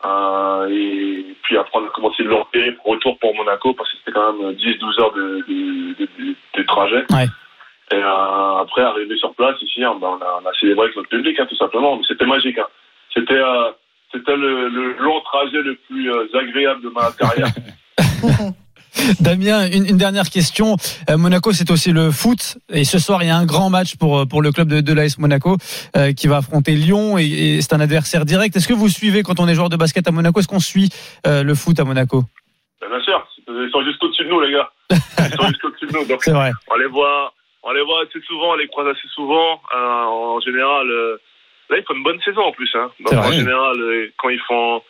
Euh, 0.04 0.68
et 0.70 1.36
puis 1.42 1.56
après, 1.56 1.78
on 1.80 1.86
a 1.86 1.90
commencé 1.90 2.22
le 2.22 2.30
long 2.30 2.44
retour 2.84 3.18
pour 3.18 3.34
Monaco 3.34 3.72
parce 3.74 3.90
que 3.92 3.98
c'était 3.98 4.12
quand 4.12 4.32
même 4.32 4.52
10-12 4.52 5.00
heures 5.00 5.12
de, 5.12 5.44
de, 5.48 5.94
de, 5.98 6.08
de- 6.18 6.34
de 6.58 6.62
trajet. 6.64 7.04
Ouais. 7.10 7.26
Et 7.92 7.96
euh, 8.02 8.56
après, 8.60 8.82
arrivé 8.82 9.16
sur 9.18 9.34
place, 9.34 9.60
ici, 9.62 9.84
hein, 9.84 9.94
ben, 10.00 10.18
on, 10.18 10.22
a, 10.24 10.40
on 10.42 10.46
a 10.48 10.52
célébré 10.58 10.84
avec 10.86 10.96
notre 10.96 11.08
public, 11.08 11.38
hein, 11.38 11.46
tout 11.48 11.56
simplement. 11.56 11.96
Mais 11.96 12.02
c'était 12.08 12.26
magique. 12.26 12.58
Hein. 12.58 12.66
C'était 13.14 13.34
euh, 13.34 13.70
c'était 14.12 14.36
le, 14.36 14.68
le 14.68 14.94
long 14.98 15.20
trajet 15.20 15.62
le 15.62 15.74
plus 15.88 16.10
euh, 16.12 16.26
agréable 16.38 16.82
de 16.82 16.88
ma 16.90 17.10
carrière. 17.12 17.48
Damien, 19.20 19.66
une, 19.70 19.86
une 19.86 19.96
dernière 19.96 20.28
question. 20.28 20.76
Euh, 21.08 21.16
Monaco, 21.16 21.52
c'est 21.52 21.70
aussi 21.70 21.92
le 21.92 22.10
foot. 22.10 22.58
Et 22.70 22.84
ce 22.84 22.98
soir, 22.98 23.22
il 23.22 23.26
y 23.26 23.30
a 23.30 23.36
un 23.36 23.46
grand 23.46 23.70
match 23.70 23.96
pour, 23.96 24.18
euh, 24.20 24.26
pour 24.26 24.42
le 24.42 24.52
club 24.52 24.68
de, 24.68 24.80
de 24.80 24.92
l'AS 24.92 25.18
Monaco 25.18 25.56
euh, 25.96 26.12
qui 26.12 26.26
va 26.26 26.38
affronter 26.38 26.72
Lyon. 26.72 27.18
Et, 27.18 27.24
et 27.24 27.62
c'est 27.62 27.72
un 27.74 27.80
adversaire 27.80 28.24
direct. 28.24 28.54
Est-ce 28.56 28.68
que 28.68 28.74
vous 28.74 28.88
suivez, 28.88 29.22
quand 29.22 29.40
on 29.40 29.48
est 29.48 29.54
joueur 29.54 29.70
de 29.70 29.76
basket 29.76 30.06
à 30.08 30.10
Monaco, 30.12 30.40
est-ce 30.40 30.48
qu'on 30.48 30.60
suit 30.60 30.90
euh, 31.26 31.42
le 31.42 31.54
foot 31.54 31.78
à 31.80 31.84
Monaco? 31.84 32.24
Ben, 32.80 32.88
bien 32.88 33.00
sûr, 33.00 33.26
ils 33.48 33.70
sont 33.72 33.82
juste 33.84 34.02
au-dessus 34.04 34.24
de 34.24 34.28
nous, 34.28 34.40
les 34.40 34.52
gars. 34.52 34.70
Ils 34.90 35.36
sont 35.36 35.48
juste 35.48 35.64
au-dessus 35.64 35.86
de 35.86 35.92
nous. 35.92 36.04
Donc, 36.08 36.22
C'est 36.22 36.32
vrai. 36.32 36.52
on 36.70 36.76
les 36.76 36.86
voit, 36.86 37.32
on 37.62 37.72
les 37.72 37.82
voit 37.82 38.02
assez 38.02 38.20
souvent, 38.26 38.52
on 38.52 38.56
les 38.56 38.68
croise 38.68 38.88
assez 38.88 39.08
souvent. 39.14 39.60
En 39.74 40.40
général, 40.40 40.86
là, 40.88 41.76
ils 41.78 41.84
font 41.86 41.94
une 41.94 42.02
bonne 42.02 42.20
saison 42.24 42.42
en 42.42 42.52
plus. 42.52 42.70
Hein. 42.74 42.90
Donc, 43.00 43.14
en 43.14 43.32
général, 43.32 43.76
quand 44.18 44.28
ils 44.28 44.40
font 44.46 44.82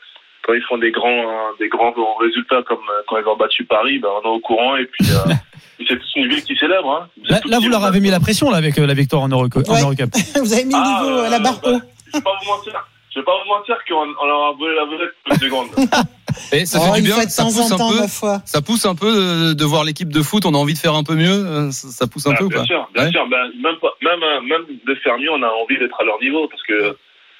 quand 0.45 0.55
ils 0.55 0.63
font 0.69 0.79
des 0.79 0.91
grands 0.91 1.09
euh, 1.09 1.53
des 1.59 1.69
grands 1.69 1.93
résultats 2.21 2.63
comme 2.67 2.79
euh, 2.79 3.03
quand 3.09 3.19
ils 3.19 3.27
ont 3.27 3.37
battu 3.37 3.65
Paris, 3.65 3.99
ben, 3.99 4.09
on 4.23 4.27
est 4.29 4.33
au 4.37 4.41
courant 4.41 4.77
et 4.77 4.87
puis 4.87 5.07
euh, 5.11 5.33
c'est 5.89 5.97
toute 5.99 6.17
une 6.17 6.29
ville 6.29 6.43
qui 6.45 6.57
célèbre. 6.57 6.91
Hein. 6.91 7.41
Là, 7.47 7.59
vous 7.61 7.69
leur 7.69 7.85
a- 7.85 7.89
avez 7.89 8.01
mis 8.01 8.11
la 8.11 8.21
pression 8.21 8.51
là, 8.51 8.57
avec 8.59 8.79
euh, 8.79 8.87
la 8.87 8.95
victoire 8.95 9.23
en, 9.23 9.29
Eurocup. 9.29 9.67
Ouais. 9.69 9.81
Vous 10.41 10.53
avez 10.53 10.65
mis 10.65 10.73
le 10.75 10.79
Ah, 10.83 11.01
niveau, 11.03 11.19
euh, 11.19 11.29
la 11.29 11.39
barre 11.39 11.61
bah, 11.63 11.71
haut. 11.73 11.81
Je 12.13 12.19
vais 12.19 12.23
pas 12.23 12.31
vous 12.43 12.51
mentir. 12.51 12.87
Je 13.15 13.19
vais 13.21 13.25
pas 13.25 13.33
vous 13.45 13.49
mentir 13.59 13.77
qu'on 13.89 13.95
on 14.23 14.27
leur 14.27 14.43
a 14.49 14.53
volé 14.53 14.75
la 14.75 14.85
vedette 14.87 15.15
pour 15.23 15.33
une 15.35 15.39
seconde. 15.41 15.69
Et 16.53 16.65
ça 16.65 16.79
Oh, 16.81 16.85
fait 16.95 17.01
du 17.03 17.09
une 17.11 17.15
bien, 17.15 17.29
ça 17.29 17.43
pousse 17.45 17.69
temps, 17.69 17.91
peu. 17.91 18.29
Ça 18.47 18.63
pousse 18.63 18.87
un 18.87 18.95
peu 18.95 19.13
de, 19.13 19.53
de 19.53 19.65
voir 19.67 19.85
l'équipe 19.85 20.11
de 20.11 20.23
foot. 20.23 20.47
On 20.47 20.55
a 20.55 20.57
envie 20.57 20.73
de 20.73 20.79
faire 20.79 20.95
un 20.95 21.05
peu 21.05 21.15
mieux. 21.15 21.71
Ça, 21.73 21.89
ça 21.89 22.07
pousse 22.07 22.27
un 22.27 22.33
Ah, 22.33 22.39
peu 22.39 22.45
ou 22.45 22.49
bien 22.49 22.61
pas 22.61 22.65
sûr, 22.65 22.89
bien 22.95 23.05
Ouais. 23.05 23.11
sûr. 23.11 23.27
Ben, 23.29 23.51
même, 23.63 23.77
pas- 23.83 23.93
même, 24.01 24.21
même 24.49 24.63
de 24.87 24.95
faire 24.97 25.19
mieux, 25.19 25.31
on 25.31 25.43
a 25.43 25.47
envie 25.49 25.79
d'être 25.79 26.01
à 26.01 26.05
leur 26.05 26.19
niveau 26.23 26.49
parce 26.49 26.63
que 26.63 26.97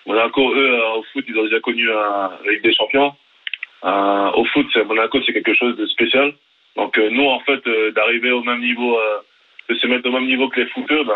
Monaco, 0.07 0.55
eux, 0.55 0.75
euh, 0.75 0.99
au 0.99 1.03
foot, 1.13 1.25
ils 1.29 1.39
ont 1.39 1.45
déjà 1.45 1.61
connu 1.61 1.87
la 1.87 2.39
Ligue 2.49 2.63
des 2.63 2.75
Champions. 2.75 3.15
Euh, 3.85 4.31
au 4.33 4.45
foot, 4.47 4.67
Monaco, 4.87 5.21
c'est 5.25 5.33
quelque 5.33 5.55
chose 5.55 5.77
de 5.77 5.87
spécial. 5.87 6.33
Donc, 6.77 6.99
euh, 6.99 7.11
nous, 7.11 7.27
en 7.27 7.41
fait, 7.41 7.63
d'arriver 7.95 8.31
au 8.31 8.43
même 8.43 8.61
niveau, 8.61 8.99
de 9.69 9.75
se 9.75 9.87
mettre 9.87 10.09
au 10.09 10.13
même 10.13 10.27
niveau 10.27 10.49
que 10.49 10.61
les 10.61 10.67
footeux, 10.69 11.05
ben, 11.05 11.15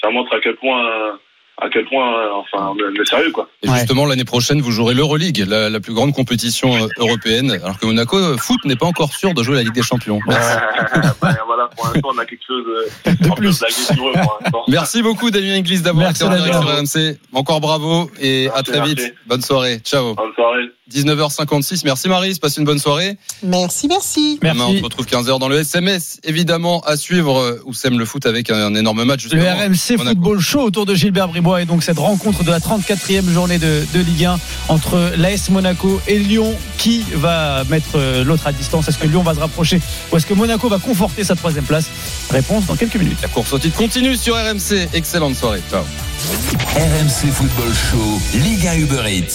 ça 0.00 0.10
montre 0.10 0.34
à 0.34 0.40
quel 0.40 0.56
point, 0.56 1.18
à 1.60 1.68
quel 1.68 1.84
point, 1.84 2.18
euh, 2.18 2.30
enfin, 2.32 2.74
est 2.78 3.08
sérieux, 3.08 3.30
quoi. 3.30 3.48
Et 3.62 3.68
justement, 3.68 4.06
l'année 4.06 4.24
prochaine, 4.24 4.60
vous 4.60 4.72
jouerez 4.72 4.94
l'Euroleague, 4.94 5.44
la, 5.46 5.68
la 5.68 5.80
plus 5.80 5.92
grande 5.92 6.12
compétition 6.14 6.74
euh, 6.74 6.88
européenne. 6.98 7.50
Alors 7.62 7.78
que 7.78 7.86
Monaco, 7.86 8.16
euh, 8.16 8.36
foot 8.36 8.58
n'est 8.64 8.76
pas 8.76 8.86
encore 8.86 9.12
sûr 9.12 9.34
de 9.34 9.42
jouer 9.42 9.56
la 9.56 9.62
Ligue 9.62 9.74
des 9.74 9.82
Champions. 9.82 10.18
Merci. 10.26 10.56
Ben, 11.22 11.36
voilà, 11.46 11.68
pour 11.76 11.86
l'instant, 11.86 12.10
on 12.14 12.18
a 12.18 12.24
quelque 12.24 12.42
chose 12.46 12.64
De 13.06 13.34
plus. 13.34 13.58
blaguer 13.58 13.72
sur 13.74 14.08
eux, 14.08 14.12
pour 14.12 14.38
l'instant. 14.40 14.62
Merci 14.68 15.02
beaucoup, 15.02 15.30
Damien 15.30 15.54
Inglis, 15.54 15.80
d'avoir 15.80 16.06
Merci, 16.06 16.24
été 16.24 16.32
en 16.32 16.36
direct 16.36 16.54
sur. 16.54 17.00
RMC. 17.00 17.16
Encore 17.32 17.60
bravo 17.60 18.10
et 18.20 18.48
à 18.48 18.54
Merci, 18.56 18.64
très 18.64 18.78
merci. 18.78 18.94
vite. 18.94 19.14
Bonne 19.26 19.42
soirée. 19.42 19.78
Ciao. 19.84 20.14
Bonne 20.14 20.34
soirée. 20.34 20.64
19h56. 20.92 21.82
Merci 21.84 22.08
Marie. 22.08 22.36
Passe 22.40 22.56
une 22.56 22.64
bonne 22.64 22.78
soirée. 22.78 23.16
Merci, 23.42 23.86
merci. 23.88 24.38
Demain, 24.42 24.52
on 24.52 24.68
Merci. 24.68 24.78
se 24.78 24.84
retrouve 24.84 25.06
15h 25.06 25.38
dans 25.38 25.48
le 25.48 25.60
SMS. 25.60 26.20
Évidemment, 26.24 26.80
à 26.80 26.96
suivre, 26.96 27.60
où 27.64 27.72
sème 27.72 27.98
le 27.98 28.04
foot 28.04 28.26
avec 28.26 28.50
un, 28.50 28.74
énorme 28.74 29.04
match. 29.04 29.24
Le 29.24 29.30
justement. 29.30 29.56
RMC 29.56 29.98
Monaco. 29.98 30.14
Football 30.16 30.40
Show 30.40 30.60
autour 30.60 30.86
de 30.86 30.94
Gilbert 30.94 31.28
Et 31.60 31.64
donc 31.64 31.82
cette 31.82 31.98
rencontre 31.98 32.44
de 32.44 32.50
la 32.50 32.60
34e 32.60 33.28
journée 33.30 33.58
de, 33.58 33.84
de 33.92 34.00
Ligue 34.00 34.24
1 34.26 34.38
entre 34.68 35.12
l'AS 35.16 35.50
Monaco 35.50 36.00
et 36.06 36.18
Lyon. 36.18 36.54
Qui 36.78 37.04
va 37.14 37.62
mettre 37.68 37.96
euh, 37.96 38.24
l'autre 38.24 38.46
à 38.46 38.52
distance 38.52 38.88
Est-ce 38.88 38.98
que 38.98 39.06
Lyon 39.06 39.22
va 39.22 39.34
se 39.34 39.40
rapprocher 39.40 39.80
ou 40.10 40.16
est-ce 40.16 40.26
que 40.26 40.34
Monaco 40.34 40.68
va 40.68 40.78
conforter 40.78 41.22
sa 41.22 41.36
troisième 41.36 41.64
place? 41.64 41.86
Réponse 42.30 42.66
dans 42.66 42.74
quelques 42.74 42.96
minutes. 42.96 43.18
La 43.22 43.28
course 43.28 43.52
au 43.52 43.58
titre 43.58 43.76
continue 43.76 44.16
sur 44.16 44.34
RMC. 44.34 44.88
Excellente 44.92 45.36
soirée. 45.36 45.62
Ciao. 45.70 45.84
RMC 46.74 47.32
Football 47.32 47.72
Show, 47.74 48.20
Ligue 48.38 48.66
1 48.66 48.74
Uber 48.78 49.02
Eats. 49.06 49.26